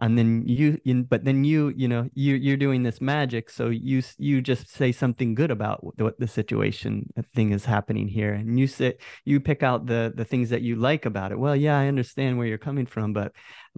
and 0.00 0.16
then 0.18 0.42
you, 0.46 0.78
but 1.08 1.24
then 1.24 1.44
you, 1.44 1.72
you 1.76 1.86
know, 1.86 2.08
you 2.14 2.34
you're 2.34 2.56
doing 2.56 2.82
this 2.82 3.00
magic, 3.00 3.50
so 3.50 3.68
you 3.68 4.02
you 4.18 4.40
just 4.40 4.68
say 4.70 4.90
something 4.90 5.34
good 5.34 5.50
about 5.50 5.84
what 6.00 6.18
the 6.18 6.26
situation 6.26 7.12
uh, 7.16 7.22
thing 7.34 7.52
is 7.52 7.64
happening 7.64 8.08
here, 8.08 8.32
and 8.32 8.58
you 8.58 8.66
say 8.66 8.96
you 9.24 9.38
pick 9.38 9.62
out 9.62 9.86
the 9.86 10.12
the 10.16 10.24
things 10.24 10.50
that 10.50 10.62
you 10.62 10.76
like 10.76 11.04
about 11.06 11.30
it. 11.30 11.38
Well, 11.38 11.54
yeah, 11.54 11.78
I 11.78 11.88
understand 11.88 12.38
where 12.38 12.46
you're 12.46 12.58
coming 12.58 12.86
from, 12.86 13.12
but 13.12 13.32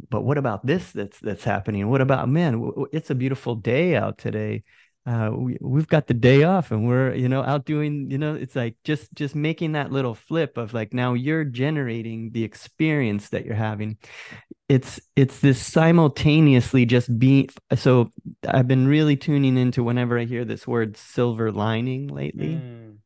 but 0.08 0.22
what 0.22 0.38
about 0.38 0.64
this 0.64 0.92
that's 0.92 1.18
that's 1.20 1.44
happening? 1.44 1.90
What 1.90 2.00
about 2.00 2.28
man? 2.28 2.70
It's 2.92 3.10
a 3.10 3.14
beautiful 3.14 3.56
day 3.56 3.96
out 3.96 4.16
today 4.18 4.62
uh, 5.06 5.30
we, 5.34 5.58
we've 5.60 5.88
got 5.88 6.06
the 6.06 6.14
day 6.14 6.44
off 6.44 6.70
and 6.70 6.86
we're 6.86 7.14
you 7.14 7.28
know 7.28 7.42
out 7.42 7.66
doing 7.66 8.10
you 8.10 8.16
know 8.16 8.34
it's 8.34 8.56
like 8.56 8.74
just 8.84 9.12
just 9.14 9.34
making 9.34 9.72
that 9.72 9.92
little 9.92 10.14
flip 10.14 10.56
of 10.56 10.72
like 10.72 10.94
now 10.94 11.12
you're 11.12 11.44
generating 11.44 12.30
the 12.30 12.42
experience 12.42 13.28
that 13.28 13.44
you're 13.44 13.54
having. 13.54 13.98
It's 14.68 14.98
it's 15.14 15.40
this 15.40 15.60
simultaneously 15.60 16.86
just 16.86 17.18
being 17.18 17.48
so 17.76 18.10
i've 18.48 18.66
been 18.66 18.88
really 18.88 19.14
tuning 19.14 19.58
into 19.58 19.84
whenever 19.84 20.18
i 20.18 20.24
hear 20.24 20.44
this 20.44 20.66
word 20.66 20.96
silver 20.96 21.52
lining 21.52 22.08
lately. 22.08 22.54
Mm. 22.54 22.96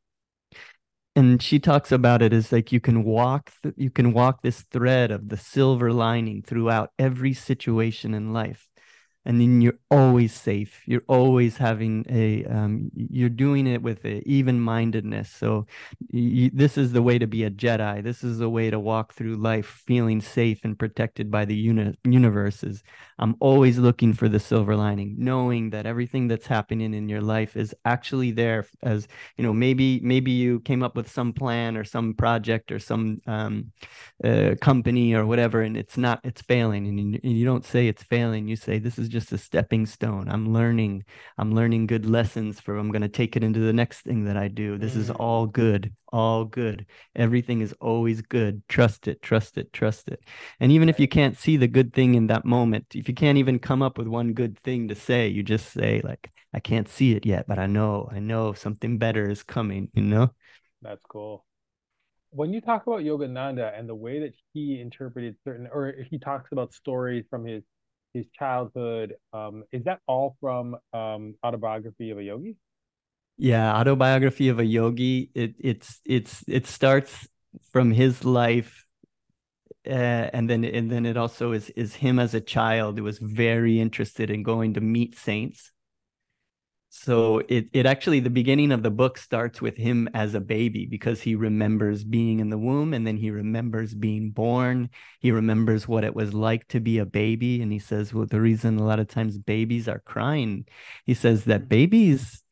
and 1.16 1.42
she 1.42 1.58
talks 1.58 1.90
about 1.90 2.22
it 2.22 2.32
as 2.32 2.52
like 2.52 2.70
you 2.70 2.78
can 2.78 3.02
walk 3.02 3.50
th- 3.64 3.74
you 3.76 3.90
can 3.90 4.12
walk 4.12 4.40
this 4.42 4.62
thread 4.70 5.10
of 5.10 5.28
the 5.28 5.36
silver 5.36 5.92
lining 5.92 6.42
throughout 6.42 6.92
every 6.96 7.34
situation 7.34 8.14
in 8.14 8.32
life 8.32 8.68
and 9.24 9.40
then 9.40 9.60
you're 9.60 9.78
always 9.90 10.32
safe. 10.32 10.82
You're 10.86 11.04
always 11.08 11.56
having 11.56 12.04
a 12.08 12.44
um, 12.46 12.90
you're 12.94 13.28
doing 13.28 13.66
it 13.66 13.82
with 13.82 14.04
even 14.04 14.60
mindedness 14.60 15.30
so 15.30 15.66
you, 16.10 16.50
this 16.52 16.78
is 16.78 16.92
the 16.92 17.02
way 17.02 17.18
to 17.18 17.26
be 17.26 17.44
a 17.44 17.50
jedi. 17.50 18.02
This 18.02 18.22
is 18.24 18.38
the 18.38 18.48
way 18.48 18.70
to 18.70 18.78
walk 18.78 19.12
through 19.14 19.36
life 19.36 19.82
feeling 19.86 20.20
safe 20.20 20.60
and 20.64 20.78
protected 20.78 21.30
by 21.30 21.44
the 21.44 21.54
uni- 21.54 21.98
universes. 22.04 22.82
I'm 23.18 23.36
always 23.40 23.78
looking 23.78 24.14
for 24.14 24.28
the 24.28 24.40
silver 24.40 24.76
lining 24.76 25.16
knowing 25.18 25.70
that 25.70 25.86
everything 25.86 26.28
that's 26.28 26.46
happening 26.46 26.94
in 26.94 27.08
your 27.08 27.20
life 27.20 27.56
is 27.56 27.74
actually 27.84 28.30
there 28.30 28.66
as 28.82 29.08
you 29.36 29.44
know 29.44 29.52
maybe 29.52 30.00
maybe 30.02 30.30
you 30.30 30.60
came 30.60 30.82
up 30.82 30.96
with 30.96 31.10
some 31.10 31.32
plan 31.32 31.76
or 31.76 31.84
some 31.84 32.14
project 32.14 32.70
or 32.70 32.78
some 32.78 33.20
um, 33.26 33.72
uh, 34.24 34.54
company 34.60 35.14
or 35.14 35.26
whatever 35.26 35.62
and 35.62 35.76
it's 35.76 35.96
not 35.96 36.20
it's 36.24 36.42
failing. 36.42 36.86
And 36.86 36.98
you, 37.14 37.20
and 37.22 37.32
you 37.38 37.44
don't 37.44 37.64
say 37.64 37.88
it's 37.88 38.02
failing. 38.02 38.48
You 38.48 38.56
say 38.56 38.78
this 38.78 38.98
is 38.98 39.07
just 39.08 39.28
just 39.28 39.42
a 39.42 39.44
stepping 39.44 39.86
stone. 39.86 40.28
I'm 40.28 40.52
learning. 40.52 41.04
I'm 41.36 41.54
learning 41.54 41.86
good 41.86 42.06
lessons 42.06 42.60
for 42.60 42.76
I'm 42.76 42.90
going 42.90 43.02
to 43.02 43.08
take 43.08 43.36
it 43.36 43.42
into 43.42 43.60
the 43.60 43.72
next 43.72 44.02
thing 44.02 44.24
that 44.24 44.36
I 44.36 44.48
do. 44.48 44.78
This 44.78 44.94
mm. 44.94 44.98
is 44.98 45.10
all 45.10 45.46
good. 45.46 45.92
All 46.12 46.44
good. 46.44 46.86
Everything 47.16 47.60
is 47.60 47.74
always 47.80 48.22
good. 48.22 48.62
Trust 48.68 49.08
it. 49.08 49.20
Trust 49.20 49.58
it. 49.58 49.72
Trust 49.72 50.08
it. 50.08 50.22
And 50.60 50.72
even 50.72 50.88
if 50.88 51.00
you 51.00 51.08
can't 51.08 51.36
see 51.36 51.56
the 51.56 51.68
good 51.68 51.92
thing 51.92 52.14
in 52.14 52.28
that 52.28 52.44
moment, 52.44 52.86
if 52.94 53.08
you 53.08 53.14
can't 53.14 53.38
even 53.38 53.58
come 53.58 53.82
up 53.82 53.98
with 53.98 54.06
one 54.06 54.32
good 54.32 54.58
thing 54.60 54.88
to 54.88 54.94
say, 54.94 55.28
you 55.28 55.42
just 55.42 55.72
say 55.72 56.00
like 56.04 56.30
I 56.54 56.60
can't 56.60 56.88
see 56.88 57.12
it 57.12 57.26
yet, 57.26 57.46
but 57.46 57.58
I 57.58 57.66
know. 57.66 58.08
I 58.10 58.20
know 58.20 58.52
something 58.52 58.98
better 58.98 59.28
is 59.28 59.42
coming, 59.42 59.90
you 59.92 60.02
know? 60.02 60.30
That's 60.80 61.04
cool 61.04 61.44
when 62.30 62.52
you 62.52 62.60
talk 62.60 62.86
about 62.86 63.00
Yogananda 63.00 63.78
and 63.78 63.88
the 63.88 63.94
way 63.94 64.20
that 64.20 64.34
he 64.52 64.80
interpreted 64.80 65.34
certain, 65.44 65.66
or 65.72 65.94
he 66.10 66.18
talks 66.18 66.52
about 66.52 66.74
stories 66.74 67.24
from 67.30 67.46
his 67.46 67.62
his 68.18 68.26
childhood. 68.38 69.14
Um, 69.32 69.64
is 69.72 69.84
that 69.84 70.00
all 70.06 70.36
from 70.40 70.76
um, 70.92 71.34
autobiography 71.44 72.10
of 72.10 72.18
a 72.18 72.22
yogi? 72.22 72.56
Yeah, 73.36 73.74
autobiography 73.74 74.48
of 74.48 74.58
a 74.58 74.64
yogi. 74.64 75.30
It 75.34 75.54
it's 75.58 76.00
it's 76.04 76.44
it 76.48 76.66
starts 76.66 77.28
from 77.72 77.92
his 77.92 78.24
life, 78.24 78.84
uh, 79.86 80.30
and 80.34 80.50
then 80.50 80.64
and 80.64 80.90
then 80.90 81.06
it 81.06 81.16
also 81.16 81.52
is 81.52 81.70
is 81.70 81.94
him 81.94 82.18
as 82.18 82.34
a 82.34 82.40
child 82.40 82.98
who 82.98 83.04
was 83.04 83.18
very 83.18 83.80
interested 83.80 84.30
in 84.30 84.42
going 84.42 84.74
to 84.74 84.80
meet 84.80 85.16
saints 85.16 85.72
so 86.90 87.42
it 87.48 87.68
it 87.72 87.86
actually 87.86 88.20
the 88.20 88.30
beginning 88.30 88.72
of 88.72 88.82
the 88.82 88.90
book 88.90 89.18
starts 89.18 89.60
with 89.60 89.76
him 89.76 90.08
as 90.14 90.34
a 90.34 90.40
baby 90.40 90.86
because 90.86 91.20
he 91.20 91.34
remembers 91.34 92.02
being 92.02 92.40
in 92.40 92.50
the 92.50 92.58
womb 92.58 92.94
and 92.94 93.06
then 93.06 93.16
he 93.16 93.30
remembers 93.30 93.94
being 93.94 94.30
born. 94.30 94.88
He 95.20 95.30
remembers 95.30 95.86
what 95.86 96.04
it 96.04 96.14
was 96.14 96.32
like 96.32 96.66
to 96.68 96.80
be 96.80 96.98
a 96.98 97.06
baby 97.06 97.60
and 97.62 97.72
he 97.72 97.78
says 97.78 98.14
well 98.14 98.26
the 98.26 98.40
reason 98.40 98.78
a 98.78 98.84
lot 98.84 99.00
of 99.00 99.08
times 99.08 99.38
babies 99.38 99.88
are 99.88 100.00
crying 100.00 100.66
he 101.04 101.14
says 101.14 101.44
that 101.44 101.60
mm-hmm. 101.62 101.68
babies 101.68 102.42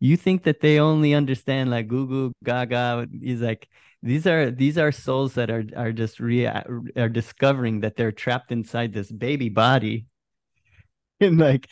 you 0.00 0.16
think 0.16 0.44
that 0.44 0.60
they 0.60 0.78
only 0.78 1.14
understand 1.14 1.70
like 1.70 1.88
goo 1.88 2.06
goo 2.06 2.32
gaga 2.42 3.06
he's 3.20 3.40
like 3.40 3.68
these 4.04 4.26
are 4.26 4.50
these 4.50 4.76
are 4.76 4.92
souls 4.92 5.34
that 5.34 5.50
are 5.50 5.64
are 5.74 5.90
just 5.90 6.20
re- 6.20 6.46
are 6.46 7.08
discovering 7.08 7.80
that 7.80 7.96
they're 7.96 8.12
trapped 8.12 8.52
inside 8.52 8.92
this 8.92 9.10
baby 9.10 9.48
body. 9.48 10.06
And 11.20 11.38
like 11.38 11.68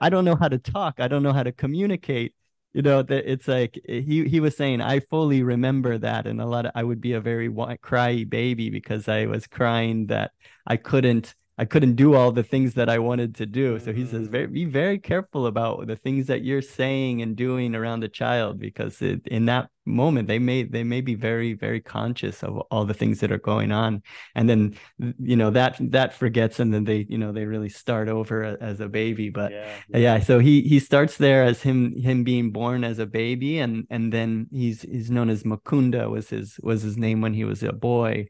I 0.00 0.08
don't 0.08 0.24
know 0.24 0.36
how 0.36 0.48
to 0.48 0.58
talk. 0.58 1.00
I 1.00 1.08
don't 1.08 1.22
know 1.22 1.32
how 1.32 1.42
to 1.42 1.52
communicate. 1.52 2.34
You 2.74 2.82
know, 2.82 3.02
that 3.02 3.30
it's 3.30 3.48
like 3.48 3.80
he 3.88 4.28
he 4.28 4.40
was 4.40 4.56
saying, 4.56 4.80
I 4.82 5.00
fully 5.00 5.42
remember 5.42 5.98
that, 5.98 6.26
and 6.26 6.40
a 6.40 6.46
lot 6.46 6.66
of 6.66 6.72
I 6.74 6.84
would 6.84 7.00
be 7.00 7.14
a 7.14 7.20
very 7.20 7.48
cry 7.80 8.24
baby 8.24 8.70
because 8.70 9.08
I 9.08 9.26
was 9.26 9.46
crying 9.46 10.06
that 10.08 10.32
I 10.66 10.76
couldn't 10.76 11.34
I 11.58 11.64
couldn't 11.64 11.96
do 11.96 12.14
all 12.14 12.30
the 12.30 12.44
things 12.44 12.74
that 12.74 12.88
I 12.88 13.00
wanted 13.00 13.34
to 13.36 13.46
do. 13.46 13.80
So 13.80 13.92
he 13.92 14.06
says, 14.06 14.28
mm. 14.28 14.30
very, 14.30 14.46
be 14.46 14.64
very 14.64 14.98
careful 14.98 15.46
about 15.46 15.88
the 15.88 15.96
things 15.96 16.28
that 16.28 16.44
you're 16.44 16.62
saying 16.62 17.20
and 17.20 17.34
doing 17.34 17.74
around 17.74 18.04
a 18.04 18.08
child 18.08 18.60
because 18.60 19.02
it, 19.02 19.26
in 19.26 19.46
that 19.46 19.68
moment 19.84 20.28
they 20.28 20.38
may 20.38 20.62
they 20.62 20.84
may 20.84 21.00
be 21.00 21.14
very 21.14 21.54
very 21.54 21.80
conscious 21.80 22.44
of 22.44 22.58
all 22.70 22.84
the 22.84 22.92
things 22.94 23.20
that 23.20 23.32
are 23.32 23.38
going 23.38 23.72
on, 23.72 24.02
and 24.34 24.48
then 24.48 24.76
you 25.18 25.34
know 25.34 25.50
that 25.50 25.76
that 25.80 26.14
forgets, 26.14 26.60
and 26.60 26.72
then 26.72 26.84
they 26.84 27.06
you 27.08 27.18
know 27.18 27.32
they 27.32 27.46
really 27.46 27.68
start 27.70 28.08
over 28.08 28.56
as 28.60 28.80
a 28.80 28.88
baby. 28.88 29.30
But 29.30 29.50
yeah, 29.50 29.74
yeah. 29.88 29.98
yeah 29.98 30.20
so 30.20 30.38
he 30.38 30.62
he 30.62 30.78
starts 30.78 31.16
there 31.16 31.42
as 31.42 31.62
him 31.62 31.96
him 31.96 32.22
being 32.22 32.52
born 32.52 32.84
as 32.84 32.98
a 32.98 33.06
baby, 33.06 33.58
and 33.58 33.86
and 33.90 34.12
then 34.12 34.46
he's 34.52 34.82
he's 34.82 35.10
known 35.10 35.30
as 35.30 35.42
Mukunda 35.42 36.08
was 36.08 36.28
his 36.28 36.60
was 36.62 36.82
his 36.82 36.96
name 36.96 37.20
when 37.20 37.34
he 37.34 37.44
was 37.44 37.62
a 37.62 37.72
boy 37.72 38.28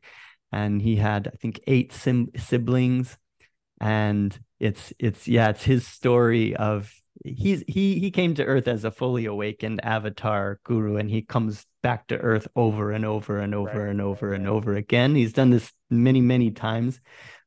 and 0.53 0.81
he 0.83 0.97
had 0.97 1.29
I 1.29 1.37
think 1.37 1.61
eight 1.67 1.93
sim- 1.93 2.31
siblings, 2.37 3.19
and 3.81 4.39
it's 4.61 4.93
it's 4.99 5.29
yeah 5.29 5.51
it's 5.51 5.65
his 5.65 5.87
story 5.87 6.57
of 6.57 6.93
he's 7.25 7.65
he 7.67 7.99
he 7.99 8.11
came 8.11 8.35
to 8.35 8.45
Earth 8.45 8.69
as 8.69 8.85
a 8.85 8.91
fully 8.91 9.27
awakened 9.27 9.85
avatar 9.85 10.61
guru, 10.65 10.97
and 10.97 11.11
he 11.11 11.23
comes 11.23 11.67
back 11.83 12.07
to 12.09 12.17
Earth 12.17 12.49
over 12.57 12.93
and 12.93 13.05
over 13.05 13.39
and 13.39 13.55
over 13.55 13.81
right, 13.81 13.91
and 13.91 14.01
over 14.01 14.33
and 14.33 14.49
over 14.49 14.75
again. 14.75 15.15
He's 15.15 15.33
done 15.33 15.51
this 15.51 15.73
many 15.91 16.21
many 16.21 16.51
times, 16.51 17.01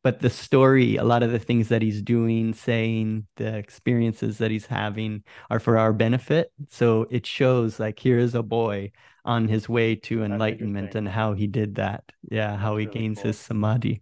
but 0.04 0.20
the 0.20 0.30
story, 0.30 0.95
a 0.95 1.04
lot 1.04 1.24
of 1.24 1.32
the 1.32 1.39
things 1.39 1.70
that 1.70 1.82
he's 1.82 2.02
doing, 2.02 2.54
saying, 2.54 3.28
the 3.38 3.56
experiences 3.58 4.39
that 4.39 4.52
he's 4.52 4.66
having 4.66 5.24
are 5.49 5.60
for 5.60 5.78
our 5.78 5.93
benefit. 5.93 6.52
So 6.70 7.08
it 7.10 7.26
shows 7.26 7.80
like 7.80 7.99
here 7.99 8.20
is 8.20 8.36
a 8.36 8.43
boy 8.43 8.91
on 9.26 9.47
his 9.47 9.69
way 9.69 9.95
to 9.95 10.24
enlightenment 10.24 10.95
and 10.95 11.07
how 11.07 11.34
he 11.34 11.47
did 11.47 11.76
that. 11.76 12.03
Yeah, 12.30 12.57
how 12.57 12.78
he 12.78 12.86
really 12.86 12.99
gains 12.99 13.19
cool. 13.19 13.28
his 13.28 13.39
samadhi. 13.39 14.01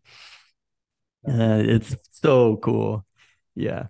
Uh, 1.27 1.61
it's 1.65 1.95
so 2.11 2.57
cool. 2.57 3.05
Yeah. 3.55 3.87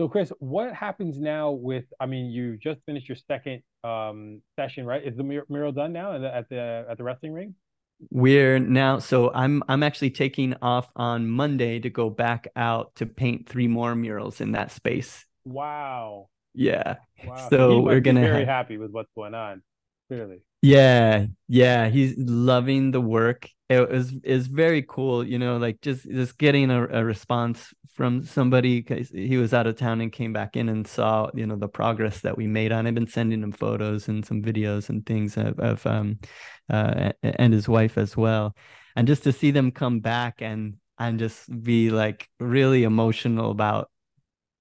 So 0.00 0.08
Chris, 0.08 0.32
what 0.38 0.74
happens 0.74 1.20
now 1.20 1.52
with? 1.52 1.84
I 2.00 2.06
mean, 2.06 2.30
you 2.30 2.56
just 2.56 2.80
finished 2.86 3.08
your 3.08 3.16
second 3.28 3.62
um, 3.84 4.42
session, 4.56 4.86
right? 4.86 5.04
Is 5.04 5.16
the 5.16 5.22
mural 5.22 5.72
done 5.72 5.92
now 5.92 6.14
at 6.14 6.48
the 6.48 6.86
at 6.88 6.98
the 6.98 7.04
wrestling 7.04 7.32
ring? 7.32 7.54
We're 8.10 8.58
now 8.58 8.98
so 8.98 9.32
I'm 9.32 9.62
I'm 9.68 9.82
actually 9.82 10.10
taking 10.10 10.54
off 10.60 10.90
on 10.96 11.28
Monday 11.28 11.78
to 11.78 11.90
go 11.90 12.10
back 12.10 12.48
out 12.56 12.94
to 12.96 13.06
paint 13.06 13.48
three 13.48 13.68
more 13.68 13.94
murals 13.94 14.40
in 14.40 14.52
that 14.52 14.72
space. 14.72 15.24
Wow. 15.44 16.28
Yeah. 16.54 16.96
Wow. 17.24 17.48
So 17.48 17.80
we're 17.80 18.00
gonna 18.00 18.20
be 18.20 18.26
very 18.26 18.44
happy 18.44 18.78
with 18.78 18.90
what's 18.90 19.10
going 19.14 19.34
on. 19.34 19.62
Clearly. 20.08 20.42
Yeah, 20.62 21.26
yeah, 21.48 21.88
he's 21.88 22.14
loving 22.16 22.90
the 22.90 23.00
work. 23.00 23.48
It 23.68 23.88
was 23.90 24.12
is 24.22 24.46
very 24.46 24.82
cool, 24.82 25.26
you 25.26 25.38
know, 25.38 25.56
like 25.56 25.80
just 25.80 26.04
just 26.04 26.38
getting 26.38 26.70
a, 26.70 26.86
a 26.86 27.04
response 27.04 27.72
from 27.94 28.24
somebody 28.24 28.80
because 28.80 29.08
he 29.10 29.36
was 29.36 29.54
out 29.54 29.66
of 29.66 29.76
town 29.76 30.00
and 30.00 30.12
came 30.12 30.32
back 30.32 30.56
in 30.56 30.68
and 30.68 30.86
saw, 30.86 31.28
you 31.34 31.46
know, 31.46 31.56
the 31.56 31.68
progress 31.68 32.20
that 32.20 32.36
we 32.36 32.46
made 32.46 32.72
on. 32.72 32.86
I've 32.86 32.94
been 32.94 33.06
sending 33.06 33.42
him 33.42 33.52
photos 33.52 34.08
and 34.08 34.24
some 34.24 34.42
videos 34.42 34.88
and 34.88 35.04
things 35.06 35.36
of, 35.36 35.58
of 35.60 35.86
um, 35.86 36.18
uh, 36.70 37.12
and 37.22 37.52
his 37.52 37.68
wife 37.68 37.98
as 37.98 38.16
well, 38.16 38.56
and 38.96 39.06
just 39.06 39.22
to 39.24 39.32
see 39.32 39.50
them 39.50 39.70
come 39.70 40.00
back 40.00 40.40
and 40.40 40.76
and 40.98 41.18
just 41.18 41.48
be 41.62 41.90
like 41.90 42.28
really 42.40 42.84
emotional 42.84 43.50
about 43.50 43.90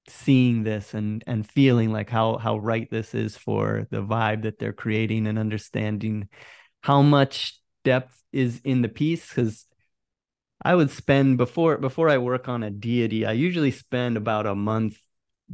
seeing 0.07 0.63
this 0.63 0.93
and 0.93 1.23
and 1.27 1.49
feeling 1.49 1.91
like 1.91 2.09
how 2.09 2.37
how 2.37 2.57
right 2.57 2.89
this 2.91 3.15
is 3.15 3.37
for 3.37 3.87
the 3.89 4.01
vibe 4.03 4.43
that 4.43 4.59
they're 4.59 4.73
creating 4.73 5.27
and 5.27 5.39
understanding 5.39 6.27
how 6.81 7.01
much 7.01 7.59
depth 7.83 8.21
is 8.31 8.59
in 8.63 8.81
the 8.81 8.89
piece 8.89 9.29
because 9.29 9.65
I 10.63 10.75
would 10.75 10.89
spend 10.89 11.37
before 11.37 11.77
before 11.77 12.09
I 12.09 12.17
work 12.17 12.47
on 12.47 12.63
a 12.63 12.71
deity, 12.71 13.25
I 13.25 13.33
usually 13.33 13.71
spend 13.71 14.15
about 14.15 14.45
a 14.45 14.55
month 14.55 14.97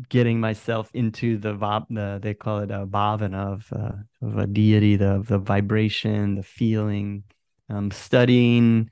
getting 0.08 0.40
myself 0.40 0.90
into 0.94 1.38
the 1.38 1.54
the 1.54 2.20
they 2.22 2.34
call 2.36 2.60
it 2.60 2.72
a 2.72 2.86
bhavana 2.86 3.54
of 3.54 3.74
uh, 3.74 3.92
of 4.22 4.38
a 4.38 4.48
deity, 4.48 4.96
the 4.98 5.24
the 5.28 5.40
vibration, 5.40 6.36
the 6.36 6.44
feeling, 6.44 7.24
um, 7.70 7.90
studying 7.92 8.92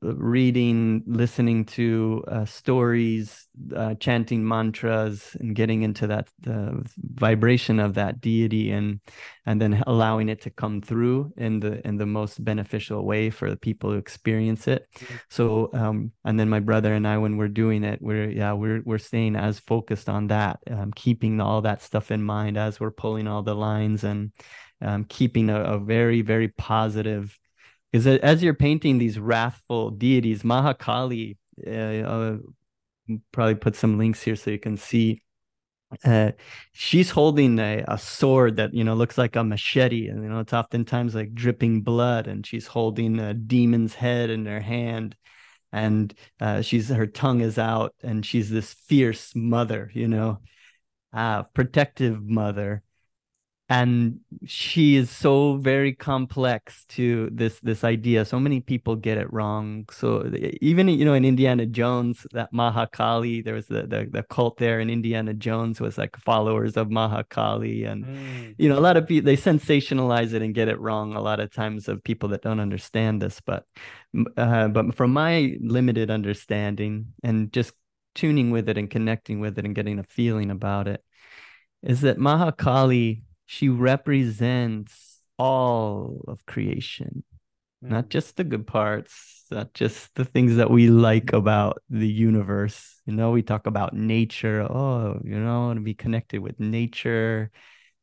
reading, 0.00 1.02
listening 1.06 1.64
to 1.64 2.24
uh, 2.28 2.44
stories, 2.44 3.46
uh, 3.74 3.94
chanting 3.94 4.46
mantras, 4.46 5.36
and 5.40 5.54
getting 5.54 5.82
into 5.82 6.06
that 6.06 6.28
the 6.40 6.84
vibration 6.98 7.80
of 7.80 7.94
that 7.94 8.20
deity, 8.20 8.70
and 8.70 9.00
and 9.46 9.60
then 9.60 9.82
allowing 9.86 10.28
it 10.28 10.40
to 10.42 10.50
come 10.50 10.80
through 10.80 11.32
in 11.36 11.60
the 11.60 11.86
in 11.86 11.96
the 11.96 12.06
most 12.06 12.42
beneficial 12.44 13.04
way 13.04 13.30
for 13.30 13.50
the 13.50 13.56
people 13.56 13.90
who 13.90 13.96
experience 13.96 14.68
it. 14.68 14.86
Mm-hmm. 14.96 15.14
So, 15.30 15.70
um, 15.72 16.12
and 16.24 16.38
then 16.38 16.48
my 16.48 16.60
brother 16.60 16.94
and 16.94 17.06
I, 17.06 17.18
when 17.18 17.36
we're 17.36 17.48
doing 17.48 17.84
it, 17.84 18.00
we're 18.02 18.28
yeah 18.30 18.52
we're 18.52 18.82
we're 18.84 18.98
staying 18.98 19.36
as 19.36 19.58
focused 19.58 20.08
on 20.08 20.28
that, 20.28 20.60
um, 20.70 20.92
keeping 20.92 21.40
all 21.40 21.62
that 21.62 21.82
stuff 21.82 22.10
in 22.10 22.22
mind 22.22 22.56
as 22.56 22.80
we're 22.80 22.90
pulling 22.90 23.26
all 23.26 23.42
the 23.42 23.54
lines 23.54 24.04
and 24.04 24.32
um, 24.80 25.04
keeping 25.04 25.50
a, 25.50 25.60
a 25.60 25.78
very 25.78 26.22
very 26.22 26.48
positive 26.48 27.38
because 27.94 28.08
as 28.08 28.42
you're 28.42 28.54
painting 28.54 28.98
these 28.98 29.20
wrathful 29.20 29.90
deities, 29.90 30.42
Mahakali, 30.42 31.36
uh, 31.64 31.70
I'll 31.70 32.40
probably 33.30 33.54
put 33.54 33.76
some 33.76 33.98
links 33.98 34.20
here 34.20 34.34
so 34.34 34.50
you 34.50 34.58
can 34.58 34.76
see. 34.76 35.22
Uh, 36.04 36.32
she's 36.72 37.10
holding 37.10 37.56
a, 37.60 37.84
a 37.86 37.96
sword 37.96 38.56
that 38.56 38.74
you 38.74 38.82
know 38.82 38.94
looks 38.94 39.16
like 39.16 39.36
a 39.36 39.44
machete, 39.44 40.08
and 40.08 40.24
you 40.24 40.28
know 40.28 40.40
it's 40.40 40.52
oftentimes 40.52 41.14
like 41.14 41.34
dripping 41.34 41.82
blood, 41.82 42.26
and 42.26 42.44
she's 42.44 42.66
holding 42.66 43.20
a 43.20 43.32
demon's 43.32 43.94
head 43.94 44.28
in 44.28 44.44
her 44.46 44.58
hand, 44.58 45.14
and 45.70 46.12
uh, 46.40 46.62
she's 46.62 46.88
her 46.88 47.06
tongue 47.06 47.42
is 47.42 47.58
out, 47.58 47.94
and 48.02 48.26
she's 48.26 48.50
this 48.50 48.72
fierce 48.72 49.36
mother, 49.36 49.88
you 49.94 50.08
know, 50.08 50.40
ah, 51.12 51.46
protective 51.54 52.20
mother 52.24 52.82
and 53.70 54.20
she 54.44 54.94
is 54.94 55.08
so 55.08 55.56
very 55.56 55.94
complex 55.94 56.84
to 56.86 57.30
this 57.32 57.60
this 57.60 57.82
idea. 57.82 58.26
So 58.26 58.38
many 58.38 58.60
people 58.60 58.94
get 58.94 59.16
it 59.16 59.32
wrong. 59.32 59.86
So 59.90 60.30
even 60.60 60.88
you 60.88 61.04
know 61.04 61.14
in 61.14 61.24
indiana 61.24 61.64
jones 61.64 62.26
that 62.32 62.52
mahakali 62.52 63.42
there 63.42 63.54
was 63.54 63.68
the 63.68 63.86
the, 63.86 64.06
the 64.10 64.22
cult 64.24 64.58
there 64.58 64.80
in 64.80 64.90
indiana 64.90 65.32
jones 65.32 65.80
was 65.80 65.96
like 65.96 66.14
followers 66.18 66.76
of 66.76 66.88
mahakali. 66.88 67.88
And 67.90 68.04
mm. 68.04 68.54
you 68.58 68.68
know 68.68 68.78
a 68.78 68.84
lot 68.84 68.98
of 68.98 69.06
people 69.06 69.24
they 69.24 69.36
sensationalize 69.36 70.34
it 70.34 70.42
and 70.42 70.54
get 70.54 70.68
it 70.68 70.78
wrong 70.78 71.14
a 71.14 71.22
lot 71.22 71.40
of 71.40 71.50
times 71.50 71.88
of 71.88 72.04
people 72.04 72.28
that 72.30 72.42
don't 72.42 72.60
understand 72.60 73.22
this. 73.22 73.40
But 73.40 73.64
uh, 74.36 74.68
but 74.68 74.94
from 74.94 75.14
my 75.14 75.56
limited 75.62 76.10
understanding 76.10 77.14
and 77.22 77.50
just 77.50 77.72
tuning 78.14 78.50
with 78.50 78.68
it 78.68 78.76
and 78.76 78.90
connecting 78.90 79.40
with 79.40 79.58
it 79.58 79.64
and 79.64 79.74
getting 79.74 79.98
a 79.98 80.04
feeling 80.04 80.50
about 80.50 80.86
it 80.86 81.02
is 81.82 82.02
that 82.02 82.18
mahakali 82.18 83.22
she 83.46 83.68
represents 83.68 85.20
all 85.38 86.24
of 86.28 86.44
creation 86.46 87.24
mm. 87.84 87.90
not 87.90 88.08
just 88.08 88.36
the 88.36 88.44
good 88.44 88.66
parts 88.66 89.44
not 89.50 89.74
just 89.74 90.14
the 90.14 90.24
things 90.24 90.56
that 90.56 90.70
we 90.70 90.88
like 90.88 91.32
about 91.32 91.82
the 91.90 92.08
universe 92.08 93.00
you 93.06 93.14
know 93.14 93.30
we 93.30 93.42
talk 93.42 93.66
about 93.66 93.94
nature 93.94 94.62
oh 94.62 95.20
you 95.24 95.38
know 95.38 95.64
I 95.64 95.66
want 95.66 95.78
to 95.78 95.82
be 95.82 95.94
connected 95.94 96.40
with 96.40 96.58
nature 96.58 97.50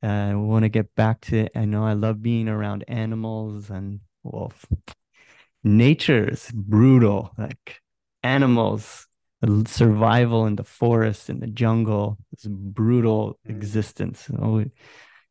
uh, 0.03 0.07
I 0.07 0.35
want 0.35 0.63
to 0.63 0.69
get 0.69 0.93
back 0.95 1.21
to 1.21 1.47
I 1.57 1.65
know 1.65 1.85
I 1.85 1.93
love 1.93 2.21
being 2.21 2.47
around 2.47 2.85
animals 2.87 3.69
and 3.69 4.01
well 4.23 4.51
nature 5.63 6.29
is 6.29 6.51
brutal 6.53 7.31
like 7.37 7.81
animals 8.23 9.07
survival 9.65 10.45
in 10.45 10.55
the 10.55 10.63
forest 10.63 11.29
in 11.29 11.39
the 11.39 11.47
jungle 11.47 12.17
this 12.31 12.45
brutal 12.45 13.39
mm. 13.47 13.49
existence 13.49 14.27
you 14.29 14.37
know, 14.37 14.65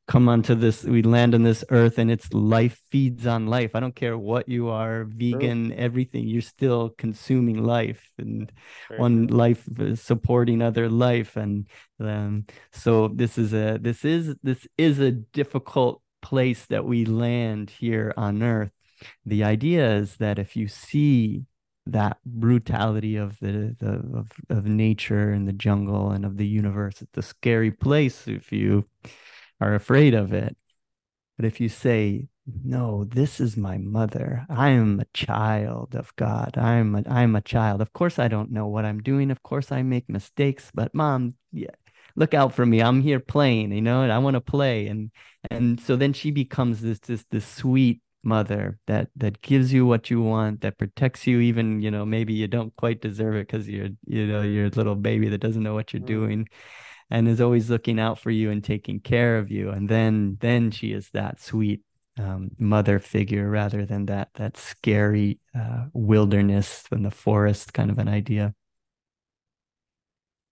come 0.06 0.28
onto 0.28 0.56
this 0.56 0.82
we 0.82 1.02
land 1.02 1.36
on 1.36 1.44
this 1.44 1.64
earth 1.70 1.96
and 1.96 2.10
it's 2.10 2.32
life 2.32 2.80
feeds 2.90 3.26
on 3.26 3.46
life. 3.46 3.72
I 3.74 3.80
don't 3.80 3.94
care 3.94 4.18
what 4.18 4.48
you 4.48 4.68
are 4.68 5.04
vegan 5.04 5.68
true. 5.68 5.76
everything 5.78 6.26
you're 6.26 6.42
still 6.42 6.90
consuming 6.98 7.62
life 7.62 8.10
and 8.18 8.50
one 8.96 9.28
life 9.28 9.68
is 9.78 10.00
supporting 10.00 10.62
other 10.62 10.88
life. 10.88 11.36
And 11.36 11.68
um, 12.00 12.46
so 12.72 13.08
this 13.08 13.38
is 13.38 13.54
a 13.54 13.78
this 13.80 14.04
is 14.04 14.34
this 14.42 14.66
is 14.76 14.98
a 14.98 15.12
difficult 15.12 16.02
place 16.22 16.66
that 16.66 16.84
we 16.84 17.04
land 17.04 17.70
here 17.70 18.12
on 18.16 18.42
earth. 18.42 18.72
The 19.24 19.44
idea 19.44 19.94
is 19.94 20.16
that 20.16 20.38
if 20.38 20.56
you 20.56 20.66
see 20.66 21.44
that 21.86 22.18
brutality 22.26 23.16
of 23.16 23.38
the, 23.40 23.76
the 23.78 24.18
of, 24.18 24.32
of 24.48 24.66
nature 24.66 25.30
and 25.30 25.46
the 25.46 25.52
jungle 25.52 26.10
and 26.10 26.24
of 26.24 26.36
the 26.36 26.46
universe 26.46 27.00
it's 27.00 27.16
a 27.16 27.22
scary 27.22 27.70
place 27.70 28.28
if 28.28 28.52
you 28.52 28.84
are 29.60 29.74
afraid 29.74 30.14
of 30.14 30.32
it. 30.32 30.56
But 31.36 31.44
if 31.46 31.60
you 31.60 31.68
say, 31.68 32.28
no, 32.64 33.04
this 33.04 33.40
is 33.40 33.56
my 33.56 33.78
mother. 33.78 34.46
I 34.48 34.70
am 34.70 35.00
a 35.00 35.06
child 35.14 35.94
of 35.94 36.14
God. 36.16 36.56
I 36.56 36.74
am 36.74 36.94
a, 36.94 37.02
I 37.08 37.22
am 37.22 37.36
a 37.36 37.40
child. 37.40 37.80
Of 37.80 37.92
course, 37.92 38.18
I 38.18 38.28
don't 38.28 38.50
know 38.50 38.66
what 38.66 38.84
I'm 38.84 39.00
doing. 39.00 39.30
Of 39.30 39.42
course, 39.42 39.70
I 39.70 39.82
make 39.82 40.08
mistakes. 40.08 40.70
But 40.74 40.94
mom, 40.94 41.34
yeah, 41.52 41.70
look 42.16 42.34
out 42.34 42.54
for 42.54 42.66
me. 42.66 42.82
I'm 42.82 43.00
here 43.02 43.20
playing, 43.20 43.72
you 43.72 43.82
know, 43.82 44.02
and 44.02 44.12
I 44.12 44.18
want 44.18 44.34
to 44.34 44.40
play. 44.40 44.88
And 44.88 45.10
and 45.50 45.80
so 45.80 45.96
then 45.96 46.12
she 46.12 46.30
becomes 46.30 46.80
this 46.80 46.98
this 47.00 47.24
this 47.30 47.46
sweet 47.46 48.00
mother 48.22 48.78
that 48.86 49.08
that 49.16 49.40
gives 49.40 49.72
you 49.72 49.86
what 49.86 50.10
you 50.10 50.20
want, 50.20 50.60
that 50.62 50.78
protects 50.78 51.26
you. 51.26 51.40
Even 51.40 51.80
you 51.80 51.90
know 51.90 52.04
maybe 52.04 52.32
you 52.32 52.48
don't 52.48 52.74
quite 52.76 53.00
deserve 53.00 53.36
it 53.36 53.46
because 53.46 53.68
you're 53.68 53.88
you 54.06 54.26
know 54.26 54.42
you're 54.42 54.66
a 54.66 54.70
little 54.70 54.96
baby 54.96 55.28
that 55.28 55.38
doesn't 55.38 55.62
know 55.62 55.74
what 55.74 55.92
you're 55.92 56.02
mm. 56.02 56.06
doing 56.06 56.48
and 57.10 57.28
is 57.28 57.40
always 57.40 57.68
looking 57.68 57.98
out 57.98 58.18
for 58.18 58.30
you 58.30 58.50
and 58.50 58.62
taking 58.62 59.00
care 59.00 59.38
of 59.38 59.50
you. 59.50 59.70
And 59.70 59.88
then 59.88 60.38
then 60.40 60.70
she 60.70 60.92
is 60.92 61.10
that 61.10 61.40
sweet 61.40 61.82
um, 62.18 62.50
mother 62.58 62.98
figure 62.98 63.48
rather 63.48 63.84
than 63.84 64.06
that 64.06 64.30
that 64.34 64.56
scary 64.56 65.38
uh, 65.54 65.86
wilderness 65.92 66.84
in 66.92 67.02
the 67.02 67.10
forest 67.10 67.72
kind 67.72 67.90
of 67.90 67.98
an 67.98 68.08
idea. 68.08 68.54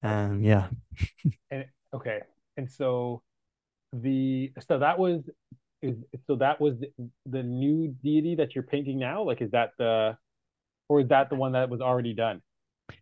Um 0.03 0.43
yeah. 0.43 0.69
And 1.51 1.65
okay. 1.95 2.21
And 2.57 2.71
so 2.71 3.23
the 3.93 4.53
so 4.69 4.79
that 4.79 4.99
was 4.99 5.23
is 5.83 5.97
so 6.27 6.37
that 6.37 6.61
was 6.61 6.75
the, 6.79 6.91
the 7.27 7.43
new 7.43 7.95
deity 8.03 8.35
that 8.37 8.55
you're 8.55 8.65
painting 8.65 8.99
now? 8.99 9.23
Like 9.23 9.41
is 9.41 9.51
that 9.53 9.71
the 9.79 10.17
or 10.89 11.01
is 11.01 11.09
that 11.09 11.31
the 11.31 11.37
one 11.37 11.53
that 11.53 11.69
was 11.69 11.81
already 11.81 12.15
done 12.15 12.43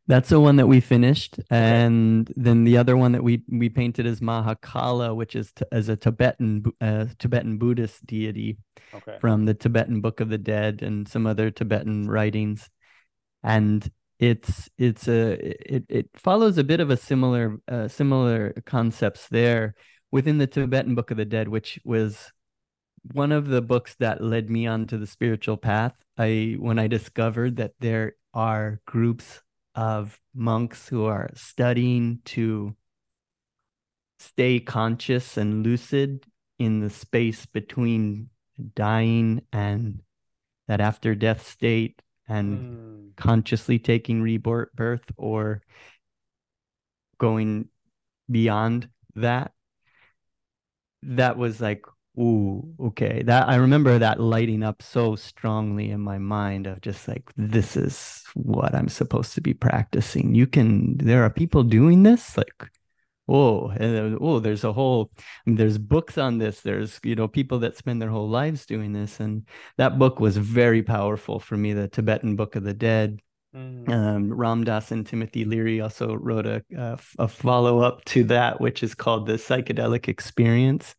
that's 0.07 0.29
the 0.29 0.41
one 0.41 0.57
that 0.57 0.67
we 0.67 0.81
finished, 0.81 1.41
and 1.51 2.33
then 2.37 2.65
the 2.65 2.77
other 2.77 2.97
one 2.97 3.13
that 3.13 3.25
we 3.25 3.43
we 3.49 3.69
painted 3.69 4.07
is 4.07 4.21
Mahakala, 4.21 5.15
which 5.15 5.35
is 5.35 5.53
t- 5.53 5.65
as 5.73 5.89
a 5.89 5.97
Tibetan 5.97 6.65
uh, 6.81 7.07
Tibetan 7.19 7.59
Buddhist 7.59 8.07
deity 8.07 8.59
okay. 8.95 9.19
from 9.21 9.45
the 9.45 9.55
Tibetan 9.55 10.01
Book 10.01 10.21
of 10.21 10.29
the 10.29 10.39
Dead 10.39 10.83
and 10.83 11.09
some 11.09 11.27
other 11.27 11.51
Tibetan 11.51 12.09
writings. 12.09 12.71
And 13.43 13.89
it's 14.19 14.69
it's 14.79 15.09
a 15.09 15.75
it 15.75 15.85
it 15.89 16.11
follows 16.17 16.57
a 16.59 16.65
bit 16.65 16.81
of 16.81 16.91
a 16.91 16.97
similar 16.97 17.59
uh, 17.69 17.89
similar 17.89 18.55
concepts 18.65 19.29
there 19.29 19.75
within 20.11 20.39
the 20.39 20.47
Tibetan 20.47 20.95
Book 20.95 21.11
of 21.11 21.17
the 21.17 21.25
Dead, 21.25 21.49
which 21.49 21.79
was 21.85 22.33
one 23.13 23.33
of 23.33 23.49
the 23.49 23.63
books 23.63 23.95
that 23.97 24.23
led 24.23 24.51
me 24.51 24.67
onto 24.67 24.99
the 24.99 25.07
spiritual 25.07 25.57
path. 25.57 25.95
I 26.17 26.57
when 26.59 26.79
I 26.79 26.87
discovered 26.87 27.57
that 27.57 27.75
there 27.81 28.17
are 28.33 28.81
groups 28.87 29.43
of 29.77 30.19
monks 30.35 30.89
who 30.89 31.05
are 31.05 31.31
studying 31.35 32.21
to 32.25 32.75
stay 34.19 34.59
conscious 34.59 35.37
and 35.37 35.65
lucid 35.65 36.25
in 36.59 36.81
the 36.81 36.91
space 36.91 37.45
between 37.47 38.31
dying 38.75 39.43
and 39.53 40.01
that 40.67 40.81
after 40.81 41.15
death 41.15 41.47
state 41.47 42.01
and 42.27 42.59
mm. 42.59 43.17
consciously 43.17 43.79
taking 43.79 44.23
rebirth 44.23 45.05
or 45.17 45.63
going 47.19 47.69
beyond 48.31 48.89
that 49.15 49.53
that 51.03 51.37
was 51.37 51.61
like 51.61 51.85
ooh 52.19 52.75
okay. 52.81 53.23
That 53.23 53.49
i 53.49 53.57
remember 53.57 53.99
that 53.99 54.21
lighting 54.21 54.63
up 54.63 54.83
so 54.83 55.17
strongly 55.17 55.91
in 55.91 56.01
my 56.01 56.19
mind 56.19 56.67
of 56.67 56.81
just 56.81 57.09
like 57.09 57.31
this 57.37 57.77
is 57.77 58.25
what 58.35 58.75
i'm 58.75 58.89
supposed 58.89 59.35
to 59.35 59.41
be 59.41 59.55
practicing. 59.55 60.35
You 60.35 60.47
can 60.47 60.97
there 60.99 61.23
are 61.25 61.31
people 61.31 61.63
doing 61.63 62.03
this? 62.03 62.37
Like 62.37 62.71
oh 63.29 63.69
and, 63.71 64.19
oh 64.21 64.39
there's 64.41 64.65
a 64.65 64.73
whole 64.73 65.11
I 65.19 65.23
mean, 65.51 65.57
there's 65.57 65.79
books 65.79 66.17
on 66.19 66.39
this. 66.39 66.61
There's 66.61 67.01
you 67.03 67.15
know 67.15 67.29
people 67.29 67.59
that 67.61 67.77
spend 67.77 68.01
their 68.01 68.11
whole 68.11 68.29
lives 68.29 68.67
doing 68.67 68.93
this. 68.93 69.21
And 69.21 69.47
that 69.77 69.99
book 69.99 70.21
was 70.21 70.37
very 70.37 70.83
powerful 70.83 71.39
for 71.39 71.57
me 71.57 71.73
the 71.73 71.89
tibetan 71.89 72.37
book 72.37 72.57
of 72.57 72.65
the 72.65 72.75
dead. 72.75 73.21
Mm. 73.57 73.89
um, 73.89 74.33
Ram 74.35 74.65
Dass 74.65 74.93
and 74.93 75.07
Timothy 75.07 75.47
Leary 75.47 75.81
also 75.81 76.15
wrote 76.15 76.47
a, 76.47 76.63
a, 76.77 76.99
a 77.19 77.29
follow 77.29 77.81
up 77.81 78.05
to 78.07 78.25
that, 78.25 78.61
which 78.61 78.83
is 78.83 78.95
called 78.95 79.27
the 79.27 79.35
psychedelic 79.35 80.09
experience, 80.09 80.95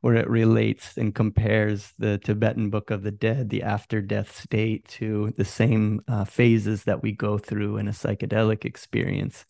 where 0.00 0.14
it 0.14 0.28
relates 0.28 0.96
and 0.96 1.14
compares 1.14 1.92
the 1.98 2.18
Tibetan 2.18 2.70
Book 2.70 2.90
of 2.90 3.02
the 3.02 3.10
Dead, 3.10 3.50
the 3.50 3.62
after 3.62 4.00
death 4.00 4.36
state, 4.36 4.86
to 4.88 5.32
the 5.36 5.44
same 5.44 6.00
uh, 6.06 6.24
phases 6.24 6.84
that 6.84 7.02
we 7.02 7.12
go 7.12 7.38
through 7.38 7.78
in 7.78 7.88
a 7.88 7.92
psychedelic 7.92 8.64
experience 8.64 9.44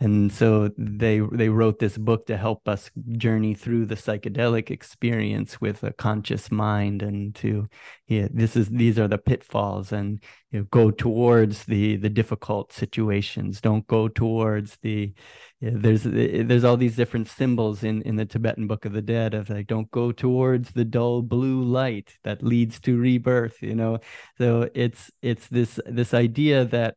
and 0.00 0.32
so 0.32 0.70
they 0.76 1.20
they 1.32 1.48
wrote 1.48 1.78
this 1.78 1.96
book 1.96 2.26
to 2.26 2.36
help 2.36 2.66
us 2.66 2.90
journey 3.16 3.54
through 3.54 3.86
the 3.86 3.94
psychedelic 3.94 4.70
experience 4.70 5.60
with 5.60 5.84
a 5.84 5.92
conscious 5.92 6.50
mind 6.50 7.00
and 7.02 7.34
to 7.34 7.68
yeah 8.08 8.26
this 8.32 8.56
is 8.56 8.68
these 8.68 8.98
are 8.98 9.06
the 9.06 9.18
pitfalls 9.18 9.92
and 9.92 10.22
you 10.50 10.60
know, 10.60 10.66
go 10.70 10.90
towards 10.90 11.64
the 11.64 11.96
the 11.96 12.08
difficult 12.08 12.72
situations. 12.72 13.60
Don't 13.60 13.86
go 13.86 14.08
towards 14.08 14.78
the 14.82 15.12
you 15.60 15.70
there's 15.70 16.02
there's 16.02 16.64
all 16.64 16.76
these 16.76 16.96
different 16.96 17.28
symbols 17.28 17.84
in 17.84 18.02
in 18.02 18.16
the 18.16 18.26
tibetan 18.26 18.66
book 18.66 18.84
of 18.84 18.92
the 18.92 19.02
dead 19.02 19.32
of 19.32 19.48
like 19.48 19.66
don't 19.68 19.90
go 19.90 20.12
towards 20.12 20.72
the 20.72 20.84
dull 20.84 21.22
blue 21.22 21.62
light 21.62 22.16
that 22.24 22.42
leads 22.42 22.80
to 22.80 22.98
rebirth 22.98 23.62
you 23.62 23.74
know? 23.74 23.98
So 24.38 24.68
it's 24.74 25.10
it's 25.22 25.46
this 25.48 25.78
this 25.86 26.14
idea 26.14 26.64
that 26.66 26.96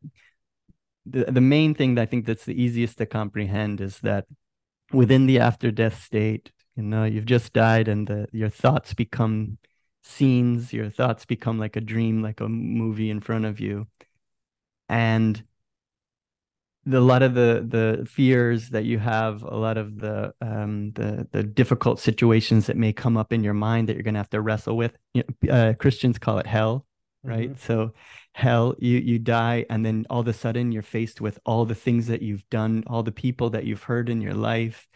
the, 1.10 1.32
the 1.32 1.42
main 1.42 1.74
thing 1.74 1.96
that 1.96 2.02
I 2.02 2.06
think 2.06 2.26
that's 2.26 2.46
the 2.46 2.62
easiest 2.62 2.98
to 2.98 3.06
comprehend 3.06 3.82
is 3.82 4.00
that 4.00 4.26
within 4.92 5.26
the 5.26 5.40
after 5.40 5.72
death 5.72 6.04
state, 6.04 6.52
you 6.76 6.84
know, 6.84 7.04
you've 7.04 7.26
just 7.26 7.54
died 7.54 7.88
and 7.88 8.08
the, 8.08 8.28
your 8.32 8.50
thoughts 8.50 8.94
become 8.94 9.58
scenes, 10.04 10.74
your 10.74 10.90
thoughts 10.90 11.26
become 11.26 11.60
like 11.60 11.76
a 11.76 11.82
dream, 11.82 12.22
like 12.22 12.40
a 12.40 12.48
movie 12.48 13.10
in 13.10 13.20
front 13.20 13.46
of 13.46 13.60
you. 13.60 13.88
And 14.90 15.44
the, 16.88 17.00
a 17.00 17.02
lot 17.02 17.22
of 17.22 17.34
the 17.34 17.66
the 17.68 18.06
fears 18.06 18.70
that 18.70 18.86
you 18.86 18.98
have, 18.98 19.44
a 19.44 19.58
lot 19.58 19.78
of 19.78 20.00
the 20.00 20.34
um, 20.42 20.90
the 20.92 21.28
the 21.32 21.44
difficult 21.44 22.00
situations 22.00 22.68
that 22.68 22.78
may 22.78 22.94
come 22.94 23.18
up 23.18 23.34
in 23.34 23.44
your 23.44 23.54
mind 23.54 23.90
that 23.90 23.96
you're 23.96 24.04
going 24.04 24.14
to 24.14 24.20
have 24.20 24.30
to 24.30 24.42
wrestle 24.42 24.78
with. 24.78 24.98
You 25.14 25.24
know, 25.44 25.52
uh, 25.54 25.74
Christians 25.74 26.18
call 26.18 26.40
it 26.40 26.48
hell, 26.48 26.86
right? 27.24 27.52
Mm-hmm. 27.52 27.74
So 27.74 27.94
hell 28.38 28.76
you 28.78 29.00
you 29.00 29.18
die 29.18 29.66
and 29.68 29.84
then 29.84 30.06
all 30.12 30.20
of 30.20 30.28
a 30.28 30.34
sudden 30.34 30.72
you're 30.72 30.84
faced 30.84 31.20
with 31.20 31.40
all 31.44 31.66
the 31.66 31.74
things 31.74 32.06
that 32.06 32.22
you've 32.22 32.48
done 32.52 32.84
all 32.86 33.02
the 33.02 33.12
people 33.12 33.50
that 33.50 33.66
you've 33.66 33.82
hurt 33.82 34.10
in 34.10 34.22
your 34.22 34.36
life 34.36 34.88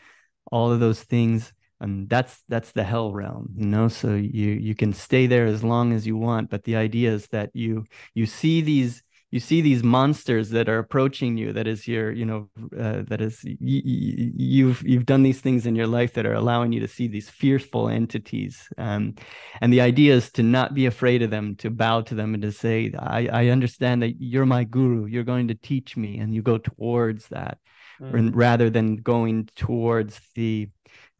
all 0.51 0.71
of 0.71 0.79
those 0.79 1.01
things 1.01 1.51
and 1.79 2.07
that's 2.07 2.43
that's 2.47 2.71
the 2.73 2.83
hell 2.83 3.11
realm 3.11 3.49
you 3.55 3.65
know 3.65 3.87
so 3.87 4.13
you 4.13 4.49
you 4.49 4.75
can 4.75 4.93
stay 4.93 5.25
there 5.25 5.47
as 5.47 5.63
long 5.63 5.91
as 5.91 6.05
you 6.05 6.15
want 6.15 6.51
but 6.51 6.63
the 6.65 6.75
idea 6.75 7.11
is 7.11 7.25
that 7.29 7.49
you 7.55 7.83
you 8.13 8.27
see 8.27 8.61
these 8.61 9.01
you 9.31 9.39
see 9.39 9.61
these 9.61 9.81
monsters 9.81 10.49
that 10.49 10.67
are 10.67 10.79
approaching 10.79 11.37
you 11.37 11.53
that 11.53 11.65
is 11.65 11.87
your 11.87 12.11
you 12.11 12.25
know 12.25 12.49
uh, 12.77 13.01
that 13.07 13.21
is 13.21 13.39
you've 13.43 14.83
you've 14.83 15.05
done 15.05 15.23
these 15.23 15.39
things 15.39 15.65
in 15.65 15.75
your 15.75 15.87
life 15.87 16.13
that 16.13 16.25
are 16.25 16.33
allowing 16.33 16.73
you 16.73 16.81
to 16.81 16.87
see 16.87 17.07
these 17.07 17.29
fearful 17.29 17.87
entities. 17.89 18.67
Um, 18.77 19.15
and 19.61 19.71
the 19.71 19.81
idea 19.81 20.13
is 20.13 20.29
to 20.31 20.43
not 20.43 20.73
be 20.73 20.85
afraid 20.85 21.21
of 21.21 21.31
them 21.31 21.55
to 21.57 21.69
bow 21.69 22.01
to 22.01 22.15
them 22.15 22.33
and 22.33 22.43
to 22.43 22.51
say 22.51 22.91
I, 22.99 23.27
I 23.31 23.47
understand 23.47 24.01
that 24.03 24.21
you're 24.21 24.45
my 24.45 24.65
guru. 24.65 25.05
You're 25.05 25.23
going 25.23 25.47
to 25.47 25.55
teach 25.55 25.97
me. 25.97 26.19
And 26.19 26.33
you 26.33 26.41
go 26.41 26.57
towards 26.57 27.27
that 27.29 27.57
mm. 28.01 28.31
rather 28.33 28.69
than 28.69 28.97
going 28.97 29.49
towards 29.55 30.19
the 30.35 30.69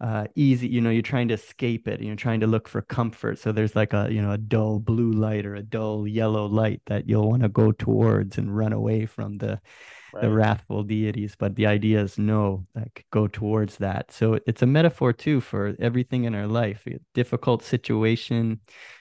uh, 0.01 0.25
easy 0.35 0.67
you 0.67 0.81
know 0.81 0.89
you're 0.89 1.03
trying 1.03 1.27
to 1.27 1.35
escape 1.35 1.87
it 1.87 2.01
you're 2.01 2.15
trying 2.15 2.39
to 2.39 2.47
look 2.47 2.67
for 2.67 2.81
comfort. 2.81 3.37
So 3.39 3.51
there's 3.51 3.75
like 3.75 3.93
a 3.93 4.07
you 4.11 4.21
know 4.21 4.31
a 4.31 4.37
dull 4.37 4.79
blue 4.79 5.11
light 5.11 5.45
or 5.45 5.55
a 5.55 5.61
dull 5.61 6.07
yellow 6.07 6.47
light 6.47 6.81
that 6.87 7.07
you'll 7.07 7.29
want 7.29 7.43
to 7.43 7.49
go 7.49 7.71
towards 7.71 8.37
and 8.37 8.55
run 8.55 8.73
away 8.73 9.05
from 9.05 9.37
the 9.37 9.61
right. 10.13 10.21
the 10.21 10.31
wrathful 10.31 10.83
deities 10.83 11.35
but 11.37 11.55
the 11.55 11.65
idea 11.65 12.01
is 12.01 12.17
no 12.17 12.65
like 12.75 13.05
go 13.11 13.27
towards 13.27 13.77
that. 13.77 14.11
So 14.11 14.39
it's 14.45 14.61
a 14.61 14.67
metaphor 14.67 15.13
too 15.13 15.41
for 15.41 15.75
everything 15.79 16.23
in 16.25 16.35
our 16.35 16.47
life 16.47 16.85
a 16.87 16.99
difficult 17.13 17.63
situation 17.63 18.59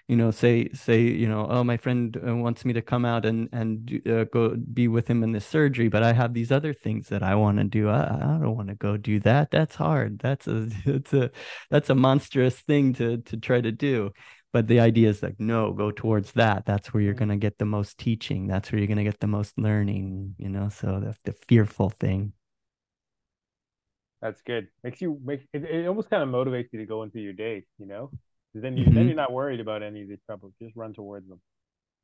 you 0.09 0.17
know 0.17 0.31
say 0.33 0.69
say 0.73 1.03
you 1.03 1.29
know 1.29 1.47
oh 1.49 1.63
my 1.63 1.77
friend 1.77 2.21
uh, 2.27 2.35
wants 2.35 2.65
me 2.65 2.73
to 2.73 2.83
come 2.83 3.05
out 3.05 3.25
and 3.25 3.49
and 3.53 4.03
uh, 4.09 4.25
go 4.25 4.57
be 4.75 4.89
with 4.89 5.07
him 5.09 5.23
in 5.23 5.31
this 5.31 5.47
surgery 5.47 5.89
but 5.89 6.03
i 6.03 6.13
have 6.13 6.35
these 6.35 6.51
other 6.51 6.73
things 6.73 7.09
that 7.09 7.23
i 7.23 7.35
want 7.35 7.59
to 7.59 7.65
do. 7.65 7.89
I, 7.89 8.03
I 8.03 8.39
don't 8.41 8.57
want 8.57 8.69
to 8.69 8.75
go 8.75 8.97
do 8.97 9.21
that. 9.21 9.51
That's 9.51 9.75
hard. 9.75 10.19
That's 10.19 10.47
a 10.47 10.69
it's 10.85 11.13
a 11.13 11.31
that's 11.71 11.91
a 11.91 11.95
monstrous 11.95 12.61
thing 12.61 12.93
to 12.95 13.19
to 13.19 13.37
try 13.37 13.61
to 13.61 13.73
do 13.73 14.13
but 14.53 14.67
the 14.67 14.81
idea 14.81 15.09
is 15.09 15.23
like 15.23 15.37
no 15.39 15.73
go 15.73 15.91
towards 15.91 16.33
that 16.33 16.65
that's 16.67 16.93
where 16.93 17.03
you're 17.03 17.15
going 17.15 17.29
to 17.29 17.37
get 17.37 17.59
the 17.59 17.65
most 17.65 17.99
teaching 17.99 18.47
that's 18.47 18.71
where 18.71 18.79
you're 18.79 18.87
going 18.87 18.97
to 18.97 19.05
get 19.05 19.21
the 19.21 19.27
most 19.27 19.59
learning 19.59 20.35
you 20.39 20.49
know 20.49 20.69
so 20.69 21.01
the, 21.01 21.15
the 21.25 21.33
fearful 21.49 21.91
thing 21.91 22.33
that's 24.21 24.43
good 24.43 24.69
makes 24.85 25.01
you 25.01 25.19
make 25.25 25.41
it, 25.53 25.65
it 25.65 25.87
almost 25.87 26.11
kind 26.11 26.23
of 26.23 26.29
motivates 26.29 26.69
you 26.73 26.79
to 26.79 26.87
go 26.87 27.03
into 27.03 27.21
your 27.21 27.33
day 27.33 27.65
you 27.79 27.87
know 27.87 28.11
then 28.55 28.77
you 28.77 28.85
mm-hmm. 28.85 28.95
then 28.95 29.07
you're 29.07 29.17
not 29.17 29.33
worried 29.33 29.61
about 29.61 29.83
any 29.83 30.03
of 30.03 30.09
these 30.09 30.19
troubles. 30.27 30.53
Just 30.61 30.75
run 30.77 30.93
towards 30.93 31.29
them. 31.29 31.41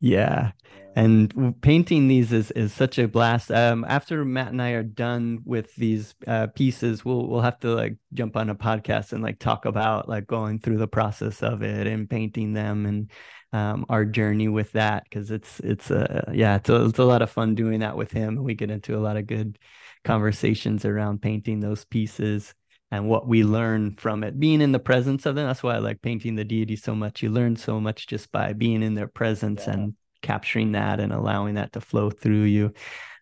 Yeah. 0.00 0.52
And 0.94 1.54
painting 1.60 2.08
these 2.08 2.32
is, 2.32 2.50
is 2.52 2.72
such 2.72 2.98
a 2.98 3.06
blast. 3.06 3.50
Um, 3.50 3.84
after 3.86 4.24
Matt 4.24 4.48
and 4.48 4.62
I 4.62 4.70
are 4.70 4.82
done 4.82 5.40
with 5.44 5.74
these 5.74 6.14
uh, 6.26 6.46
pieces, 6.48 7.04
we'll 7.04 7.28
we'll 7.28 7.42
have 7.42 7.60
to 7.60 7.74
like 7.74 7.98
jump 8.14 8.34
on 8.34 8.48
a 8.48 8.54
podcast 8.54 9.12
and 9.12 9.22
like 9.22 9.38
talk 9.38 9.66
about 9.66 10.08
like 10.08 10.26
going 10.26 10.58
through 10.58 10.78
the 10.78 10.88
process 10.88 11.42
of 11.42 11.62
it 11.62 11.86
and 11.86 12.08
painting 12.08 12.54
them 12.54 12.86
and 12.86 13.10
um, 13.52 13.84
our 13.90 14.06
journey 14.06 14.48
with 14.48 14.72
that 14.72 15.04
because 15.04 15.30
it's 15.30 15.60
it's 15.60 15.90
a 15.90 16.30
yeah 16.32 16.56
it's 16.56 16.68
a, 16.70 16.86
it's 16.86 16.98
a 16.98 17.04
lot 17.04 17.22
of 17.22 17.30
fun 17.30 17.54
doing 17.54 17.80
that 17.80 17.96
with 17.96 18.10
him. 18.10 18.42
We 18.42 18.54
get 18.54 18.70
into 18.70 18.96
a 18.96 19.00
lot 19.00 19.18
of 19.18 19.26
good 19.26 19.58
conversations 20.02 20.86
around 20.86 21.20
painting 21.20 21.60
those 21.60 21.84
pieces 21.84 22.54
and 22.90 23.08
what 23.08 23.26
we 23.26 23.44
learn 23.44 23.96
from 23.96 24.22
it. 24.22 24.38
Being 24.38 24.60
in 24.60 24.72
the 24.72 24.78
presence 24.78 25.26
of 25.26 25.34
them 25.34 25.46
that's 25.46 25.62
why 25.62 25.74
i 25.74 25.78
like 25.78 26.02
painting 26.02 26.36
the 26.36 26.44
deity 26.44 26.76
so 26.76 26.94
much. 26.94 27.22
You 27.22 27.30
learn 27.30 27.56
so 27.56 27.80
much 27.80 28.06
just 28.06 28.30
by 28.32 28.52
being 28.52 28.82
in 28.82 28.94
their 28.94 29.08
presence 29.08 29.64
yeah. 29.66 29.74
and 29.74 29.94
capturing 30.22 30.72
that 30.72 31.00
and 31.00 31.12
allowing 31.12 31.54
that 31.54 31.72
to 31.72 31.80
flow 31.80 32.10
through 32.10 32.44
you. 32.44 32.72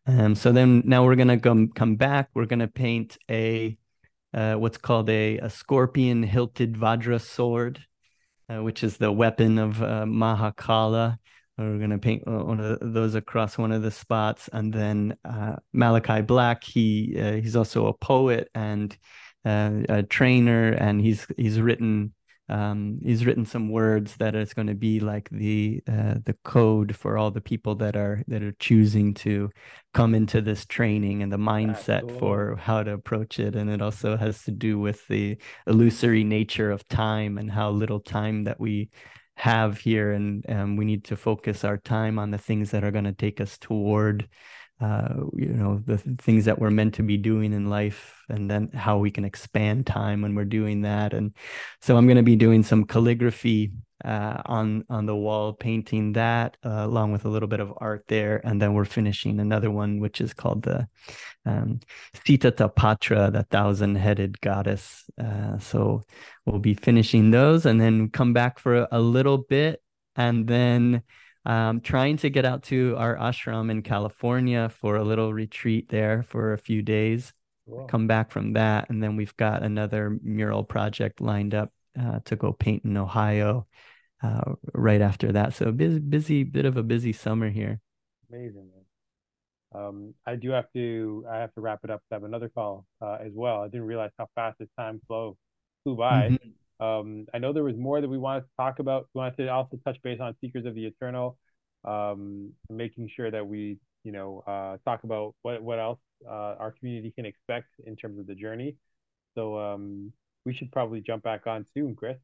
Um, 0.07 0.35
so 0.35 0.53
then 0.53 0.83
now 0.85 1.05
we're 1.05 1.17
gonna 1.17 1.41
come 1.41 1.69
come 1.69 1.97
back. 1.97 2.29
We're 2.35 2.47
gonna 2.47 2.69
paint 2.69 3.17
a 3.31 3.77
uh, 4.33 4.55
what's 4.55 4.79
called 4.79 5.09
a, 5.11 5.39
a 5.39 5.49
scorpion 5.49 6.25
hilted 6.25 6.75
vajra 6.75 7.21
sword 7.21 7.81
uh, 8.49 8.63
which 8.63 8.85
is 8.85 8.97
the 8.97 9.13
weapon 9.13 9.59
of 9.59 9.83
uh, 9.83 10.05
mahakala. 10.05 11.19
We're 11.57 11.79
going 11.79 11.91
to 11.91 11.99
paint 11.99 12.27
one 12.27 12.59
of 12.59 12.93
those 12.93 13.15
across 13.15 13.57
one 13.57 13.71
of 13.71 13.83
the 13.83 13.91
spots. 13.91 14.49
And 14.53 14.73
then 14.73 15.17
uh, 15.25 15.57
Malakai 15.75 16.27
Black 16.27 16.65
he 16.65 17.17
uh, 17.19 17.35
he's 17.35 17.57
also 17.57 17.87
a 17.87 17.95
poet 17.95 18.51
and 18.55 18.93
uh, 18.93 18.97
a 19.45 20.03
trainer, 20.03 20.73
and 20.73 21.01
he's 21.01 21.27
he's 21.37 21.61
written 21.61 22.15
um, 22.49 22.99
he's 23.03 23.25
written 23.25 23.47
some 23.47 23.71
words 23.71 24.17
that 24.17 24.35
is 24.35 24.53
going 24.53 24.67
to 24.67 24.75
be 24.75 25.01
like 25.01 25.31
the 25.31 25.83
uh, 25.89 26.17
the 26.25 26.37
code 26.45 26.95
for 26.95 27.17
all 27.17 27.31
the 27.31 27.41
people 27.41 27.75
that 27.77 27.97
are 27.97 28.23
that 28.29 28.43
are 28.43 28.55
choosing 28.59 29.15
to 29.15 29.51
come 29.95 30.15
into 30.15 30.43
this 30.43 30.67
training 30.67 31.23
and 31.23 31.33
the 31.33 31.39
mindset 31.39 32.19
for 32.19 32.57
how 32.57 32.83
to 32.83 32.93
approach 32.93 33.39
it. 33.39 33.57
And 33.57 33.71
it 33.71 33.81
also 33.81 34.17
has 34.19 34.43
to 34.45 34.51
do 34.51 34.79
with 34.79 35.07
the 35.09 35.39
illusory 35.67 36.23
nature 36.23 36.71
of 36.71 36.87
time 36.89 37.39
and 37.39 37.51
how 37.51 37.71
little 37.71 38.01
time 38.01 38.45
that 38.45 38.61
we 38.61 38.91
have 39.37 39.79
here. 39.79 40.13
And 40.13 40.45
um, 40.51 40.77
we 40.77 40.85
need 40.85 41.05
to 41.05 41.17
focus 41.17 41.65
our 41.65 41.79
time 41.79 42.19
on 42.19 42.31
the 42.31 42.39
things 42.39 42.73
that 42.73 42.85
are 42.85 42.91
going 42.91 43.05
to 43.05 43.13
take 43.13 43.41
us 43.41 43.57
toward 43.57 44.29
uh, 44.81 45.15
you 45.35 45.49
know 45.49 45.83
the 45.87 45.99
th- 45.99 46.19
things 46.19 46.45
that 46.47 46.59
we're 46.59 46.71
meant 46.71 46.95
to 46.95 47.03
be 47.03 47.17
doing 47.17 47.53
in 47.53 47.71
life 47.71 48.23
and 48.29 48.51
then 48.51 48.71
how 48.73 48.99
we 48.99 49.11
can 49.11 49.25
expand 49.25 49.87
time 49.87 50.23
when 50.23 50.35
we're 50.35 50.45
doing 50.45 50.83
that. 50.83 51.15
And 51.15 51.35
so 51.81 51.97
i'm 51.97 52.07
going 52.07 52.17
to 52.17 52.23
be 52.23 52.37
doing 52.37 52.63
some 52.63 52.85
calligraphy 52.85 53.73
uh, 54.05 54.43
on 54.47 54.85
on 54.91 55.07
the 55.07 55.17
wall 55.17 55.53
painting 55.53 56.13
that 56.13 56.57
uh, 56.65 56.85
along 56.85 57.13
with 57.13 57.25
a 57.25 57.29
little 57.29 57.49
bit 57.49 57.61
of 57.61 57.73
art 57.79 58.05
there. 58.09 58.41
And 58.45 58.61
then 58.61 58.75
we're 58.75 58.85
finishing 58.85 59.41
another 59.41 59.71
one 59.71 60.01
which 60.01 60.21
is 60.21 60.35
called 60.35 60.63
the 60.63 60.89
um, 61.47 61.81
Sitatapatra, 62.15 63.33
the 63.33 63.45
thousand 63.45 63.95
headed 63.97 64.41
goddess. 64.41 65.05
Uh, 65.19 65.59
so 65.59 66.03
we'll 66.45 66.59
be 66.59 66.75
finishing 66.75 67.31
those 67.31 67.65
and 67.65 67.81
then 67.81 68.11
come 68.11 68.33
back 68.33 68.59
for 68.59 68.83
a, 68.83 68.89
a 68.93 69.01
little 69.01 69.39
bit. 69.39 69.83
And 70.17 70.47
then 70.47 71.03
um, 71.45 71.81
trying 71.81 72.17
to 72.19 72.31
get 72.31 72.45
out 72.45 72.63
to 72.65 72.95
our 72.99 73.17
ashram 73.17 73.71
in 73.71 73.83
California 73.83 74.69
for 74.69 74.97
a 74.97 75.05
little 75.05 75.33
retreat 75.33 75.89
there 75.89 76.23
for 76.23 76.53
a 76.53 76.59
few 76.59 76.83
days. 76.83 77.33
Come 77.89 78.07
back 78.07 78.31
from 78.31 78.53
that. 78.55 78.91
And 78.91 79.03
then 79.03 79.17
we've 79.17 79.37
got 79.37 79.63
another 79.63 80.19
mural 80.23 80.65
project 80.65 81.21
lined 81.21 81.55
up 81.55 81.73
uh, 81.99 82.21
to 82.27 82.37
go 82.37 82.53
paint 82.53 82.85
in 82.85 82.97
Ohio 82.97 83.67
uh, 84.23 84.55
right 84.75 85.01
after 85.01 85.33
that. 85.33 85.55
So 85.55 85.73
busy, 85.73 85.99
busy, 85.99 86.45
bit 86.45 86.67
of 86.67 86.77
a 86.77 86.83
busy 86.83 87.13
summer 87.13 87.49
here. 87.49 87.81
Amazing. 88.31 88.69
Man. 88.71 89.83
Um, 89.83 90.15
I 90.27 90.37
do 90.37 90.51
have 90.51 90.67
to 90.75 91.25
I 91.31 91.39
have 91.39 91.55
to 91.55 91.61
wrap 91.61 91.81
it 91.85 91.91
up. 91.91 92.03
I 92.11 92.17
have 92.17 92.25
another 92.25 92.49
call 92.49 92.87
uh, 93.01 93.17
as 93.21 93.33
well. 93.35 93.63
I 93.63 93.69
didn't 93.69 93.87
realize 93.87 94.11
how 94.19 94.29
fast 94.35 94.59
this 94.59 94.69
time 94.79 95.01
flew 95.07 95.37
flew 95.83 95.97
by. 95.97 96.29
Mm-hmm. 96.31 96.51
Um, 96.81 97.27
I 97.33 97.39
know 97.39 97.53
there 97.53 97.65
was 97.65 97.77
more 97.77 98.01
that 98.01 98.09
we 98.09 98.19
wanted 98.19 98.43
to 98.43 98.51
talk 98.59 98.79
about. 98.79 99.09
We 99.15 99.21
wanted 99.21 99.37
to 99.37 99.49
also 99.49 99.79
touch 99.85 100.01
base 100.03 100.21
on 100.21 100.35
Seekers 100.41 100.67
of 100.67 100.75
the 100.75 100.87
Eternal, 100.87 101.39
um, 101.85 102.53
making 102.69 103.11
sure 103.15 103.31
that 103.31 103.47
we 103.47 103.79
you 104.05 104.13
know 104.13 104.43
uh, 104.47 104.77
talk 104.85 105.05
about 105.05 105.35
what 105.43 105.63
what 105.63 105.79
else 105.79 106.01
uh, 106.29 106.55
our 106.59 106.73
community 106.73 107.13
can 107.15 107.27
expect 107.27 107.69
in 107.87 107.97
terms 107.97 108.19
of 108.19 108.27
the 108.27 108.35
journey. 108.35 108.77
So 109.35 109.59
um, 109.59 110.13
we 110.45 110.55
should 110.55 110.71
probably 110.73 111.01
jump 111.01 111.23
back 111.23 111.47
on 111.47 111.67
soon, 111.75 111.95
Chris. 111.95 112.19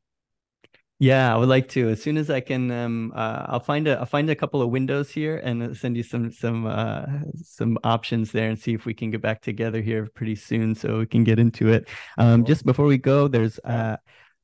Yeah, 1.03 1.35
I 1.35 1.39
would 1.39 1.49
like 1.49 1.67
to. 1.71 1.89
As 1.89 2.03
soon 2.03 2.19
as 2.19 2.29
I 2.29 2.41
can, 2.41 2.71
um, 2.71 3.13
uh, 3.17 3.47
I'll 3.49 3.61
find 3.61 3.89
a 3.89 3.99
I'll 3.99 4.05
find 4.05 4.29
a 4.29 4.37
couple 4.37 4.61
of 4.61 4.69
windows 4.69 5.11
here 5.11 5.39
and 5.39 5.75
send 5.75 5.97
you 5.97 6.03
some 6.03 6.31
some 6.31 6.67
uh, 6.67 7.07
some 7.43 7.79
options 7.85 8.33
there 8.33 8.51
and 8.51 8.59
see 8.59 8.75
if 8.75 8.85
we 8.85 8.93
can 8.93 9.11
get 9.11 9.23
back 9.23 9.41
together 9.41 9.81
here 9.81 10.07
pretty 10.15 10.35
soon 10.35 10.75
so 10.75 10.99
we 10.99 11.07
can 11.07 11.25
get 11.25 11.39
into 11.39 11.69
it. 11.69 11.89
Um, 12.19 12.45
Just 12.45 12.67
before 12.67 12.85
we 12.85 12.99
go, 12.99 13.29
there's 13.29 13.59
uh, 13.65 13.97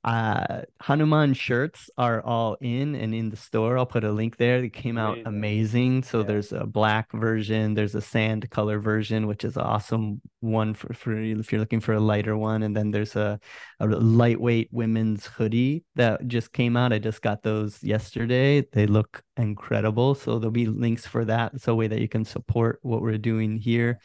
uh, 0.07 0.62
Hanuman 0.80 1.34
shirts 1.34 1.90
are 1.98 2.22
all 2.22 2.57
in 2.61 2.94
and 2.94 3.12
in 3.12 3.28
the 3.28 3.36
store. 3.36 3.76
I'll 3.76 3.86
put 3.86 4.04
a 4.04 4.12
link 4.12 4.36
there. 4.36 4.61
They 4.61 4.68
came 4.68 4.98
out 4.98 5.18
amazing. 5.26 5.36
amazing. 5.36 6.02
So 6.04 6.20
yeah. 6.20 6.26
there's 6.26 6.52
a 6.52 6.64
black 6.64 7.11
version, 7.11 7.74
there's 7.74 7.96
a 7.96 8.00
sand 8.00 8.48
color 8.50 8.78
version, 8.78 9.26
which 9.26 9.42
is 9.42 9.57
awesome 9.57 10.20
one 10.38 10.74
for, 10.74 10.94
for 10.94 11.20
if 11.20 11.50
you're 11.50 11.61
looking 11.61 11.80
for 11.80 11.94
a 11.94 12.00
lighter 12.00 12.36
one. 12.36 12.62
And 12.62 12.76
then 12.76 12.92
there's 12.92 13.16
a, 13.16 13.40
a 13.80 13.86
lightweight 13.88 14.68
women's 14.70 15.26
hoodie 15.26 15.82
that 15.96 16.28
just 16.28 16.52
came 16.52 16.76
out. 16.76 16.92
I 16.92 17.00
just 17.00 17.20
got 17.20 17.42
those 17.42 17.82
yesterday. 17.82 18.61
They 18.61 18.86
look 18.86 19.24
incredible. 19.36 20.14
So 20.14 20.38
there'll 20.38 20.52
be 20.52 20.66
links 20.66 21.04
for 21.04 21.24
that. 21.24 21.61
So 21.61 21.72
a 21.72 21.74
way 21.74 21.88
that 21.88 22.00
you 22.00 22.09
can 22.09 22.24
support 22.24 22.78
what 22.82 23.02
we're 23.02 23.18
doing 23.18 23.57
here. 23.57 23.98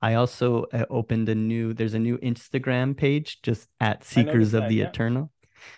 I 0.00 0.14
also 0.14 0.64
uh, 0.72 0.86
opened 0.88 1.28
a 1.28 1.34
new, 1.34 1.74
there's 1.74 1.94
a 1.94 1.98
new 1.98 2.16
Instagram 2.18 2.96
page 2.96 3.42
just 3.42 3.68
at 3.80 4.02
Seekers 4.02 4.54
of 4.54 4.62
that, 4.62 4.68
the 4.70 4.76
yeah. 4.76 4.88
Eternal. 4.88 5.30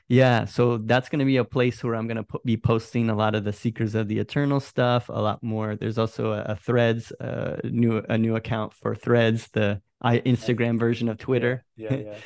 Yeah, 0.09 0.45
so 0.45 0.79
that's 0.79 1.09
going 1.09 1.21
to 1.21 1.25
be 1.25 1.39
a 1.39 1.45
place 1.45 1.83
where 1.83 1.95
I'm 1.95 2.07
going 2.07 2.25
to 2.25 2.41
be 2.45 2.57
posting 2.57 3.11
a 3.11 3.15
lot 3.15 3.35
of 3.35 3.45
the 3.45 3.53
Seekers 3.53 3.95
of 3.95 4.09
the 4.09 4.19
Eternal 4.19 4.61
stuff, 4.61 5.09
a 5.09 5.21
lot 5.21 5.43
more. 5.43 5.77
There's 5.77 5.99
also 5.99 6.33
a, 6.33 6.43
a 6.43 6.57
Threads, 6.57 7.13
uh, 7.13 7.61
new 7.65 8.03
a 8.09 8.19
new 8.19 8.37
account 8.37 8.75
for 8.75 8.95
Threads, 8.95 9.49
the 9.53 9.81
I, 10.01 10.19
Instagram 10.21 10.79
version 10.79 11.09
of 11.09 11.19
Twitter. 11.19 11.65
Yeah, 11.77 11.95
yeah. 11.95 12.03
yeah. 12.05 12.15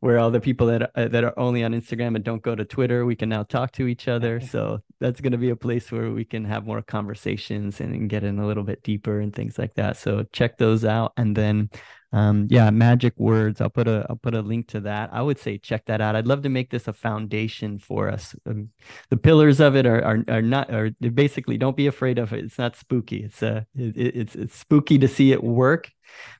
where 0.00 0.18
all 0.18 0.30
the 0.30 0.40
people 0.40 0.66
that 0.66 0.90
uh, 0.94 1.08
that 1.08 1.24
are 1.24 1.38
only 1.38 1.62
on 1.62 1.72
Instagram 1.72 2.16
and 2.16 2.24
don't 2.24 2.42
go 2.42 2.54
to 2.54 2.64
Twitter, 2.64 3.04
we 3.04 3.14
can 3.14 3.28
now 3.28 3.42
talk 3.42 3.70
to 3.72 3.86
each 3.86 4.08
other. 4.08 4.40
so 4.52 4.80
that's 4.98 5.20
going 5.20 5.32
to 5.32 5.38
be 5.38 5.50
a 5.50 5.56
place 5.56 5.92
where 5.92 6.10
we 6.10 6.24
can 6.24 6.44
have 6.44 6.66
more 6.66 6.82
conversations 6.82 7.80
and 7.80 8.08
get 8.08 8.24
in 8.24 8.38
a 8.38 8.46
little 8.46 8.64
bit 8.64 8.82
deeper 8.82 9.20
and 9.20 9.34
things 9.34 9.58
like 9.58 9.74
that. 9.74 9.96
So 9.96 10.24
check 10.32 10.58
those 10.58 10.84
out, 10.84 11.12
and 11.16 11.36
then 11.36 11.70
um, 12.12 12.48
yeah, 12.50 12.70
magic 12.70 13.14
words. 13.18 13.60
I'll 13.60 13.70
put 13.70 13.86
a 13.86 14.04
I'll 14.10 14.16
put 14.16 14.34
a 14.34 14.42
link 14.42 14.68
to 14.68 14.80
that. 14.80 15.10
I 15.12 15.22
would 15.22 15.38
say 15.38 15.58
check 15.58 15.86
that 15.86 16.00
out. 16.00 16.16
I'd 16.16 16.26
love 16.26 16.42
to 16.42 16.48
make 16.48 16.70
this 16.70 16.88
a 16.88 16.92
foundation 16.92 17.78
for 17.78 18.08
us. 18.08 18.34
Um, 18.46 18.70
the 19.10 19.16
pillars 19.16 19.60
of 19.60 19.76
it 19.76 19.86
are, 19.86 20.02
are 20.04 20.24
are 20.28 20.42
not 20.42 20.72
are 20.74 20.90
basically 20.90 21.56
don't 21.56 21.76
be 21.76 21.86
afraid 21.86 22.18
of 22.18 22.32
it. 22.32 22.44
It's 22.44 22.58
not 22.58 22.76
spooky. 22.76 23.22
It's 23.22 23.42
a 23.42 23.66
it, 23.76 23.96
it's 23.96 24.34
it's 24.34 24.56
spooky 24.56 24.98
to 24.98 25.06
see 25.06 25.30
it 25.30 25.44
work, 25.44 25.92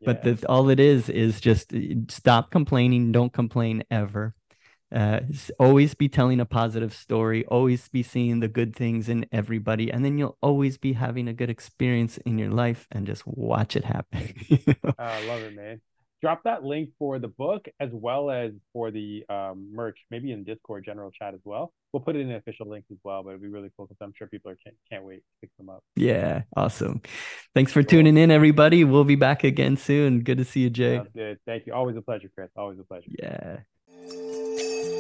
but 0.05 0.23
the, 0.25 0.45
all 0.49 0.71
it 0.71 0.81
is 0.81 1.09
is 1.09 1.41
just 1.41 1.73
uh, 1.73 1.79
stop 2.09 2.51
complaining. 2.51 3.13
Don't 3.13 3.33
complain 3.33 3.85
ever 3.91 4.35
uh, 4.95 5.21
always 5.59 5.95
be 5.95 6.09
telling 6.09 6.41
a 6.41 6.45
positive 6.45 6.93
story 6.93 7.45
always 7.47 7.89
be 7.89 8.03
seeing 8.03 8.41
the 8.41 8.49
good 8.49 8.75
things 8.75 9.09
in 9.09 9.25
everybody 9.31 9.91
and 9.91 10.05
then 10.05 10.19
you'll 10.19 10.37
always 10.43 10.79
be 10.79 10.95
having 10.95 11.29
a 11.29 11.33
good 11.33 11.51
experience 11.51 12.19
in 12.19 12.39
your 12.39 12.51
life 12.51 12.89
and 12.91 13.07
just 13.07 13.27
watch 13.27 13.77
it 13.77 13.85
happen. 13.85 14.35
I 14.99 15.25
love 15.27 15.43
it 15.43 15.55
man. 15.55 15.81
Drop 16.21 16.43
that 16.45 16.65
link 16.65 16.91
for 16.99 17.19
the 17.19 17.29
book 17.29 17.67
as 17.79 17.89
well 17.93 18.31
as 18.31 18.51
for 18.75 18.91
the 18.91 19.25
um, 19.31 19.71
merch 19.73 19.99
maybe 20.11 20.33
in 20.33 20.45
discord 20.45 20.85
general 20.85 21.11
chat 21.13 21.35
as 21.35 21.41
well. 21.45 21.73
We'll 21.93 22.03
put 22.03 22.17
it 22.17 22.21
in 22.21 22.29
the 22.29 22.37
official 22.37 22.69
links 22.69 22.89
as 22.91 22.99
well 23.05 23.23
but 23.23 23.31
it'd 23.31 23.43
be 23.43 23.49
really 23.49 23.71
cool 23.77 23.87
because 23.87 23.99
i'm 24.01 24.13
sure 24.17 24.27
people 24.27 24.51
are 24.51 24.57
can't, 24.65 24.77
can't 24.91 25.05
wait 25.05 25.19
to 25.19 25.23
pick 25.41 25.57
them 25.57 25.69
up. 25.69 25.85
Yeah 25.95 26.43
awesome. 26.57 27.01
Thanks 27.55 27.73
for 27.73 27.85
cool. 27.85 27.91
tuning 27.91 28.17
in 28.17 28.33
everybody. 28.33 28.83
We'll 28.83 29.05
be 29.05 29.17
back 29.17 29.45
again 29.45 29.77
soon. 29.77 30.21
Good 30.21 30.39
to 30.39 30.45
see 30.45 30.61
you 30.61 30.71
jay. 30.71 31.01
Good. 31.15 31.39
Thank 31.47 31.67
you. 31.67 31.75
Always 31.75 31.97
a 31.97 32.03
pleasure 32.03 32.29
chris. 32.35 32.51
Always 32.57 32.81
a 32.81 32.85
pleasure. 32.85 33.07
Yeah 33.17 33.59
Música 34.11 35.00